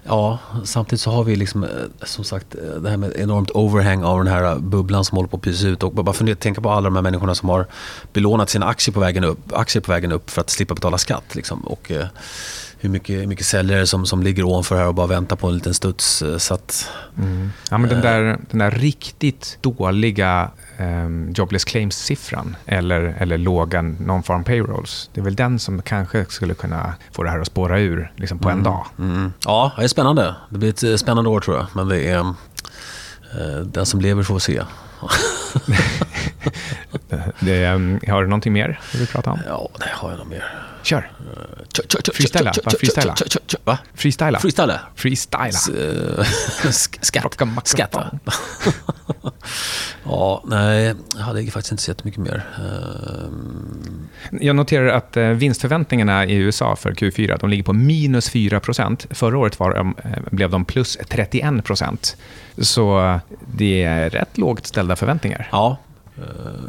Ja, 0.07 0.39
samtidigt 0.65 1.01
så 1.01 1.11
har 1.11 1.25
vi 1.25 1.37
liksom, 1.37 1.65
eh, 1.65 1.71
som 2.03 2.25
sagt 2.25 2.55
eh, 2.55 2.81
det 2.81 2.91
här 2.91 2.97
med 2.97 3.13
enormt 3.17 3.51
overhang 3.51 4.05
av 4.05 4.25
den 4.25 4.33
här 4.33 4.59
bubblan 4.59 5.05
som 5.05 5.17
håller 5.17 5.29
på 5.29 5.37
att 5.37 5.43
pysa 5.43 5.67
ut. 5.69 5.83
Och 5.83 5.93
bara 5.93 6.13
fundera, 6.13 6.37
tänka 6.37 6.61
på 6.61 6.71
alla 6.71 6.85
de 6.85 6.95
här 6.95 7.03
människorna 7.03 7.35
som 7.35 7.49
har 7.49 7.67
belånat 8.13 8.51
sina 8.51 8.67
aktier 8.67 8.93
på 8.93 9.01
vägen 9.01 9.25
upp, 9.25 9.53
aktier 9.53 9.83
på 9.83 9.93
vägen 9.93 10.13
upp 10.13 10.31
för 10.31 10.41
att 10.41 10.51
slippa 10.51 10.75
betala 10.75 10.99
skatt. 10.99 11.35
Liksom. 11.35 11.61
Och, 11.61 11.93
hur 12.79 12.91
mycket, 12.91 13.29
mycket 13.29 13.47
säljare 13.47 13.87
som, 13.87 14.07
som 14.07 14.23
ligger 14.23 14.43
ovanför 14.43 14.77
här 14.77 14.87
och 14.87 14.95
bara 14.95 15.07
väntar 15.07 15.37
på 15.37 15.49
en 15.49 15.55
liten 15.55 15.75
studs. 15.75 16.23
Så 16.39 16.55
att, 16.55 16.91
mm. 17.19 17.53
ja, 17.71 17.79
men 17.79 17.91
den, 17.91 18.01
där, 18.01 18.39
den 18.51 18.59
där 18.59 18.71
riktigt 18.71 19.59
dåliga 19.61 20.51
um, 20.79 21.33
jobless 21.33 21.65
claims-siffran 21.65 22.57
eller, 22.67 23.17
eller 23.19 23.39
låga 23.39 23.83
non-farm 23.83 24.45
payrolls. 24.45 25.11
Det 25.13 25.21
är 25.21 25.25
väl 25.25 25.37
den 25.37 25.59
som 25.59 25.83
kanske 25.83 26.25
skulle 26.25 26.55
kunna 26.55 26.95
få 27.13 27.23
det 27.23 27.31
här 27.31 27.39
att 27.39 27.47
spåra 27.47 27.81
ur 27.81 28.13
liksom 28.17 28.39
på 28.39 28.49
mm. 28.49 28.59
en 28.59 28.65
dag. 28.65 28.87
Mm. 28.99 29.33
Ja, 29.45 29.73
det 29.77 29.85
är 29.85 29.89
spännande. 29.89 30.35
Det 30.51 30.59
blir 30.59 30.71
ett 30.71 30.83
eh, 30.83 30.97
spännande 30.97 31.31
år 31.31 31.41
tror 31.41 31.57
jag. 31.57 31.67
Men 31.73 31.89
det 31.89 32.09
är, 32.09 32.21
uh, 32.21 32.35
den 33.65 33.87
som 33.87 34.01
lever 34.01 34.23
får 34.23 34.39
se. 34.39 34.63
det, 37.41 37.73
um, 37.73 38.01
har 38.09 38.23
du 38.23 38.29
någonting 38.29 38.53
mer 38.53 38.81
du 38.93 38.99
vill 38.99 39.07
prata 39.07 39.31
om? 39.31 39.41
Ja, 39.47 39.69
det 39.79 39.91
har 39.93 40.11
jag 40.11 40.19
nog 40.19 40.29
mer. 40.29 40.74
Kör. 40.85 41.11
Freestyla. 42.15 42.53
Freestyla. 42.81 43.15
Va? 43.65 43.79
Freestyla. 43.95 44.39
Freestyla. 44.39 44.81
Freestyla. 44.95 45.51
Skatt. 47.01 47.41
Skatta. 47.65 48.11
Ja, 50.05 50.43
nej, 50.47 50.95
jag 51.17 51.23
hade 51.23 51.47
faktiskt 51.47 51.73
inte 51.73 51.83
sett 51.83 52.05
mycket 52.05 52.21
mer. 52.21 52.45
Ehm. 52.59 54.09
Jag 54.41 54.57
noterar 54.57 54.87
att 54.87 55.17
eh, 55.17 55.29
vinstförväntningarna 55.29 56.27
i 56.27 56.35
USA 56.35 56.77
för 56.77 56.93
Q4 56.93 57.39
de 57.41 57.51
ligger 57.51 57.65
på 57.65 57.73
minus 57.73 58.31
4% 58.31 59.15
Förra 59.15 59.39
året 59.39 59.61
var 59.61 59.75
de, 59.75 59.95
eh, 60.05 60.11
blev 60.31 60.51
de 60.51 60.65
plus 60.65 60.99
31% 60.99 62.17
Så 62.59 63.21
det 63.57 63.83
är 63.83 64.11
rätt 64.11 64.39
lågt 64.39 64.67
ställda 64.67 64.97
förväntningar. 64.97 65.49
Ja, 65.53 65.79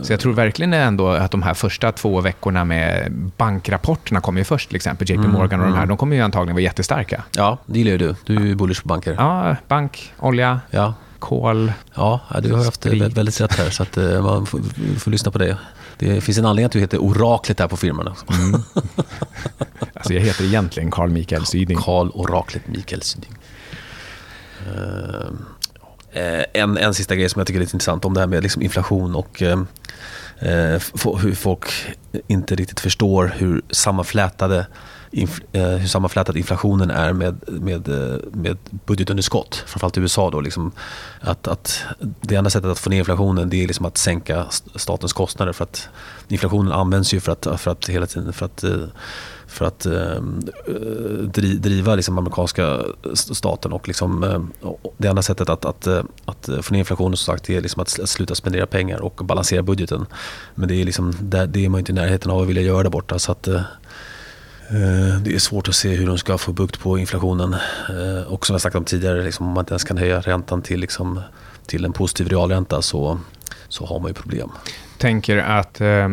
så 0.01 0.13
jag 0.13 0.19
tror 0.19 0.33
verkligen 0.33 0.73
ändå 0.73 1.09
att 1.09 1.31
de 1.31 1.43
här 1.43 1.53
första 1.53 1.91
två 1.91 2.21
veckorna 2.21 2.65
med 2.65 3.11
bankrapporterna 3.37 4.21
kommer 4.21 4.39
ju 4.39 4.45
först, 4.45 4.69
till 4.69 4.75
exempel 4.75 5.09
JP 5.09 5.27
Morgan 5.27 5.59
och 5.59 5.65
de 5.65 5.73
här, 5.73 5.77
mm. 5.77 5.87
de 5.87 5.97
kommer 5.97 6.15
ju 6.15 6.21
antagligen 6.21 6.55
vara 6.55 6.63
jättestarka. 6.63 7.23
Ja, 7.35 7.57
det 7.65 7.79
gillar 7.79 7.91
ju 7.91 7.97
du. 7.97 8.15
Du 8.25 8.35
är 8.35 8.41
ju 8.41 8.55
bullish 8.55 8.81
på 8.81 8.87
banker. 8.87 9.15
Ja, 9.17 9.55
bank, 9.67 10.13
olja, 10.19 10.59
ja 10.71 10.93
kol. 11.25 11.73
Ja, 11.93 12.21
du 12.43 12.53
har 12.53 12.63
haft 12.63 12.85
väldigt, 12.85 13.17
väldigt 13.17 13.41
rätt 13.41 13.55
här 13.55 13.69
så 13.69 13.83
att 13.83 13.97
eh, 13.97 14.21
man 14.21 14.45
får, 14.45 14.59
får, 14.99 15.11
lyssna 15.11 15.31
på 15.31 15.37
det. 15.37 15.57
Det 15.97 16.21
finns 16.21 16.37
en 16.37 16.45
anledning 16.45 16.65
att 16.65 16.71
du 16.71 16.79
heter 16.79 16.97
Oraklet 16.97 17.59
här 17.59 17.67
på 17.67 17.77
firman. 17.77 18.07
Mm. 18.07 18.61
alltså 19.93 20.13
jag 20.13 20.21
heter 20.21 20.43
egentligen 20.43 20.91
Carl 20.91 21.09
Mikael 21.09 21.45
Syding. 21.45 21.77
Carl 21.77 22.09
Oraklet 22.13 22.67
Mikael 22.67 23.01
Syding. 23.01 23.31
Uh, 24.67 25.31
Eh, 26.15 26.43
en, 26.53 26.77
en 26.77 26.93
sista 26.93 27.15
grej 27.15 27.29
som 27.29 27.39
jag 27.39 27.47
tycker 27.47 27.59
är 27.59 27.63
lite 27.63 27.75
intressant 27.75 28.05
om 28.05 28.13
det 28.13 28.19
här 28.19 28.27
med 28.27 28.43
liksom 28.43 28.61
inflation 28.61 29.15
och 29.15 29.41
eh, 29.41 29.59
eh, 30.39 30.81
hur 31.21 31.35
folk 31.35 31.65
inte 32.27 32.55
riktigt 32.55 32.79
förstår 32.79 33.33
hur 33.37 33.61
sammanflätade 33.69 34.67
inf, 35.11 35.39
eh, 35.51 35.67
hur 35.67 35.87
sammanflätad 35.87 36.37
inflationen 36.37 36.91
är 36.91 37.13
med, 37.13 37.39
med, 37.47 37.87
med 38.31 38.57
budgetunderskott. 38.85 39.63
Framförallt 39.67 39.97
i 39.97 39.99
USA. 40.01 40.29
Då, 40.29 40.41
liksom, 40.41 40.71
att, 41.21 41.47
att 41.47 41.83
det 42.21 42.35
enda 42.35 42.49
sättet 42.49 42.71
att 42.71 42.79
få 42.79 42.89
ner 42.89 42.97
inflationen 42.97 43.49
det 43.49 43.63
är 43.63 43.67
liksom 43.67 43.85
att 43.85 43.97
sänka 43.97 44.45
statens 44.75 45.13
kostnader. 45.13 45.53
för 45.53 45.63
att 45.63 45.89
Inflationen 46.27 46.71
används 46.71 47.13
ju 47.13 47.19
för 47.19 47.31
att, 47.31 47.61
för 47.61 47.71
att 47.71 47.89
hela 47.89 48.05
tiden 48.05 48.33
för 48.33 48.45
att, 48.45 48.63
eh, 48.63 48.83
för 49.55 49.65
att 49.65 49.85
eh, 49.85 50.21
driva 51.57 51.95
liksom 51.95 52.17
amerikanska 52.17 52.79
staten. 53.13 53.73
Och 53.73 53.87
liksom, 53.87 54.23
eh, 54.23 54.69
det 54.97 55.07
enda 55.07 55.21
sättet 55.21 55.49
att, 55.49 55.65
att, 55.65 55.87
eh, 55.87 56.03
att 56.25 56.49
få 56.61 56.73
ner 56.73 56.79
inflationen 56.79 57.17
som 57.17 57.33
sagt, 57.33 57.49
är 57.49 57.61
liksom 57.61 57.81
att 57.81 57.89
sluta 57.89 58.35
spendera 58.35 58.65
pengar 58.65 58.99
och 58.99 59.21
balansera 59.25 59.63
budgeten. 59.63 60.05
Men 60.55 60.67
det 60.67 60.75
är, 60.75 60.85
liksom, 60.85 61.13
det 61.21 61.65
är 61.65 61.69
man 61.69 61.79
inte 61.79 61.91
i 61.91 61.95
närheten 61.95 62.31
av 62.31 62.41
att 62.41 62.47
vilja 62.47 62.61
göra 62.61 62.83
där 62.83 62.89
borta. 62.89 63.19
Så 63.19 63.31
att, 63.31 63.47
eh, 63.47 63.55
eh, 64.69 65.21
det 65.21 65.35
är 65.35 65.39
svårt 65.39 65.67
att 65.67 65.75
se 65.75 65.95
hur 65.95 66.07
de 66.07 66.17
ska 66.17 66.37
få 66.37 66.51
bukt 66.51 66.79
på 66.79 66.97
inflationen. 66.97 67.55
Och 68.27 68.45
som 68.45 68.53
jag 68.53 68.61
sagt 68.61 68.75
om 68.75 68.83
tidigare, 68.83 69.23
liksom, 69.23 69.47
om 69.47 69.53
man 69.53 69.61
inte 69.61 69.73
ens 69.73 69.83
kan 69.83 69.97
höja 69.97 70.19
räntan 70.19 70.61
till, 70.61 70.79
liksom, 70.79 71.21
till 71.65 71.85
en 71.85 71.93
positiv 71.93 72.27
realränta 72.27 72.81
så, 72.81 73.19
så 73.67 73.85
har 73.85 73.99
man 73.99 74.07
ju 74.07 74.13
problem 74.13 74.51
tänker 74.97 75.37
att 75.37 75.81
eh, 75.81 76.07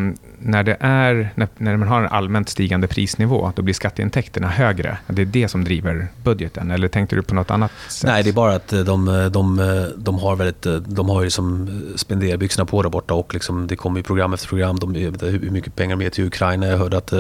när, 0.45 0.63
det 0.63 0.77
är, 0.81 1.31
när, 1.35 1.49
när, 1.59 1.77
man 1.77 1.89
har 1.89 2.03
en 2.03 2.09
allmänt 2.09 2.49
stigande 2.49 2.87
prisnivå, 2.87 3.53
då 3.57 3.63
blir 3.63 3.75
skatteintäkterna 3.75 4.49
högre. 4.49 4.99
Det 5.07 5.23
är 5.23 5.27
det 5.27 5.49
som 5.49 5.65
driver 5.65 6.09
budgeten, 6.25 6.71
eller 6.71 6.89
tänkte 6.89 7.17
du 7.17 7.23
på 7.23 7.35
något 7.35 7.51
annat 7.51 7.71
sätt? 7.89 8.11
Nej, 8.11 8.23
det 8.23 8.31
är 8.31 8.35
bara 8.35 8.55
att 8.55 8.73
eh, 8.73 8.81
de, 8.81 9.09
eh, 9.09 9.27
de, 9.27 9.59
eh, 9.59 9.85
de 9.97 10.19
har 10.19 10.37
väldigt, 10.37 10.95
de 10.97 11.09
har 11.09 11.25
liksom 11.25 11.69
spenderbyxorna 11.97 12.67
på 12.67 12.83
där 12.83 12.91
borta 12.91 13.15
och 13.15 13.35
liksom, 13.35 13.67
det 13.67 13.77
kommer 13.77 13.99
ju 13.99 14.03
program 14.03 14.33
efter 14.33 14.49
program. 14.49 14.79
De, 14.79 14.95
hur 14.95 15.51
mycket 15.51 15.77
pengar 15.77 15.97
de 15.97 16.03
ger 16.03 16.11
till 16.11 16.27
Ukraina. 16.27 16.67
Jag 16.67 16.79
hörde 16.79 16.97
att 16.97 17.13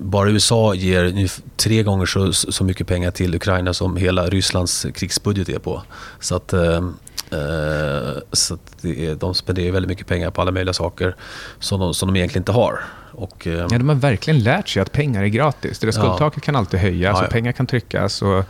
bara 0.00 0.30
USA 0.30 0.74
ger 0.74 1.30
tre 1.56 1.82
gånger 1.82 2.06
så, 2.06 2.32
så 2.32 2.64
mycket 2.64 2.86
pengar 2.86 3.10
till 3.10 3.34
Ukraina 3.34 3.74
som 3.74 3.96
hela 3.96 4.26
Rysslands 4.26 4.86
krigsbudget 4.94 5.48
är 5.48 5.58
på. 5.58 5.82
Så 6.20 6.36
att 6.36 6.54
så 8.32 8.58
det 8.80 9.06
är, 9.06 9.14
de 9.14 9.34
spenderar 9.34 9.72
väldigt 9.72 9.88
mycket 9.88 10.06
pengar 10.06 10.30
på 10.30 10.40
alla 10.40 10.50
möjliga 10.50 10.72
saker 10.72 11.16
som 11.58 11.80
de, 11.80 11.94
som 11.94 12.06
de 12.06 12.16
egentligen 12.16 12.40
inte 12.40 12.52
har. 12.52 12.80
Och, 13.12 13.46
eh, 13.46 13.52
ja, 13.52 13.78
de 13.78 13.88
har 13.88 13.96
verkligen 13.96 14.42
lärt 14.42 14.68
sig 14.68 14.82
att 14.82 14.92
pengar 14.92 15.22
är 15.22 15.28
gratis. 15.28 15.78
Deras 15.78 15.94
skuldtaket 15.94 16.42
ja. 16.42 16.46
kan 16.46 16.56
alltid 16.56 16.80
höjas 16.80 17.14
ja, 17.14 17.20
ja. 17.20 17.26
och 17.26 17.32
pengar 17.32 17.52
kan 17.52 17.66
tryckas. 17.66 18.22
Och, 18.22 18.44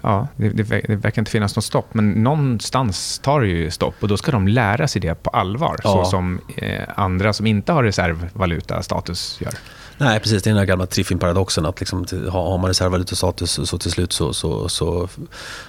ja, 0.00 0.28
det, 0.36 0.48
det, 0.48 0.62
det, 0.62 0.96
verkar 0.96 1.22
inte 1.22 1.30
finnas 1.30 1.56
något 1.56 1.64
stopp, 1.64 1.94
men 1.94 2.10
någonstans 2.10 3.18
tar 3.18 3.40
det 3.40 3.46
ju 3.46 3.70
stopp 3.70 3.94
och 4.00 4.08
då 4.08 4.16
ska 4.16 4.32
de 4.32 4.48
lära 4.48 4.88
sig 4.88 5.02
det 5.02 5.14
på 5.14 5.30
allvar, 5.30 5.76
så 5.82 6.04
som 6.04 6.40
eh, 6.56 6.82
andra 6.96 7.32
som 7.32 7.46
inte 7.46 7.72
har 7.72 7.84
reservvaluta 7.84 8.82
status 8.82 9.38
gör. 9.40 9.54
Nej, 10.00 10.20
precis. 10.20 10.42
Det 10.42 10.50
är 10.50 10.52
den 10.52 10.58
här 10.58 10.66
gamla 10.66 10.86
Triffin-paradoxen. 10.86 11.66
Att 11.66 11.80
liksom, 11.80 12.06
har 12.30 12.58
man 12.58 12.68
reservvalutastatus 12.68 13.50
så, 13.50 13.66
så 13.66 13.78
till 13.78 13.90
slut 13.90 14.12
så, 14.12 14.32
så, 14.32 14.68
så, 14.68 15.08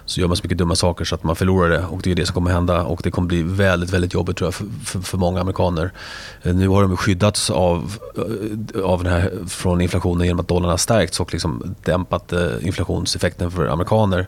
så, 0.06 0.22
gör 0.22 0.28
man 0.28 0.38
så 0.38 0.44
mycket 0.44 0.58
dumma 0.58 0.76
saker 0.76 1.06
så 1.06 1.16
att 1.16 1.24
man 1.24 1.36
förlorar 1.36 1.70
det. 1.70 1.86
Och 1.86 2.02
det 2.02 2.12
är 2.12 2.16
det 2.16 2.26
som 2.26 2.34
kommer 2.34 2.52
hända. 2.52 2.84
Och 2.84 3.02
det 3.04 3.12
kommer 3.12 3.28
bli 3.28 3.44
väldigt, 3.44 3.90
väldigt 3.90 4.14
jobbigt 4.14 4.38
tror 4.38 4.48
jag 4.48 4.54
för, 4.54 4.66
för, 4.86 5.00
för 5.00 5.18
många 5.18 5.42
amerikaner. 5.42 5.92
Eh, 6.44 6.56
nu 6.56 6.68
har 6.68 6.82
de 6.82 6.98
skyddats 6.98 7.50
av, 7.50 7.98
eh, 8.18 8.84
av 8.84 9.04
den 9.04 9.14
här, 9.14 9.32
från 9.48 9.82
inflationen 9.82 10.28
genom 10.28 10.40
att 10.40 10.48
dollarn 10.48 10.70
har 10.70 10.78
stärkts 10.78 11.20
och 11.20 11.34
liksom 11.34 11.76
dämpat 11.84 12.34
eh, 12.34 12.52
inflationseffekten 12.62 13.52
för 13.52 13.66
amerikaner. 13.66 14.28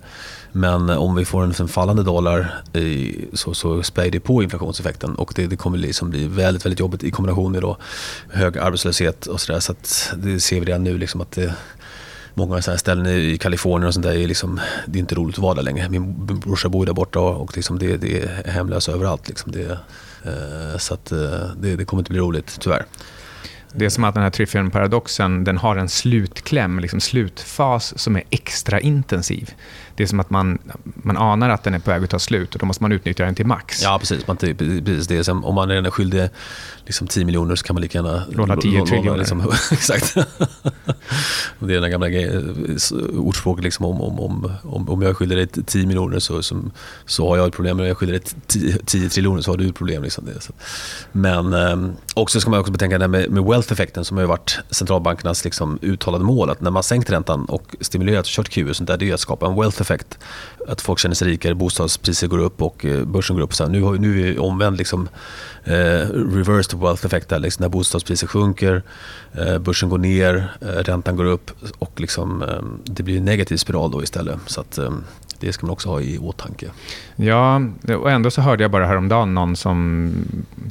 Men 0.56 0.90
om 0.90 1.16
vi 1.16 1.26
får 1.26 1.44
en 1.44 1.50
liksom 1.50 1.68
fallande 1.68 2.04
dollar 2.04 2.62
i, 2.74 3.16
så, 3.34 3.54
så 3.54 3.84
spär 3.84 4.12
det 4.12 4.20
på 4.20 4.44
inflationseffekten 4.44 5.16
och 5.16 5.34
det, 5.36 5.48
det 5.48 5.56
kommer 5.56 5.78
liksom 5.78 6.10
bli 6.10 6.28
väldigt, 6.28 6.66
väldigt 6.66 6.80
jobbigt 6.80 7.04
i 7.04 7.12
kombination 7.12 7.52
med 7.52 7.62
då 7.62 7.78
hög 8.30 8.58
arbetslöshet 8.58 9.26
och 9.26 9.42
sådär. 9.42 9.60
Så, 9.60 9.72
att 9.72 10.14
det 10.18 10.40
ser 10.40 10.60
vi 10.60 10.66
redan 10.66 10.84
nu 10.84 10.98
liksom 10.98 11.22
att 11.22 11.32
det, 11.32 11.54
många 12.34 12.62
sådana 12.62 12.78
ställen 12.78 13.08
i 13.08 13.38
Kalifornien 13.38 13.88
och 13.88 13.94
sånt 13.94 14.06
där 14.06 14.16
är 14.16 14.28
liksom, 14.28 14.60
det 14.86 14.98
är 14.98 15.00
inte 15.00 15.16
roligt 15.16 15.36
att 15.36 15.42
vara 15.44 15.54
där 15.54 15.64
längre. 15.64 15.90
Min 15.90 16.26
brorsa 16.26 16.70
bor 16.70 16.86
där 16.86 16.94
borta 16.94 17.20
och 17.20 17.56
liksom 17.56 17.80
det, 17.80 17.98
det 17.98 18.22
är 18.22 18.52
hemlösa 18.52 18.92
överallt. 18.92 19.28
Liksom 19.28 19.52
det, 19.52 19.78
eh, 20.24 20.78
så 20.78 20.94
att, 20.94 21.12
eh, 21.12 21.20
det, 21.58 21.76
det 21.76 21.86
kommer 21.86 22.02
inte 22.02 22.12
bli 22.12 22.20
roligt, 22.20 22.58
tyvärr. 22.60 22.86
Det 23.76 23.86
är 23.86 23.90
som 23.90 24.04
att 24.04 24.14
den 24.14 24.24
här 24.24 24.30
Triffin-paradoxen 24.30 25.44
den 25.44 25.58
har 25.58 25.76
en 25.76 25.90
slutkläm, 25.90 26.80
liksom 26.80 27.00
slutfas 27.00 28.00
som 28.00 28.16
är 28.16 28.24
extra 28.30 28.80
intensiv. 28.80 29.54
Det 29.96 30.04
är 30.04 30.08
som 30.08 30.20
att 30.20 30.30
man, 30.30 30.60
man 30.84 31.18
anar 31.18 31.50
att 31.50 31.64
den 31.64 31.74
är 31.74 31.80
på 31.80 31.92
väg 31.92 32.04
att 32.04 32.10
ta 32.10 32.20
slut 32.20 32.54
och 32.54 32.60
då 32.60 32.66
måste 32.66 32.84
man 32.84 32.92
utnyttja 32.92 33.26
den 33.26 33.36
till 33.36 33.46
max. 33.46 33.84
Ja, 33.84 34.00
precis. 34.00 34.28
Man, 34.28 34.38
precis 34.38 35.08
det 35.08 35.28
är 35.28 35.46
om 35.46 35.56
man 35.56 35.72
är 35.72 35.90
skyldig 35.90 36.30
liksom 36.86 37.08
10 37.08 37.26
miljoner 37.26 37.56
så 37.56 37.64
kan 37.64 37.74
man 37.74 37.82
lika 37.82 37.98
gärna 37.98 38.24
låna 38.30 38.58
10 38.58 38.86
triljoner. 38.86 39.18
Liksom, 39.18 39.52
exakt. 39.72 40.16
det 41.60 41.76
är 41.76 41.82
den 41.82 41.92
gamla 41.92 42.08
ordspråket 43.20 43.64
liksom, 43.64 43.86
om, 43.86 44.02
om, 44.02 44.52
om, 44.64 44.90
om 44.90 45.02
jag 45.02 45.10
är 45.10 45.14
skyldig 45.14 45.38
dig 45.38 45.48
10 45.48 45.86
miljoner 45.86 46.20
så, 46.20 46.44
som, 46.44 46.72
så 47.06 47.30
har 47.30 47.38
jag 47.38 47.48
ett 47.48 47.54
problem. 47.54 47.80
Om 47.80 47.86
jag 47.86 47.90
är 47.90 47.96
skyldig 47.96 48.22
dig 48.22 48.32
10, 48.48 48.78
10 48.86 49.10
triljoner 49.10 49.42
så 49.42 49.52
har 49.52 49.58
du 49.58 49.68
ett 49.68 49.76
problem. 49.76 50.04
Liksom 50.04 50.26
det. 50.26 50.50
Men 51.12 51.54
eh, 51.54 51.94
också 52.14 52.40
ska 52.40 52.50
man 52.50 52.60
också 52.60 52.72
betänka 52.72 52.98
det 52.98 53.08
med, 53.08 53.32
med 53.32 53.44
wealth-effekten 53.44 54.06
som 54.06 54.18
har 54.18 54.26
varit 54.26 54.60
centralbankernas 54.70 55.44
liksom, 55.44 55.80
uttalade 55.82 56.24
mål. 56.24 56.50
Att 56.50 56.62
när 56.62 56.72
man 56.72 56.84
sänkt 56.84 57.10
räntan 57.10 57.46
och 57.46 57.76
stimulerat 57.82 58.26
och 58.26 58.32
kört 58.32 58.50
QE 58.50 58.70
och 58.70 58.76
sånt 58.76 58.88
där, 58.88 58.98
det 58.98 59.10
är 59.10 59.14
att 59.14 59.20
skapa 59.20 59.48
en 59.48 59.56
wealth 59.56 59.82
effekt. 59.84 60.20
Att 60.68 60.82
folk 60.82 61.00
känner 61.00 61.16
sig 61.16 61.28
rikare, 61.28 61.56
bostadspriser 61.56 62.28
går 62.28 62.38
upp 62.38 62.62
och 62.62 62.86
eh, 62.86 63.06
börsen 63.06 63.36
går 63.36 63.44
upp. 63.44 63.54
Så 63.54 63.68
nu, 63.68 63.80
nu 63.80 64.20
är 64.20 64.24
vi 64.24 64.38
omvänd 64.38 64.78
liksom, 64.78 65.10
eh, 65.64 65.74
reversed 66.36 66.80
wealth 66.80 67.06
effect 67.06 67.30
där, 67.30 67.40
liksom, 67.40 67.64
när 67.64 67.70
bostadspriser 67.70 68.28
sjunker, 68.28 68.84
eh, 69.34 69.58
börsen 69.58 69.90
går 69.90 69.98
ner, 69.98 70.54
eh, 70.62 70.68
räntan 70.68 71.16
går 71.16 71.26
upp 71.26 71.52
och 71.80 72.02
liksom, 72.02 72.44
eh, 72.44 72.64
det 72.84 73.04
blir 73.04 73.18
en 73.18 73.26
negativ 73.26 73.58
spiral 73.58 73.92
då 73.92 74.04
istället. 74.04 74.40
Så 74.46 74.62
att, 74.62 74.78
eh, 74.78 74.92
det 75.40 75.54
ska 75.54 75.66
man 75.66 75.74
också 75.74 75.90
ha 75.90 76.02
i 76.02 76.18
åtanke. 76.18 76.68
Ja, 77.16 77.62
och 78.00 78.12
ändå 78.12 78.32
så 78.32 78.42
hörde 78.42 78.64
jag 78.64 78.72
bara 78.72 78.86
häromdagen 78.86 79.34
någon 79.34 79.56
som 79.56 80.12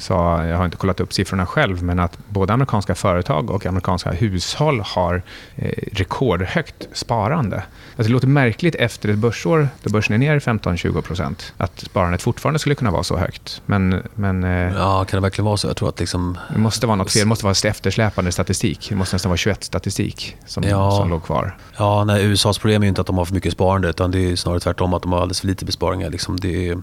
sa, 0.01 0.47
jag 0.47 0.57
har 0.57 0.65
inte 0.65 0.77
kollat 0.77 1.01
upp 1.01 1.13
siffrorna 1.13 1.47
själv, 1.47 1.83
men 1.83 1.99
att 1.99 2.19
både 2.29 2.53
amerikanska 2.53 2.95
företag 2.95 3.51
och 3.51 3.67
amerikanska 3.67 4.11
hushåll 4.13 4.81
har 4.81 5.23
eh, 5.57 5.73
rekordhögt 5.93 6.89
sparande. 6.93 7.63
Alltså 7.97 8.09
det 8.09 8.13
låter 8.13 8.27
märkligt 8.27 8.75
efter 8.75 9.09
ett 9.09 9.19
börsår 9.19 9.69
där 9.83 9.91
börsen 9.91 10.15
är 10.15 10.19
ner 10.19 10.39
15-20 10.39 11.03
procent, 11.03 11.53
att 11.57 11.81
sparandet 11.81 12.23
fortfarande 12.23 12.59
skulle 12.59 12.75
kunna 12.75 12.91
vara 12.91 13.03
så 13.03 13.17
högt. 13.17 13.63
Men, 13.67 14.03
men, 14.15 14.45
eh, 14.45 14.51
ja, 14.51 15.05
kan 15.05 15.17
det 15.19 15.23
verkligen 15.23 15.47
vara 15.47 15.57
så? 15.57 15.67
Jag 15.67 15.77
tror 15.77 15.89
att 15.89 16.01
liksom... 16.01 16.39
Det 16.53 16.59
måste 16.59 16.87
vara 16.87 16.97
något 16.97 17.13
fel. 17.13 17.21
Det 17.21 17.27
måste 17.27 17.45
vara 17.45 17.55
eftersläpande 17.65 18.33
statistik. 18.33 18.87
Det 18.89 18.95
måste 18.95 19.15
nästan 19.15 19.31
vara 19.31 19.37
21-statistik 19.37 20.37
som, 20.47 20.63
ja. 20.65 20.91
som 20.91 21.11
låg 21.11 21.25
kvar. 21.25 21.57
Ja, 21.77 22.05
nej, 22.05 22.25
USAs 22.25 22.59
problem 22.59 22.83
är 22.83 22.87
inte 22.87 23.01
att 23.01 23.07
de 23.07 23.19
har 23.19 23.25
för 23.25 23.35
mycket 23.35 23.53
sparande, 23.53 23.89
utan 23.89 24.11
det 24.11 24.33
är 24.33 24.37
snarare 24.37 24.61
tvärtom 24.61 24.95
att 24.95 25.03
de 25.03 25.13
har 25.13 25.21
alldeles 25.21 25.41
för 25.41 25.47
lite 25.47 25.65
besparingar. 25.65 26.11
Liksom 26.11 26.41
det, 26.41 26.69
är, 26.69 26.83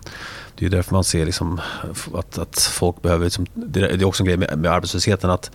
det 0.55 0.65
är 0.65 0.69
därför 0.69 0.93
man 0.93 1.03
ser 1.03 1.25
liksom 1.25 1.61
att, 2.13 2.37
att 2.37 2.59
folk 2.59 3.01
behöver... 3.01 3.25
Liksom, 3.25 3.45
det 3.53 3.79
är 3.79 4.05
också 4.05 4.23
en 4.23 4.27
grej 4.27 4.37
med, 4.37 4.57
med 4.59 4.71
arbetslösheten 4.71 5.29
att 5.29 5.51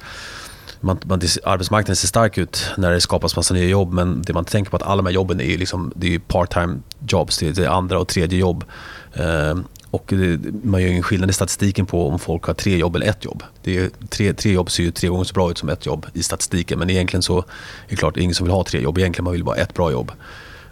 man, 0.85 0.99
man, 1.05 1.21
arbetsmarknaden 1.45 1.97
ser 1.97 2.09
stark 2.09 2.39
ut 2.39 2.71
när 2.77 2.91
det 2.91 3.01
skapas 3.01 3.37
massa 3.37 3.55
nya 3.55 3.69
jobb 3.69 3.93
men 3.93 4.23
det 4.23 4.33
man 4.33 4.45
tänker 4.45 4.71
på 4.71 4.77
att 4.77 4.83
alla 4.83 5.03
de 5.03 5.07
här 5.07 5.15
jobben 5.15 5.41
är, 5.41 5.59
liksom, 5.59 5.93
är 6.03 6.19
part-time 6.19 6.79
jobs. 7.09 7.39
Det 7.39 7.59
är 7.59 7.69
andra 7.69 7.99
och 7.99 8.09
tredje 8.09 8.39
jobb. 8.39 8.65
Eh, 9.13 9.55
och 9.91 10.05
det, 10.09 10.41
man 10.65 10.83
gör 10.83 10.89
ingen 10.89 11.03
skillnad 11.03 11.31
i 11.31 11.33
statistiken 11.33 11.87
på 11.87 12.09
om 12.09 12.19
folk 12.19 12.45
har 12.45 12.55
tre 12.55 12.77
jobb 12.77 12.97
eller 12.97 13.07
ett 13.07 13.25
jobb. 13.25 13.43
Det 13.63 13.79
är, 13.79 13.91
tre, 14.09 14.33
tre 14.33 14.53
jobb 14.53 14.71
ser 14.71 14.83
ju 14.83 14.91
tre 14.91 15.09
gånger 15.09 15.25
så 15.25 15.35
bra 15.35 15.51
ut 15.51 15.59
som 15.59 15.69
ett 15.69 15.87
jobb 15.87 16.07
i 16.13 16.23
statistiken 16.23 16.79
men 16.79 16.91
egentligen 16.91 17.23
så 17.23 17.39
är 17.39 17.45
det 17.89 17.97
klart 17.97 18.17
ingen 18.17 18.35
som 18.35 18.47
vill 18.47 18.55
ha 18.55 18.65
tre 18.65 18.81
jobb. 18.81 18.99
Egentligen 18.99 19.25
man 19.25 19.33
vill 19.33 19.45
bara 19.45 19.57
ett 19.57 19.75
bra 19.75 19.93
jobb. 19.93 20.13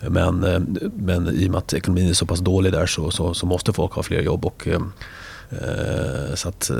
Men, 0.00 0.44
eh, 0.44 0.60
men 0.96 1.28
i 1.28 1.46
och 1.46 1.50
med 1.50 1.58
att 1.58 1.72
ekonomin 1.72 2.08
är 2.08 2.12
så 2.12 2.26
pass 2.26 2.40
dålig 2.40 2.72
där 2.72 2.86
så, 2.86 3.10
så, 3.10 3.34
så 3.34 3.46
måste 3.46 3.72
folk 3.72 3.92
ha 3.92 4.02
fler 4.02 4.20
jobb. 4.20 4.46
Och, 4.46 4.68
eh, 4.68 4.80
så 6.34 6.48
att, 6.48 6.70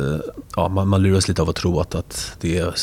ja, 0.57 0.69
man, 0.69 0.89
man 0.89 1.03
luras 1.03 1.29
lite 1.29 1.43
av 1.43 1.49
att 1.51 1.57
tro 1.57 1.81
att, 1.81 1.95
att 1.95 2.37
det 2.41 2.59
är 2.59 2.75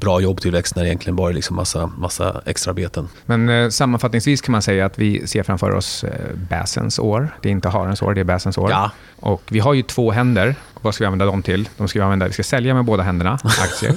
bra 0.00 0.20
jobbtillväxt 0.20 0.76
när 0.76 0.82
det 0.82 0.88
egentligen 0.88 1.16
bara 1.16 1.30
är 1.30 1.34
liksom 1.34 1.56
massa, 1.56 1.86
massa 1.86 2.42
extraarbeten. 2.46 3.08
Men 3.26 3.48
eh, 3.48 3.68
sammanfattningsvis 3.68 4.40
kan 4.40 4.52
man 4.52 4.62
säga 4.62 4.86
att 4.86 4.98
vi 4.98 5.26
ser 5.26 5.42
framför 5.42 5.70
oss 5.70 6.04
eh, 6.04 6.10
Bassens 6.50 6.98
år. 6.98 7.28
Det 7.42 7.48
är 7.48 7.52
inte 7.52 7.68
harens 7.68 8.02
år, 8.02 8.14
det 8.14 8.20
är 8.20 8.24
Bassens 8.24 8.58
år. 8.58 8.70
Ja. 8.70 8.90
Och 9.20 9.42
vi 9.48 9.58
har 9.58 9.74
ju 9.74 9.82
två 9.82 10.10
händer. 10.10 10.54
Vad 10.86 10.94
ska 10.94 11.04
vi 11.04 11.06
använda 11.06 11.24
dem 11.24 11.42
till? 11.42 11.68
De 11.76 11.88
ska 11.88 11.98
vi, 11.98 12.02
använda, 12.02 12.26
vi 12.26 12.32
ska 12.32 12.42
sälja 12.42 12.74
med 12.74 12.84
båda 12.84 13.02
händerna, 13.02 13.38
aktier. 13.44 13.94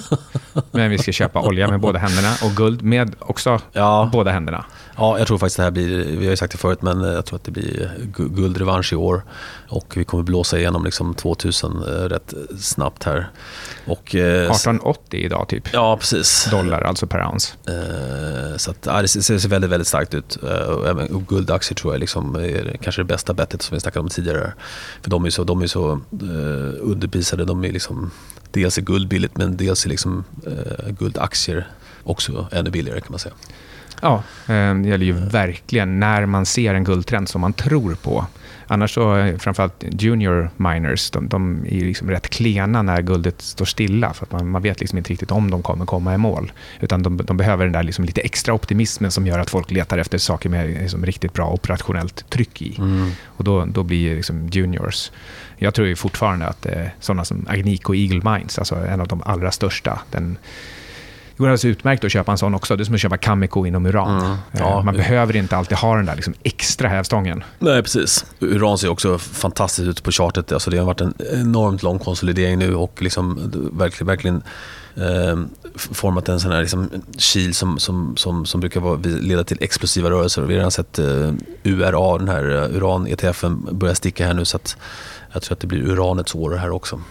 men 0.71 0.89
vi 0.89 0.97
ska 0.97 1.11
köpa 1.11 1.41
olja 1.41 1.67
med 1.67 1.79
båda 1.79 1.99
händerna 1.99 2.33
och 2.43 2.51
guld 2.51 2.81
med 2.81 3.15
också 3.19 3.59
ja. 3.73 4.09
båda 4.13 4.31
händerna. 4.31 4.65
Ja, 4.99 5.17
jag 5.17 5.27
tror 5.27 5.37
faktiskt 5.37 5.57
det 5.57 5.63
här 5.63 5.71
blir, 5.71 6.03
vi 6.05 6.25
har 6.25 6.31
ju 6.31 6.37
sagt 6.37 6.51
det 6.51 6.57
förut, 6.57 6.81
men 6.81 7.01
jag 7.01 7.25
tror 7.25 7.37
att 7.37 7.43
det 7.43 7.51
blir 7.51 7.91
guldrevansch 8.15 8.93
i 8.93 8.95
år. 8.95 9.23
Och 9.69 9.93
vi 9.97 10.03
kommer 10.03 10.23
blåsa 10.23 10.59
igenom 10.59 10.85
liksom 10.85 11.13
2000 11.13 11.83
eh, 11.83 11.85
rätt 11.87 12.33
snabbt 12.59 13.03
här. 13.03 13.29
Och, 13.85 14.15
1880 14.15 15.19
eh, 15.19 15.25
idag 15.25 15.47
typ. 15.47 15.73
Ja, 15.73 15.97
precis. 15.97 16.47
Dollar 16.51 16.81
alltså 16.81 17.07
per 17.07 17.25
ounce. 17.25 17.53
Eh, 17.67 18.57
så 18.57 18.71
att, 18.71 18.85
ja, 18.85 19.01
det 19.01 19.07
ser 19.07 19.47
väldigt, 19.47 19.71
väldigt 19.71 19.87
starkt 19.87 20.13
ut. 20.13 20.35
Och 20.35 20.87
även 20.87 21.25
guldaktier 21.29 21.75
tror 21.75 21.93
jag 21.93 21.99
liksom 21.99 22.35
är 22.35 22.77
kanske 22.81 23.01
det 23.01 23.05
bästa 23.05 23.33
bettet 23.33 23.61
som 23.61 23.75
vi 23.75 23.79
snackade 23.79 24.03
om 24.03 24.09
tidigare. 24.09 24.53
För 25.01 25.09
de 25.09 25.25
är 25.25 25.29
så, 25.29 25.43
de 25.43 25.61
är 25.61 25.67
så 25.67 25.91
uh, 25.91 26.78
underprisade. 26.79 27.45
De 27.45 27.65
är 27.65 27.71
liksom, 27.71 28.11
dels 28.51 28.77
är 28.77 28.81
guld 28.81 29.07
billigt 29.07 29.37
men 29.37 29.57
dels 29.57 29.85
är 29.85 29.89
liksom, 29.89 30.23
eh, 30.47 30.91
guldaktier 30.91 31.67
också 32.03 32.47
ännu 32.51 32.69
billigare 32.69 33.01
kan 33.01 33.11
man 33.11 33.19
säga. 33.19 33.35
Ja, 34.01 34.23
eh, 34.47 34.75
det 34.75 34.89
gäller 34.89 35.05
ju 35.05 35.11
verkligen 35.11 35.99
när 35.99 36.25
man 36.25 36.45
ser 36.45 36.73
en 36.73 36.83
guldtrend 36.83 37.29
som 37.29 37.41
man 37.41 37.53
tror 37.53 37.95
på. 37.95 38.25
Annars 38.71 38.93
så, 38.93 39.15
eh, 39.15 39.37
framförallt 39.37 39.83
junior 39.99 40.49
miners, 40.57 41.11
de, 41.11 41.27
de 41.27 41.65
är 41.65 41.81
liksom 41.81 42.09
rätt 42.09 42.29
klena 42.29 42.81
när 42.81 43.01
guldet 43.01 43.41
står 43.41 43.65
stilla. 43.65 44.13
För 44.13 44.25
att 44.25 44.31
man, 44.31 44.49
man 44.49 44.61
vet 44.61 44.79
liksom 44.79 44.97
inte 44.97 45.09
riktigt 45.09 45.31
om 45.31 45.51
de 45.51 45.63
kommer 45.63 45.85
komma 45.85 46.13
i 46.13 46.17
mål. 46.17 46.51
Utan 46.79 47.03
de, 47.03 47.17
de 47.17 47.37
behöver 47.37 47.65
den 47.65 47.73
där 47.73 47.83
liksom 47.83 48.05
lite 48.05 48.21
extra 48.21 48.53
optimismen 48.53 49.11
som 49.11 49.27
gör 49.27 49.39
att 49.39 49.49
folk 49.49 49.71
letar 49.71 49.97
efter 49.97 50.17
saker 50.17 50.49
med 50.49 50.69
liksom 50.69 51.05
riktigt 51.05 51.33
bra 51.33 51.49
operationellt 51.49 52.29
tryck 52.29 52.61
i. 52.61 52.75
Mm. 52.77 53.11
Och 53.25 53.43
då, 53.43 53.65
då 53.65 53.83
blir 53.83 54.15
liksom 54.15 54.47
juniors. 54.47 55.11
Jag 55.57 55.73
tror 55.73 55.87
ju 55.87 55.95
fortfarande 55.95 56.45
att 56.47 56.65
eh, 56.65 56.85
sådana 56.99 57.25
som 57.25 57.45
Agnico 57.49 57.95
Eagle 57.95 58.31
Mines, 58.31 58.59
alltså 58.59 58.75
en 58.75 59.01
av 59.01 59.07
de 59.07 59.21
allra 59.25 59.51
största, 59.51 60.01
den, 60.11 60.37
går 61.43 61.47
alldeles 61.47 61.65
utmärkt 61.65 62.03
att 62.03 62.11
köpa 62.11 62.31
en 62.31 62.37
sån 62.37 62.55
också. 62.55 62.75
Det 62.75 62.83
är 62.83 62.85
som 62.85 62.95
att 62.95 63.01
köpa 63.01 63.17
Cameco 63.17 63.65
inom 63.65 63.85
uran. 63.85 64.25
Mm. 64.25 64.37
Ja, 64.51 64.81
man 64.81 64.95
behöver 64.95 65.35
inte 65.35 65.57
alltid 65.57 65.77
ha 65.77 65.95
den 65.95 66.05
där 66.05 66.15
liksom 66.15 66.33
extra 66.43 66.87
hävstången. 66.87 67.43
Nej, 67.59 67.83
precis. 67.83 68.25
Uran 68.39 68.77
ser 68.77 68.89
också 68.89 69.17
fantastiskt 69.17 69.87
ut 69.87 70.03
på 70.03 70.11
chartet. 70.11 70.51
Alltså 70.51 70.71
det 70.71 70.77
har 70.77 70.85
varit 70.85 71.01
en 71.01 71.13
enormt 71.33 71.83
lång 71.83 71.99
konsolidering 71.99 72.59
nu 72.59 72.75
och 72.75 73.01
liksom 73.01 73.51
verkligen, 73.73 74.07
verkligen 74.07 74.43
eh, 74.95 75.39
format 75.75 76.29
en 76.29 76.39
sån 76.39 76.51
här 76.51 76.61
liksom, 76.61 76.89
kil 77.17 77.53
som, 77.53 77.79
som, 77.79 78.17
som, 78.17 78.45
som 78.45 78.59
brukar 78.59 78.79
vara, 78.79 78.99
leda 79.03 79.43
till 79.43 79.57
explosiva 79.61 80.09
rörelser. 80.09 80.41
Vi 80.41 80.53
har 80.53 80.57
redan 80.57 80.71
sett 80.71 80.99
eh, 80.99 81.33
URA, 81.63 82.17
den 82.17 82.29
här 82.29 82.49
uh, 82.49 82.77
uran-ETFen, 82.77 83.67
börja 83.71 83.95
sticka 83.95 84.25
här 84.25 84.33
nu. 84.33 84.45
Så 84.45 84.57
att 84.57 84.77
jag 85.33 85.41
tror 85.41 85.55
att 85.55 85.59
det 85.59 85.67
blir 85.67 85.81
uranets 85.81 86.35
år 86.35 86.51
här 86.51 86.69
också. 86.69 87.01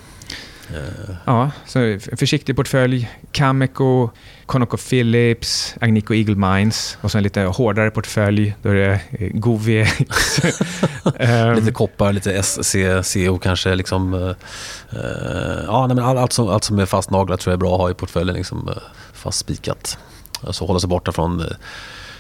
Ja, 1.24 1.50
så 1.66 1.98
försiktig 2.18 2.56
portfölj. 2.56 3.10
Cameco, 3.32 4.10
ConocoPhillips, 4.46 5.74
Agnico 5.80 6.14
Eagle 6.14 6.34
Mines 6.34 6.98
och 7.00 7.10
så 7.10 7.18
en 7.18 7.24
lite 7.24 7.40
hårdare 7.40 7.90
portfölj. 7.90 8.54
Då 8.62 8.68
är 8.68 8.74
det 8.74 9.00
eh, 9.10 9.28
GoVX. 9.32 10.44
lite 11.56 11.72
koppar, 11.72 12.12
lite 12.12 12.42
SC, 12.42 12.76
CO 13.14 13.38
kanske. 13.38 13.74
Liksom, 13.74 14.14
uh, 14.14 14.34
ja, 15.66 15.86
nej, 15.86 15.96
men 15.96 16.04
allt, 16.04 16.32
som, 16.32 16.48
allt 16.48 16.64
som 16.64 16.78
är 16.78 16.86
fastnaglat 16.86 17.40
tror 17.40 17.52
jag 17.52 17.56
är 17.56 17.60
bra 17.60 17.74
att 17.74 17.80
ha 17.80 17.90
i 17.90 17.94
portföljen. 17.94 18.36
Liksom, 18.36 18.70
fastspikat. 19.12 19.98
Alltså 20.42 20.64
hålla 20.64 20.80
sig 20.80 20.88
borta 20.88 21.12
från 21.12 21.44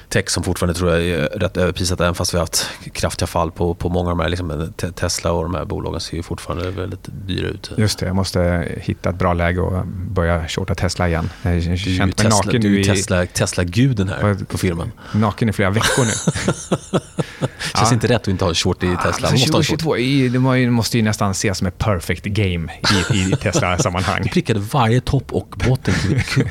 tech 0.08 0.30
som 0.30 0.42
fortfarande 0.42 0.78
tror 0.78 0.90
jag 0.90 1.02
är 1.02 1.28
rätt 1.38 1.56
överprisat 1.56 2.00
även 2.00 2.14
fast 2.14 2.34
vi 2.34 2.38
har 2.38 2.42
haft 2.42 2.70
kraftiga 2.92 3.26
fall 3.26 3.50
på, 3.50 3.74
på 3.74 3.88
många 3.88 4.10
av 4.10 4.16
de 4.16 4.22
här. 4.22 4.28
Liksom, 4.28 4.72
Tesla 4.94 5.32
och 5.32 5.42
de 5.42 5.54
här 5.54 5.64
bolagen 5.64 6.00
ser 6.00 6.16
ju 6.16 6.22
fortfarande 6.22 6.70
väldigt 6.70 7.08
dyra 7.26 7.48
ut. 7.48 7.70
Just 7.76 7.98
det, 7.98 8.06
jag 8.06 8.16
måste 8.16 8.68
hitta 8.80 9.10
ett 9.10 9.18
bra 9.18 9.32
läge 9.32 9.60
och 9.60 9.86
börja 9.86 10.48
shorta 10.48 10.74
Tesla 10.74 11.08
igen. 11.08 11.30
Jag 11.42 11.50
har 11.50 11.76
känt 11.76 11.98
mig 11.98 12.12
Tesla, 12.12 12.30
naken 12.30 12.60
du 12.60 12.80
är 12.80 12.84
Tesla, 12.84 13.26
Tesla-guden 13.26 14.08
här 14.08 14.44
på 14.44 14.58
firman. 14.58 14.92
Naken 15.12 15.48
i 15.48 15.52
flera 15.52 15.70
veckor 15.70 16.04
nu. 16.04 16.12
känns 17.78 17.90
ja. 17.90 17.94
inte 17.94 18.06
rätt 18.06 18.22
att 18.22 18.28
inte 18.28 18.44
ha 18.44 18.54
short 18.54 18.82
i 18.82 18.86
Tesla. 18.86 19.08
Alltså, 19.28 19.32
måste 19.32 19.46
2022, 19.46 19.94
det 20.32 20.70
måste 20.70 20.96
ju 20.96 21.02
nästan 21.02 21.30
ses 21.30 21.58
som 21.58 21.66
ett 21.66 21.78
perfect 21.78 22.24
game 22.24 22.72
i, 23.12 23.14
i 23.14 23.36
Tesla-sammanhang. 23.36 24.22
Du 24.28 24.28
prickade 24.28 24.60
varje 24.60 25.00
topp 25.00 25.32
och 25.32 25.54
botten 25.68 25.94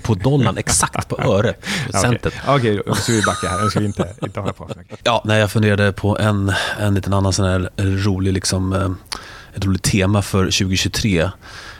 på 0.04 0.14
dollarn 0.14 0.58
exakt 0.58 1.10
på 1.10 1.22
öre. 1.22 1.54
Okej, 1.90 2.20
okay. 2.48 2.80
okay, 2.80 2.96
ska 2.96 3.12
vi 3.12 3.22
backa 3.48 3.56
här. 3.56 3.64
Jag 3.64 3.72
ska 3.72 3.84
inte, 3.84 4.14
inte 4.22 4.40
hålla 4.40 4.54
på 4.54 4.68
för 4.68 4.80
mycket. 4.80 5.00
Ja, 5.04 5.22
nej, 5.26 5.40
jag 5.40 5.52
funderade 5.52 5.92
på 5.92 6.18
en, 6.18 6.54
en 6.80 6.94
liten 6.94 7.14
annan 7.14 7.34
sån 7.34 7.46
här 7.46 7.70
rolig, 7.78 8.34
liksom, 8.34 8.74
eh, 8.74 8.90
ett 9.56 9.66
roligt 9.66 9.84
tema 9.84 10.22
för 10.22 10.44
2023. 10.44 11.30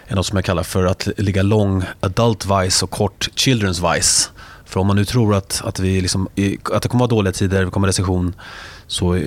Är 0.08 0.16
något 0.16 0.26
som 0.26 0.36
jag 0.36 0.46
kallar 0.46 0.64
för 0.64 0.86
att 0.86 1.08
ligga 1.18 1.44
lång 1.44 1.84
adult 2.00 2.46
vice 2.46 2.86
och 2.86 2.92
kort 2.92 3.30
children's 3.36 3.94
vice. 3.96 4.30
För 4.66 4.80
om 4.80 4.88
man 4.88 4.96
nu 4.96 5.06
tror 5.06 5.36
att, 5.36 5.62
att, 5.66 5.80
vi 5.80 6.02
liksom, 6.02 6.28
att 6.74 6.82
det 6.82 6.90
kommer 6.90 7.06
att 7.06 7.12
vara 7.12 7.18
dåliga 7.18 7.34
tider, 7.34 7.66
det 7.66 7.72
kommer 7.72 7.88
recession, 7.88 8.36
så, 8.88 9.20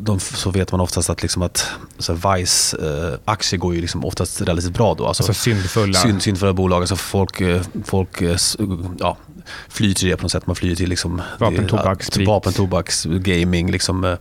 de, 0.00 0.20
så 0.20 0.50
vet 0.50 0.72
man 0.72 0.80
oftast 0.80 1.10
att, 1.10 1.22
liksom 1.22 1.42
att 1.42 1.70
så 1.98 2.12
Vice-aktier 2.12 3.58
eh, 3.58 3.60
går 3.60 3.74
ju 3.74 3.80
liksom 3.80 4.04
oftast 4.04 4.40
relativt 4.40 4.74
bra 4.74 4.94
då. 4.94 5.06
Alltså, 5.06 5.22
alltså 5.22 5.42
syndfulla. 5.42 5.98
Synd, 5.98 6.22
syndfulla 6.22 6.52
bolag. 6.52 6.80
Alltså 6.80 6.96
folk, 6.96 7.40
eh, 7.40 7.62
folk 7.84 8.22
eh, 8.22 8.36
ja, 8.98 9.16
flyr 9.68 9.94
till 9.94 10.08
det 10.08 10.16
på 10.16 10.22
något 10.22 10.32
sätt. 10.32 10.46
Man 10.46 10.56
flyr 10.56 10.74
till 10.74 10.88
liksom, 10.88 11.22
vapen, 11.38 11.66
tobaks, 11.66 12.08
det, 12.10 12.24
vapen, 12.24 12.52
tobaks, 12.52 13.04
gaming, 13.04 13.70
liksom, 13.70 14.04
eh, 14.04 14.16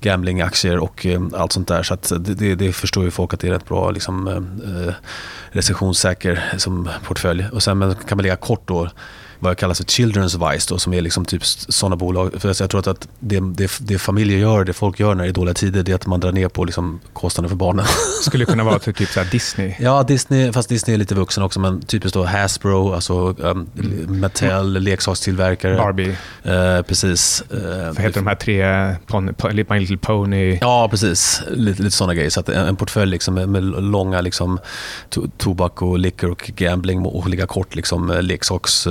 gamblingaktier 0.00 0.78
och 0.78 1.06
eh, 1.06 1.20
allt 1.32 1.52
sånt 1.52 1.68
där. 1.68 1.82
Så 1.82 2.14
det, 2.16 2.54
det, 2.54 2.72
förstår 2.72 3.04
ju 3.04 3.10
folk 3.10 3.34
att 3.34 3.40
det 3.40 3.48
är 3.48 3.52
rätt 3.52 3.68
bra 3.68 3.90
liksom, 3.90 4.28
eh, 4.28 4.94
recessionssäker 5.50 6.44
som 6.56 6.88
portfölj. 7.04 7.46
Och 7.52 7.62
sen 7.62 7.80
kan 7.80 8.16
man 8.16 8.22
ligga 8.22 8.36
kort 8.36 8.62
då 8.68 8.90
vad 9.38 9.50
jag 9.50 9.58
kallar 9.58 9.74
för 9.74 9.84
children's 9.84 10.52
vice 10.52 10.66
då, 10.68 10.78
som 10.78 10.94
är 10.94 11.02
liksom 11.02 11.24
typ 11.24 11.44
sådana 11.44 11.96
bolag. 11.96 12.32
För 12.38 12.48
jag 12.60 12.70
tror 12.70 12.88
att 12.88 13.08
det, 13.20 13.40
det, 13.40 13.70
det, 13.80 13.98
familjer 13.98 14.38
gör, 14.38 14.64
det 14.64 14.72
folk 14.72 15.00
gör 15.00 15.14
när 15.14 15.24
det 15.24 15.30
är 15.30 15.32
dåliga 15.32 15.54
tider, 15.54 15.82
det 15.82 15.92
är 15.92 15.96
att 15.96 16.06
man 16.06 16.20
drar 16.20 16.32
ner 16.32 16.48
på 16.48 16.64
liksom 16.64 17.00
kostnader 17.12 17.48
för 17.48 17.56
barnen. 17.56 17.84
Skulle 18.22 18.44
kunna 18.44 18.64
vara 18.64 18.78
typ, 18.78 18.96
typ 18.96 19.08
så 19.08 19.24
Disney? 19.32 19.74
Ja, 19.80 20.02
Disney, 20.02 20.52
fast 20.52 20.68
Disney 20.68 20.94
är 20.94 20.98
lite 20.98 21.14
vuxen 21.14 21.42
också, 21.42 21.60
men 21.60 21.80
typiskt 21.80 22.14
då 22.14 22.24
Hasbro, 22.24 22.92
alltså 22.94 23.14
um, 23.38 23.68
Mattel, 24.08 24.70
mm. 24.70 24.82
leksakstillverkare. 24.82 25.76
Barbie. 25.76 26.16
Uh, 26.46 26.82
precis. 26.82 27.44
Uh, 27.54 27.60
Vad 27.86 27.98
heter 27.98 28.20
de 28.20 28.26
här 28.26 28.34
tre, 28.34 28.94
pon, 29.06 29.34
My 29.70 29.78
Little 29.78 29.96
Pony? 29.96 30.58
Ja, 30.60 30.88
precis. 30.90 31.42
Lite, 31.50 31.82
lite 31.82 31.96
sådana 31.96 32.14
grejer. 32.14 32.30
Så 32.30 32.40
att 32.40 32.48
en, 32.48 32.66
en 32.66 32.76
portfölj 32.76 33.10
liksom 33.10 33.34
med, 33.34 33.48
med 33.48 33.64
långa 33.64 34.20
liksom, 34.20 34.58
to, 35.08 35.22
tobak 35.38 35.82
och 35.82 35.98
liquor 35.98 36.30
och 36.30 36.50
gambling 36.56 37.06
och 37.06 37.28
ligga 37.28 37.46
kort 37.46 37.74
liksom, 37.74 38.18
leksaks... 38.20 38.86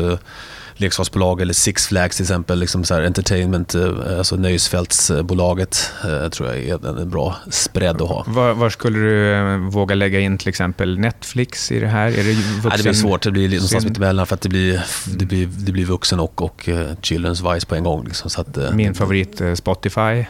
Leksaksbolag 0.77 1.41
eller 1.41 1.53
Six 1.53 1.87
Flags 1.87 2.15
till 2.15 2.23
exempel, 2.23 2.59
liksom 2.59 2.83
så 2.83 2.95
entertainment, 2.95 3.75
eh, 3.75 4.17
alltså 4.17 4.35
nöjesfältsbolaget 4.35 5.91
eh, 6.03 6.29
tror 6.29 6.49
jag 6.49 6.57
är 6.57 6.99
en 7.01 7.09
bra 7.09 7.35
spread 7.49 8.01
att 8.01 8.07
ha. 8.07 8.23
Var, 8.27 8.53
var, 8.53 8.69
skulle 8.69 8.99
du 8.99 9.33
eh, 9.33 9.57
våga 9.57 9.95
lägga 9.95 10.19
in 10.19 10.37
till 10.37 10.49
exempel 10.49 10.99
Netflix 10.99 11.71
i 11.71 11.79
det 11.79 11.87
här? 11.87 12.07
Är 12.07 12.23
det, 12.23 12.33
vuxen... 12.33 12.61
Nej, 12.63 12.77
det 12.77 12.83
blir 12.83 12.93
svårt, 12.93 13.21
det 13.21 13.31
blir 13.31 13.49
någonstans 13.49 13.85
mittemellan 13.85 14.27
för 14.27 14.35
att 14.35 14.41
det 14.41 14.49
blir, 14.49 14.83
det 15.17 15.25
blir, 15.25 15.47
det 15.47 15.71
blir 15.71 15.85
vuxen 15.85 16.19
och, 16.19 16.41
och 16.41 16.61
children's 17.01 17.53
vice 17.53 17.67
på 17.67 17.75
en 17.75 17.83
gång. 17.83 18.05
Liksom, 18.05 18.29
så 18.29 18.41
att, 18.41 18.73
Min 18.73 18.93
favorit 18.93 19.41
Spotify. 19.55 19.99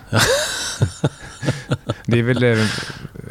det 2.06 2.20
är 2.20 2.24
väl, 2.24 2.68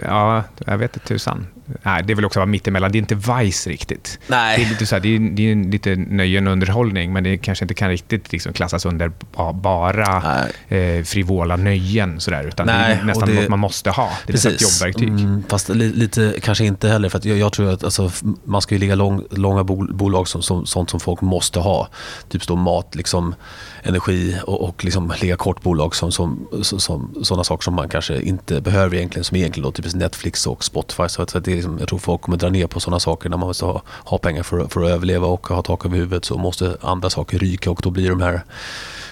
ja, 0.02 0.44
jag 0.66 0.78
vet 0.78 0.96
inte 0.96 1.08
tusan. 1.08 1.46
Nej, 1.82 2.02
det 2.02 2.14
vill 2.14 2.24
också 2.24 2.38
vara 2.38 2.46
mittemellan. 2.46 2.92
Det 2.92 2.98
är 2.98 3.00
inte 3.00 3.14
Vice 3.14 3.70
riktigt. 3.70 4.18
Nej. 4.26 4.58
Det 4.58 4.64
är 4.64 4.68
lite, 4.68 4.86
så 4.86 4.94
här, 4.94 5.02
det 5.02 5.16
är, 5.16 5.18
det 5.18 5.50
är 5.50 5.70
lite 5.70 5.96
nöjen 5.96 6.46
och 6.46 6.52
underhållning, 6.52 7.12
men 7.12 7.24
det 7.24 7.38
kanske 7.38 7.64
inte 7.64 7.74
kan 7.74 7.88
riktigt 7.88 8.32
liksom 8.32 8.52
klassas 8.52 8.86
under 8.86 9.12
bara 9.52 10.44
eh, 10.68 11.04
frivola 11.04 11.56
nöjen. 11.56 12.20
Så 12.20 12.30
där, 12.30 12.44
utan 12.44 12.66
Nej, 12.66 12.94
det 12.94 13.00
är 13.00 13.04
nästan 13.04 13.28
det, 13.28 13.34
något 13.34 13.48
man 13.48 13.58
måste 13.58 13.90
ha. 13.90 14.10
Det 14.26 14.30
är 14.30 14.32
precis. 14.32 14.54
ett 14.54 14.62
jobbverktyg. 14.62 15.08
Mm, 15.08 15.42
fast 15.48 15.68
li, 15.68 15.92
lite 15.92 16.34
kanske 16.42 16.64
inte 16.64 16.88
heller, 16.88 17.08
för 17.08 17.26
jag, 17.26 17.38
jag, 17.38 17.52
tror 17.52 17.72
att 17.72 17.84
alltså, 17.84 18.10
man 18.44 18.62
ska 18.62 18.74
ju 18.74 18.78
ligga 18.78 18.94
lång, 18.94 19.24
långa 19.30 19.64
bolag 19.64 20.28
som, 20.28 20.42
som, 20.42 20.66
sånt 20.66 20.90
som 20.90 21.00
folk 21.00 21.20
måste 21.20 21.60
ha. 21.60 21.88
Typ 22.28 22.42
stå 22.42 22.56
mat, 22.56 22.94
liksom, 22.94 23.34
energi 23.82 24.36
och, 24.46 24.68
och 24.68 24.84
liksom 24.84 25.12
ligga 25.20 25.36
kort 25.36 25.62
bolag 25.62 25.96
som, 25.96 26.12
som, 26.12 26.48
som, 26.62 26.80
som, 26.80 27.14
sådana 27.22 27.44
saker 27.44 27.62
som 27.62 27.74
man 27.74 27.88
kanske 27.88 28.20
inte 28.20 28.60
behöver 28.60 28.96
egentligen, 28.96 29.24
som 29.24 29.36
egentligen 29.36 29.64
då, 29.64 29.72
typ 29.72 29.94
Netflix 29.94 30.46
och 30.46 30.64
Spotify. 30.64 31.08
Så 31.08 31.22
att, 31.22 31.30
så 31.30 31.38
att 31.38 31.44
det 31.44 31.55
liksom, 31.57 31.78
jag 31.78 31.88
tror 31.88 31.98
folk 31.98 32.20
kommer 32.20 32.38
dra 32.38 32.48
ner 32.48 32.66
på 32.66 32.80
sådana 32.80 33.00
saker 33.00 33.28
när 33.28 33.36
man 33.36 33.48
måste 33.48 33.64
ha, 33.64 33.82
ha 34.04 34.18
pengar 34.18 34.42
för, 34.42 34.66
för 34.68 34.84
att 34.84 34.90
överleva 34.90 35.26
och 35.26 35.46
ha 35.46 35.62
tak 35.62 35.86
över 35.86 35.96
huvudet 35.96 36.24
så 36.24 36.38
måste 36.38 36.76
andra 36.80 37.11
saker 37.11 37.38
ryka 37.38 37.70
och 37.70 37.80
då 37.82 37.90
blir 37.90 38.11
de 38.11 38.20
här 38.20 38.42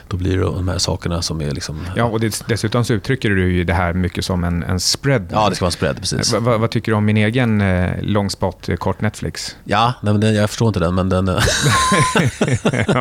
då 0.08 0.16
blir 0.16 0.38
det 0.38 0.44
de 0.44 0.68
här 0.68 0.78
sakerna 0.78 1.22
som 1.22 1.40
är 1.40 1.50
liksom... 1.50 1.86
Ja, 1.96 2.04
och 2.04 2.20
det, 2.20 2.44
dessutom 2.48 2.84
så 2.84 2.92
uttrycker 2.92 3.30
du 3.30 3.52
ju 3.52 3.64
det 3.64 3.74
här 3.74 3.92
mycket 3.92 4.24
som 4.24 4.44
en, 4.44 4.62
en 4.62 4.80
spread. 4.80 5.28
Ja, 5.32 5.48
det 5.48 5.56
ska 5.56 5.64
vara 5.64 5.68
en 5.68 5.72
spread, 5.72 5.96
precis. 6.00 6.32
Va, 6.32 6.40
va, 6.40 6.58
vad 6.58 6.70
tycker 6.70 6.92
du 6.92 6.96
om 6.96 7.04
min 7.04 7.16
egen 7.16 7.60
eh, 7.60 8.02
långspot, 8.02 8.68
eh, 8.68 8.76
kort 8.76 9.00
Netflix? 9.00 9.56
Ja, 9.64 9.94
nej, 10.00 10.12
men 10.14 10.20
den, 10.20 10.34
jag 10.34 10.50
förstår 10.50 10.68
inte 10.68 10.80
den, 10.80 10.94
men 10.94 11.08
den... 11.08 11.28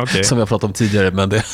Okay. 0.02 0.24
som 0.24 0.38
jag 0.38 0.48
pratade 0.48 0.66
om 0.66 0.72
tidigare, 0.72 1.10
men 1.10 1.28
det, 1.28 1.44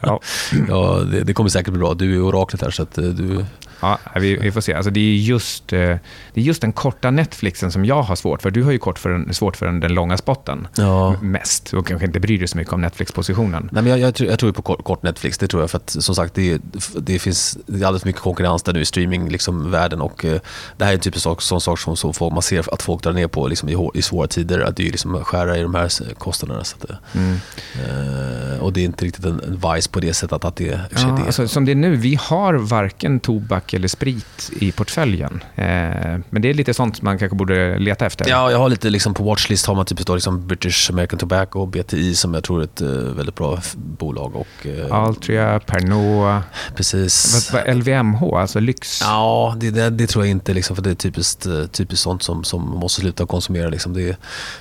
ja. 0.00 0.20
ja, 0.68 1.02
det, 1.12 1.20
det, 1.20 1.34
kommer 1.34 1.50
säkert 1.50 1.72
bli 1.72 1.78
bra. 1.78 1.94
Du 1.94 2.14
är 2.14 2.20
oraklet 2.20 2.62
här, 2.62 2.70
så 2.70 2.82
att 2.82 2.98
eh, 2.98 3.04
du... 3.04 3.44
Ja, 3.80 3.98
vi, 4.14 4.36
vi, 4.36 4.52
får 4.52 4.60
se. 4.60 4.74
Alltså 4.74 4.90
det, 4.90 5.00
är 5.00 5.16
just, 5.16 5.68
det 5.68 6.00
är 6.34 6.40
just 6.40 6.60
den 6.60 6.72
korta 6.72 7.10
Netflixen 7.10 7.72
som 7.72 7.84
jag 7.84 8.02
har 8.02 8.16
svårt 8.16 8.42
för. 8.42 8.50
Du 8.50 8.62
har 8.62 8.72
ju 8.72 8.78
kort 8.78 8.98
för 8.98 9.10
den, 9.10 9.34
svårt 9.34 9.56
för 9.56 9.66
den, 9.66 9.80
den 9.80 9.94
långa 9.94 10.16
spotten 10.16 10.68
ja. 10.76 11.16
mest 11.22 11.74
och 11.74 11.86
kanske 11.86 12.06
inte 12.06 12.20
bryr 12.20 12.38
dig 12.38 12.48
så 12.48 12.56
mycket 12.56 12.72
om 12.72 12.80
Netflix-positionen. 12.80 13.68
Nej, 13.72 13.82
men 13.82 13.90
jag, 13.90 14.00
jag, 14.00 14.14
tror, 14.14 14.30
jag 14.30 14.38
tror 14.38 14.52
på 14.52 14.62
kort, 14.62 14.84
kort 14.84 15.02
Netflix, 15.02 15.38
det 15.38 15.48
tror 15.48 15.62
jag. 15.62 15.70
För 15.70 15.78
att 15.78 15.90
som 15.90 16.14
sagt, 16.14 16.34
det, 16.34 16.60
det 16.98 17.18
finns 17.18 17.58
det 17.66 17.80
är 17.82 17.86
alldeles 17.86 18.04
mycket 18.04 18.22
konkurrens 18.22 18.62
där 18.62 18.72
nu 18.72 18.80
i 18.80 18.84
streamingvärlden. 18.84 19.32
Liksom, 19.32 20.00
och, 20.00 20.24
uh, 20.24 20.36
det 20.76 20.84
här 20.84 20.90
är 20.90 20.94
en 20.94 21.00
typ 21.00 21.14
av 21.16 21.18
sak, 21.18 21.42
sån 21.42 21.60
sak 21.60 21.78
som, 21.78 21.96
som 21.96 22.14
får, 22.14 22.30
man 22.30 22.42
ser 22.42 22.74
att 22.74 22.82
folk 22.82 23.02
drar 23.02 23.12
ner 23.12 23.28
på 23.28 23.48
liksom, 23.48 23.68
i, 23.68 23.88
i 23.94 24.02
svåra 24.02 24.26
tider. 24.26 24.60
Att 24.60 24.76
det 24.76 24.86
är 24.86 24.90
liksom 24.90 25.24
skära 25.24 25.58
i 25.58 25.62
de 25.62 25.74
här 25.74 26.14
kostnaderna. 26.14 26.64
Så 26.64 26.76
att, 26.80 26.90
mm. 27.14 27.32
uh, 27.32 28.62
och 28.62 28.72
det 28.72 28.80
är 28.80 28.84
inte 28.84 29.04
riktigt 29.04 29.24
en, 29.24 29.40
en 29.40 29.74
vice 29.74 29.90
på 29.90 30.00
det 30.00 30.14
sättet 30.14 30.44
att 30.44 30.56
det, 30.56 30.64
ja, 30.64 30.80
det 30.90 31.22
är. 31.22 31.26
Alltså, 31.26 31.48
som 31.48 31.64
det 31.64 31.72
är 31.72 31.76
nu, 31.76 31.96
vi 31.96 32.18
har 32.20 32.54
varken 32.54 33.20
tobak 33.20 33.65
tobak 33.66 33.74
eller 33.74 33.88
sprit 33.88 34.50
i 34.60 34.72
portföljen. 34.72 35.42
Eh, 35.54 36.20
men 36.30 36.42
det 36.42 36.50
är 36.50 36.54
lite 36.54 36.74
sånt 36.74 37.02
man 37.02 37.18
kanske 37.18 37.36
borde 37.36 37.78
leta 37.78 38.06
efter. 38.06 38.28
Ja, 38.28 38.50
jag 38.50 38.58
har 38.58 38.68
lite 38.68 38.90
liksom 38.90 39.14
på 39.14 39.22
watchlist 39.22 39.66
har 39.66 39.74
man 39.74 39.86
typ 39.86 40.08
liksom 40.08 40.46
British 40.46 40.90
American 40.90 41.18
Tobacco 41.18 41.60
och 41.60 41.68
BTI 41.68 42.14
som 42.14 42.34
jag 42.34 42.44
tror 42.44 42.60
är 42.60 42.64
ett 42.64 42.82
uh, 42.82 42.88
väldigt 42.88 43.34
bra 43.34 43.58
bolag. 43.74 44.36
Och, 44.36 44.66
uh, 44.66 44.92
Altria, 44.92 45.60
Pernod. 45.60 46.42
Precis. 46.76 47.52
LVMH, 47.66 48.22
alltså 48.36 48.60
lyx? 48.60 49.00
Ja, 49.02 49.54
det, 49.60 49.70
det, 49.70 49.90
det, 49.90 50.06
tror 50.06 50.24
jag 50.24 50.30
inte. 50.30 50.54
Liksom, 50.54 50.76
för 50.76 50.82
Det 50.82 50.90
är 50.90 50.94
typiskt, 50.94 51.46
typiskt 51.72 52.02
sånt 52.02 52.22
som, 52.22 52.44
som 52.44 52.70
man 52.70 52.78
måste 52.78 53.00
sluta 53.00 53.26
konsumera. 53.26 53.68
Liksom. 53.68 53.92
Det, 53.92 54.16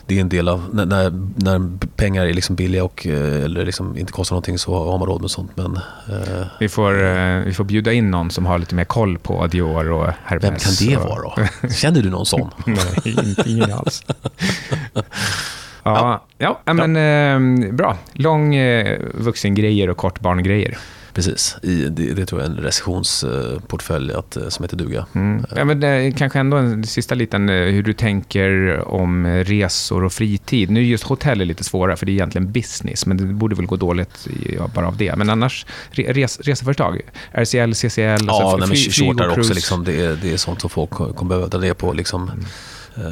det 0.08 0.18
är 0.18 0.22
en 0.22 0.30
del 0.30 0.48
av... 0.48 0.70
När, 0.74 1.12
när 1.36 1.78
pengar 1.96 2.26
är 2.26 2.34
liksom 2.34 2.56
billiga 2.56 2.84
och 2.84 3.06
eller 3.06 3.66
liksom 3.66 3.98
inte 3.98 4.12
kostar 4.12 4.34
någonting 4.34 4.58
så 4.58 4.92
har 4.92 4.98
man 4.98 5.08
råd 5.08 5.22
med 5.22 5.32
sånt. 5.32 5.52
Men, 5.56 5.80
uh, 6.10 6.46
vi, 6.60 6.70
får, 6.70 6.94
vi 7.46 7.54
får 7.54 7.64
bjuda 7.64 7.94
in 7.94 8.12
någon 8.12 8.32
som 8.32 8.46
har 8.46 8.60
lite 8.60 8.76
mer 8.76 8.86
koll 8.96 9.18
på 9.18 9.48
Dior 9.48 9.92
och 9.92 10.08
Hermes. 10.24 10.44
Vem 10.44 10.56
kan 10.56 10.88
det 10.88 10.98
vara 10.98 11.22
då? 11.22 11.70
Känner 11.70 12.02
du 12.02 12.10
någon 12.10 12.26
sån? 12.26 12.50
Nej, 12.66 13.16
inte, 13.18 13.50
ingen 13.50 13.72
alls. 13.72 14.04
Ja, 15.88 16.26
ja, 16.38 16.60
ja 16.66 16.74
men 16.74 16.96
eh, 16.96 17.72
bra. 17.74 17.98
Lång 18.14 18.56
eh, 18.56 19.00
vuxengrejer 19.14 19.90
och 19.90 19.98
kort 19.98 20.20
barngrejer. 20.20 20.78
Precis, 21.16 21.58
I, 21.62 21.90
det, 21.90 22.14
det 22.14 22.26
tror 22.26 22.42
jag 22.42 22.52
är 22.52 22.56
en 22.56 22.64
recessionsportfölj 22.64 24.14
att, 24.14 24.38
eh, 24.38 24.48
som 24.48 24.64
heter 24.64 24.78
duga. 24.78 25.06
Mm. 25.14 25.46
Ja, 25.56 25.66
men 25.66 25.80
det, 25.80 26.12
kanske 26.18 26.40
ändå 26.40 26.58
en 26.58 26.84
sista 26.84 27.16
liten, 27.16 27.50
eh, 27.50 27.56
hur 27.56 27.84
du 27.84 27.94
tänker 27.94 28.80
om 28.88 29.28
resor 29.28 30.04
och 30.04 30.14
fritid. 30.14 30.70
Nu 30.70 30.80
är 30.80 30.84
just 30.84 31.04
hotell 31.04 31.42
är 31.42 31.46
lite 31.46 31.64
svåra, 31.64 31.96
för 31.96 32.06
det 32.06 32.12
är 32.12 32.14
egentligen 32.14 32.52
business, 32.52 33.06
men 33.06 33.18
det 33.18 33.24
borde 33.24 33.56
väl 33.56 33.66
gå 33.66 33.76
dåligt 33.76 34.28
ja, 34.58 34.70
bara 34.76 34.88
av 34.88 34.98
det. 34.98 35.16
Men 35.16 35.30
annars, 35.30 35.66
res, 35.92 36.40
reseföretag, 36.40 37.02
RCL, 37.32 37.74
CCL, 37.74 38.02
ja, 38.02 38.16
alltså, 38.16 38.58
nej, 38.58 38.68
men 38.68 38.78
short 38.78 39.20
är 39.20 39.40
också, 39.40 39.54
liksom, 39.54 39.84
det, 39.84 40.06
är, 40.06 40.20
det 40.22 40.34
är 40.34 40.38
sånt 40.38 40.62
som 40.62 40.70
folk 40.70 40.90
kommer 40.90 41.30
behöva 41.30 41.48
dra 41.48 41.60
ner 41.60 41.74
på. 41.74 41.94
Liksom. 41.94 42.24
Mm. 42.24 42.46
Uh, 42.98 43.06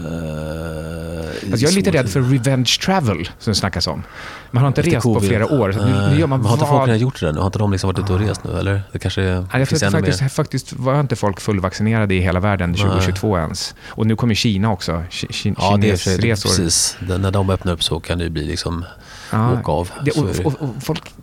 alltså 1.52 1.66
jag 1.66 1.72
är 1.72 1.76
lite 1.76 1.92
rädd 1.92 2.10
för 2.10 2.22
revenge 2.22 2.78
travel, 2.86 3.30
som 3.40 3.52
det 3.52 3.56
snackas 3.56 3.88
om. 3.88 4.04
Man 4.52 4.62
har 4.64 4.68
inte 4.68 4.82
Efter 4.82 4.92
rest 4.92 5.04
COVID. 5.04 5.22
på 5.22 5.28
flera 5.28 5.46
år. 5.46 5.72
Så 5.72 5.86
nu, 5.86 6.10
nu 6.10 6.20
gör 6.20 6.28
man 6.28 6.46
har 6.46 6.54
inte 6.54 6.66
folk 6.66 7.02
gjort 7.02 7.20
det 7.20 7.32
nu? 7.32 7.40
Har 7.40 7.46
inte 7.46 7.60
de 7.60 7.72
liksom 7.72 7.88
varit 7.88 8.00
ute 8.00 8.14
och 8.14 8.20
rest 8.20 8.44
nu? 8.44 8.60
Eller? 8.60 8.82
Det 8.92 9.00
kanske 9.00 9.22
ja, 9.22 9.60
jag 9.60 9.68
finns 9.68 9.84
ännu 9.84 9.92
faktiskt, 9.92 10.22
mer? 10.22 10.30
Faktiskt 10.30 10.74
var 10.74 11.00
inte 11.00 11.16
folk 11.16 11.42
fullvaccinerade 11.42 12.16
i 12.16 12.20
hela 12.20 12.40
världen 12.40 12.74
2022 12.74 13.36
Nej. 13.36 13.44
ens. 13.44 13.76
Och 13.88 14.08
nu 14.08 14.16
kommer 14.16 14.36
Kina 14.36 14.72
också. 14.72 15.04
Ki 15.10 15.28
ja, 15.58 15.78
det 15.78 15.90
är, 15.90 16.36
precis. 16.36 16.98
när 17.00 17.32
de 17.32 17.50
öppnar 17.50 17.74
upp 17.74 17.84
så 17.84 18.00
kan 18.00 18.20
det 18.20 18.30
bli 18.30 18.44
liksom 18.44 18.86
åka 19.34 19.72
av. 19.72 19.90
Det, 20.06 20.12
och, 20.12 20.46
och, 20.46 20.62
och 20.62 20.70
folk, 20.84 21.14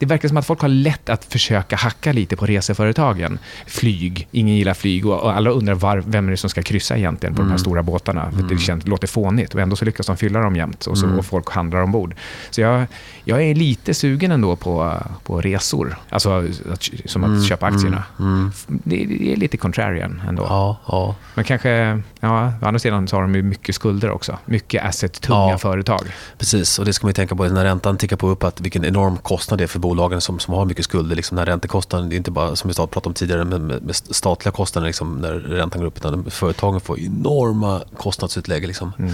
det 0.00 0.06
verkar 0.06 0.28
som 0.28 0.36
att 0.36 0.46
folk 0.46 0.60
har 0.60 0.68
lätt 0.68 1.08
att 1.08 1.24
försöka 1.24 1.76
hacka 1.76 2.12
lite 2.12 2.36
på 2.36 2.46
reseföretagen. 2.46 3.38
Flyg, 3.66 4.28
ingen 4.32 4.56
gillar 4.56 4.74
flyg 4.74 5.06
och 5.06 5.32
alla 5.32 5.50
undrar 5.50 5.74
var, 5.74 6.02
vem 6.06 6.26
är 6.26 6.30
det 6.30 6.36
som 6.36 6.50
ska 6.50 6.62
kryssa 6.62 6.96
egentligen 6.96 7.34
på 7.34 7.42
mm. 7.42 7.48
de 7.48 7.50
här 7.50 7.56
mm. 7.56 7.64
stora 7.64 7.82
båtarna. 7.82 8.30
För 8.30 8.38
mm. 8.38 8.48
Det 8.48 8.58
känns, 8.58 8.86
låter 8.86 9.06
fånigt 9.06 9.54
och 9.54 9.60
ändå 9.60 9.76
så 9.76 9.84
lyckas 9.84 10.06
de 10.06 10.16
fylla 10.16 10.40
dem 10.40 10.56
jämt 10.56 10.86
och, 10.86 10.98
så, 10.98 11.06
mm. 11.06 11.18
och 11.18 11.26
folk 11.26 11.50
handlar 11.50 11.82
ombord. 11.82 12.14
Så 12.50 12.60
jag, 12.60 12.86
jag 13.24 13.42
är 13.42 13.54
lite 13.54 13.94
sugen 13.94 14.32
ändå 14.32 14.56
på, 14.56 14.96
på 15.24 15.40
resor, 15.40 15.96
alltså 16.08 16.30
att, 16.72 16.88
som 17.04 17.24
att 17.24 17.30
mm. 17.30 17.44
köpa 17.44 17.66
aktierna. 17.66 18.04
Mm. 18.18 18.52
Det, 18.66 19.04
det, 19.04 19.32
är 19.32 19.36
lite 19.36 19.56
contrarian 19.56 20.22
ändå. 20.28 20.42
Ja, 20.42 20.76
ja. 20.86 21.14
Men 21.34 21.44
kanske, 21.44 22.02
ja, 22.20 22.52
å 22.62 22.66
andra 22.66 22.78
sidan 22.78 23.08
så 23.08 23.16
har 23.16 23.22
de 23.22 23.34
ju 23.34 23.42
mycket 23.42 23.74
skulder 23.74 24.10
också. 24.10 24.38
Mycket 24.44 24.84
asset-tunga 24.84 25.50
ja, 25.50 25.58
företag. 25.58 26.02
Precis, 26.38 26.78
och 26.78 26.84
det 26.84 26.92
ska 26.92 27.06
man 27.06 27.14
tänka 27.14 27.34
på 27.34 27.44
när 27.44 27.64
räntan 27.64 27.96
tickar 27.96 28.16
på 28.16 28.28
upp, 28.28 28.44
att 28.44 28.60
vilken 28.60 28.84
enorm 28.84 29.16
kostnad 29.16 29.58
det 29.60 29.64
är 29.64 29.68
för 29.68 29.78
bolagen 29.90 30.20
som, 30.20 30.38
som 30.38 30.54
har 30.54 30.64
mycket 30.64 30.84
skulder. 30.84 31.16
Liksom, 31.16 31.36
när 31.36 31.46
räntekostnaden, 31.46 32.08
det 32.08 32.14
är 32.14 32.16
inte 32.16 32.30
bara 32.30 32.56
som 32.56 32.68
vi 32.68 32.74
pratade 32.74 33.06
om 33.06 33.14
tidigare, 33.14 33.44
med, 33.44 33.60
med 33.60 33.96
statliga 33.96 34.52
kostnader 34.52 34.86
liksom, 34.86 35.20
när 35.20 35.32
räntan 35.32 35.80
går 35.80 35.86
upp, 35.86 35.96
utan 35.96 36.30
företagen 36.30 36.80
får 36.80 37.00
enorma 37.00 37.80
kostnadsutlägg. 37.96 38.66
Liksom. 38.66 38.92
Mm. 38.98 39.12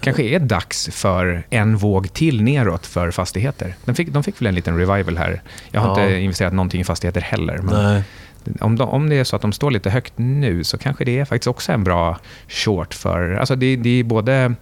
kanske 0.00 0.22
är 0.22 0.38
dags 0.38 0.88
för 0.92 1.46
en 1.50 1.76
våg 1.76 2.12
till 2.12 2.42
neråt 2.42 2.86
för 2.86 3.10
fastigheter. 3.10 3.74
De 3.84 3.94
fick, 3.94 4.08
de 4.08 4.22
fick 4.22 4.40
väl 4.40 4.46
en 4.46 4.54
liten 4.54 4.78
revival 4.78 5.16
här. 5.16 5.42
Jag 5.70 5.80
har 5.80 6.00
ja. 6.00 6.04
inte 6.04 6.20
investerat 6.20 6.52
någonting 6.52 6.80
i 6.80 6.84
fastigheter 6.84 7.20
heller. 7.20 7.58
Men 7.58 7.92
Nej. 7.92 8.02
Om, 8.60 8.76
de, 8.76 8.88
om 8.88 9.08
det 9.08 9.16
är 9.16 9.24
så 9.24 9.36
att 9.36 9.42
de 9.42 9.52
står 9.52 9.70
lite 9.70 9.90
högt 9.90 10.12
nu 10.16 10.64
så 10.64 10.78
kanske 10.78 11.04
det 11.04 11.18
är 11.18 11.24
faktiskt 11.24 11.46
också 11.46 11.72
en 11.72 11.84
bra 11.84 12.18
short 12.48 12.94
för... 12.94 13.34
Alltså 13.34 13.56
det, 13.56 13.76
det 13.76 14.00
är 14.00 14.04
både 14.04 14.54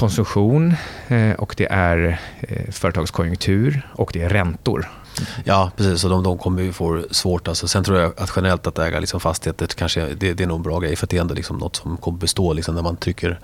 konsumtion 0.00 0.74
eh, 1.08 1.32
och 1.32 1.54
det 1.56 1.66
är 1.70 2.18
eh, 2.40 2.70
företagskonjunktur 2.70 3.88
och 3.92 4.10
det 4.14 4.22
är 4.22 4.28
räntor. 4.28 4.88
Ja, 5.44 5.70
precis. 5.76 6.04
Och 6.04 6.10
de, 6.10 6.22
de 6.22 6.38
kommer 6.38 6.62
ju 6.62 6.72
få 6.72 7.04
svårt. 7.10 7.48
Alltså. 7.48 7.68
Sen 7.68 7.84
tror 7.84 7.98
jag 7.98 8.12
att 8.16 8.32
generellt 8.36 8.66
att 8.66 8.78
äga 8.78 9.00
liksom 9.00 9.20
fastigheter 9.20 9.66
kanske, 9.66 10.06
det, 10.14 10.34
det 10.34 10.42
är 10.42 10.46
nog 10.46 10.56
en 10.56 10.62
bra 10.62 10.78
grej. 10.78 10.96
För 10.96 11.06
det 11.06 11.16
är 11.16 11.20
ändå 11.20 11.34
liksom 11.34 11.58
något 11.58 11.76
som 11.76 11.96
kommer 11.96 12.18
bestå. 12.18 12.52
Liksom, 12.52 12.74
när 12.74 12.82
man 12.82 12.96
trycker 12.96 13.40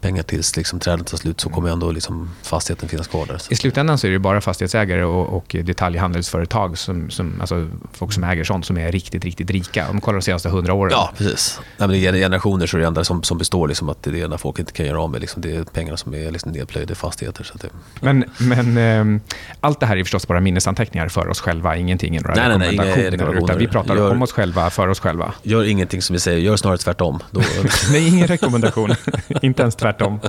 pengar 0.00 0.22
tills 0.22 0.56
liksom, 0.56 0.80
trädet 0.80 1.06
tar 1.06 1.16
slut 1.16 1.40
så 1.40 1.48
kommer 1.48 1.70
ändå 1.70 1.90
liksom, 1.90 2.30
fastigheten 2.42 2.88
finnas 2.88 3.06
kvar 3.06 3.26
där. 3.26 3.38
Så. 3.38 3.52
I 3.52 3.56
slutändan 3.56 3.98
så 3.98 4.06
är 4.06 4.10
det 4.10 4.18
bara 4.18 4.40
fastighetsägare 4.40 5.04
och, 5.04 5.36
och 5.36 5.56
detaljhandelsföretag, 5.64 6.78
som, 6.78 7.10
som, 7.10 7.40
alltså 7.40 7.68
folk 7.92 8.12
som 8.12 8.24
äger 8.24 8.44
sånt, 8.44 8.66
som 8.66 8.78
är 8.78 8.92
riktigt, 8.92 9.24
riktigt 9.24 9.50
rika. 9.50 9.86
De 9.86 10.00
kollar 10.00 10.18
de 10.18 10.22
senaste 10.22 10.48
hundra 10.48 10.74
åren. 10.74 10.92
Ja, 10.92 11.12
precis. 11.16 11.60
Nej, 11.76 11.88
men 11.88 12.00
det 12.00 12.06
är 12.06 12.12
generationer 12.12 12.66
så 12.66 12.76
är 12.76 12.80
det 12.80 12.86
enda 12.86 13.04
som, 13.04 13.22
som 13.22 13.38
består. 13.38 13.68
Liksom, 13.68 13.88
att 13.88 14.02
det 14.02 14.10
är 14.10 14.14
det 14.14 14.20
enda 14.22 14.38
folk 14.38 14.58
inte 14.58 14.72
kan 14.72 14.86
göra 14.86 15.02
av 15.02 15.10
med. 15.10 15.20
Liksom, 15.20 15.42
det 15.42 15.56
är 15.56 15.64
pengarna 15.64 15.96
som 15.96 16.14
är 16.14 16.30
liksom, 16.30 16.52
nedplöjda 16.52 16.92
i 16.92 16.94
fastigheter. 16.94 17.44
Så 17.44 17.58
det... 17.58 17.68
Men, 18.00 18.24
men 18.38 18.76
eh, 19.16 19.22
allt 19.60 19.80
det 19.80 19.86
här 19.86 19.96
är 19.96 20.04
förstås 20.04 20.26
bara 20.26 20.40
minnesanteckningar 20.40 21.05
för 21.08 21.28
oss 21.28 21.40
själva, 21.40 21.76
ingenting 21.76 22.16
i 22.16 22.20
några 22.20 22.34
nej, 22.34 22.44
rekommendationer. 22.44 22.84
Nej, 22.84 22.96
nej, 22.96 23.10
rekommendationer. 23.10 23.44
Utan 23.44 23.58
vi 23.58 23.66
pratar 23.66 23.96
gör, 23.96 24.10
om 24.10 24.22
oss 24.22 24.32
själva, 24.32 24.70
för 24.70 24.88
oss 24.88 25.00
själva. 25.00 25.32
Gör 25.42 25.64
ingenting 25.64 26.02
som 26.02 26.12
vi 26.12 26.20
säger, 26.20 26.38
gör 26.38 26.56
snarare 26.56 26.78
tvärtom. 26.78 27.18
Då... 27.30 27.40
nej, 27.90 28.08
ingen 28.08 28.26
rekommendation. 28.26 28.90
Inte 29.42 29.62
ens 29.62 29.76
tvärtom. 29.76 30.20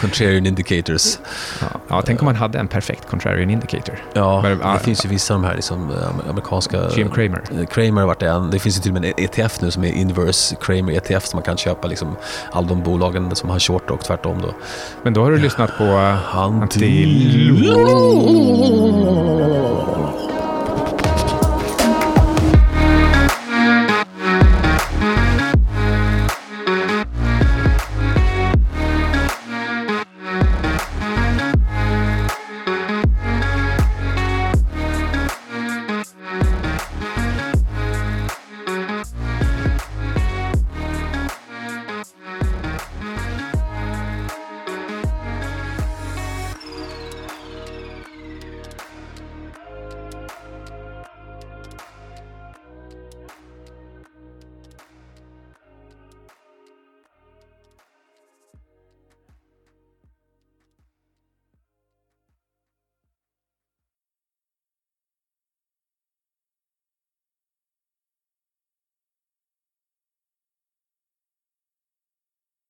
Contrarian 0.00 0.46
indicators. 0.46 1.18
Ja, 1.60 1.66
ja, 1.88 2.02
tänk 2.02 2.20
om 2.22 2.24
man 2.24 2.36
hade 2.36 2.58
en 2.58 2.68
perfekt 2.68 3.08
contrarian 3.10 3.50
indicator. 3.50 3.98
Ja, 4.12 4.42
Men, 4.42 4.58
det 4.58 4.78
finns 4.78 5.04
ju 5.04 5.08
vissa 5.08 5.34
av 5.34 5.42
de 5.42 5.46
här 5.46 5.54
liksom, 5.54 5.90
eh, 5.90 6.30
amerikanska... 6.30 6.88
Jim 6.96 7.10
Cramer. 7.10 7.42
Eh, 7.58 7.66
Cramer 7.66 8.00
har 8.00 8.08
varit 8.08 8.22
en. 8.22 8.50
Det 8.50 8.58
finns 8.58 8.76
ju 8.76 8.80
till 8.80 8.90
och 8.90 9.00
med 9.00 9.04
en 9.04 9.24
ETF 9.24 9.60
nu 9.60 9.70
som 9.70 9.84
är 9.84 9.92
Inverse 9.92 10.56
Cramer 10.60 10.92
ETF 10.92 11.26
som 11.26 11.36
man 11.36 11.44
kan 11.44 11.56
köpa 11.56 11.88
liksom, 11.88 12.16
alla 12.52 12.66
de 12.66 12.82
bolagen 12.82 13.36
som 13.36 13.50
har 13.50 13.58
short 13.58 13.90
och 13.90 14.00
tvärtom. 14.00 14.42
Då. 14.42 14.54
Men 15.02 15.14
då 15.14 15.24
har 15.24 15.30
du 15.30 15.38
lyssnat 15.38 15.78
på... 15.78 15.84
Antil... 15.84 16.58
Antil... 16.62 17.74
Oh. 19.80 20.37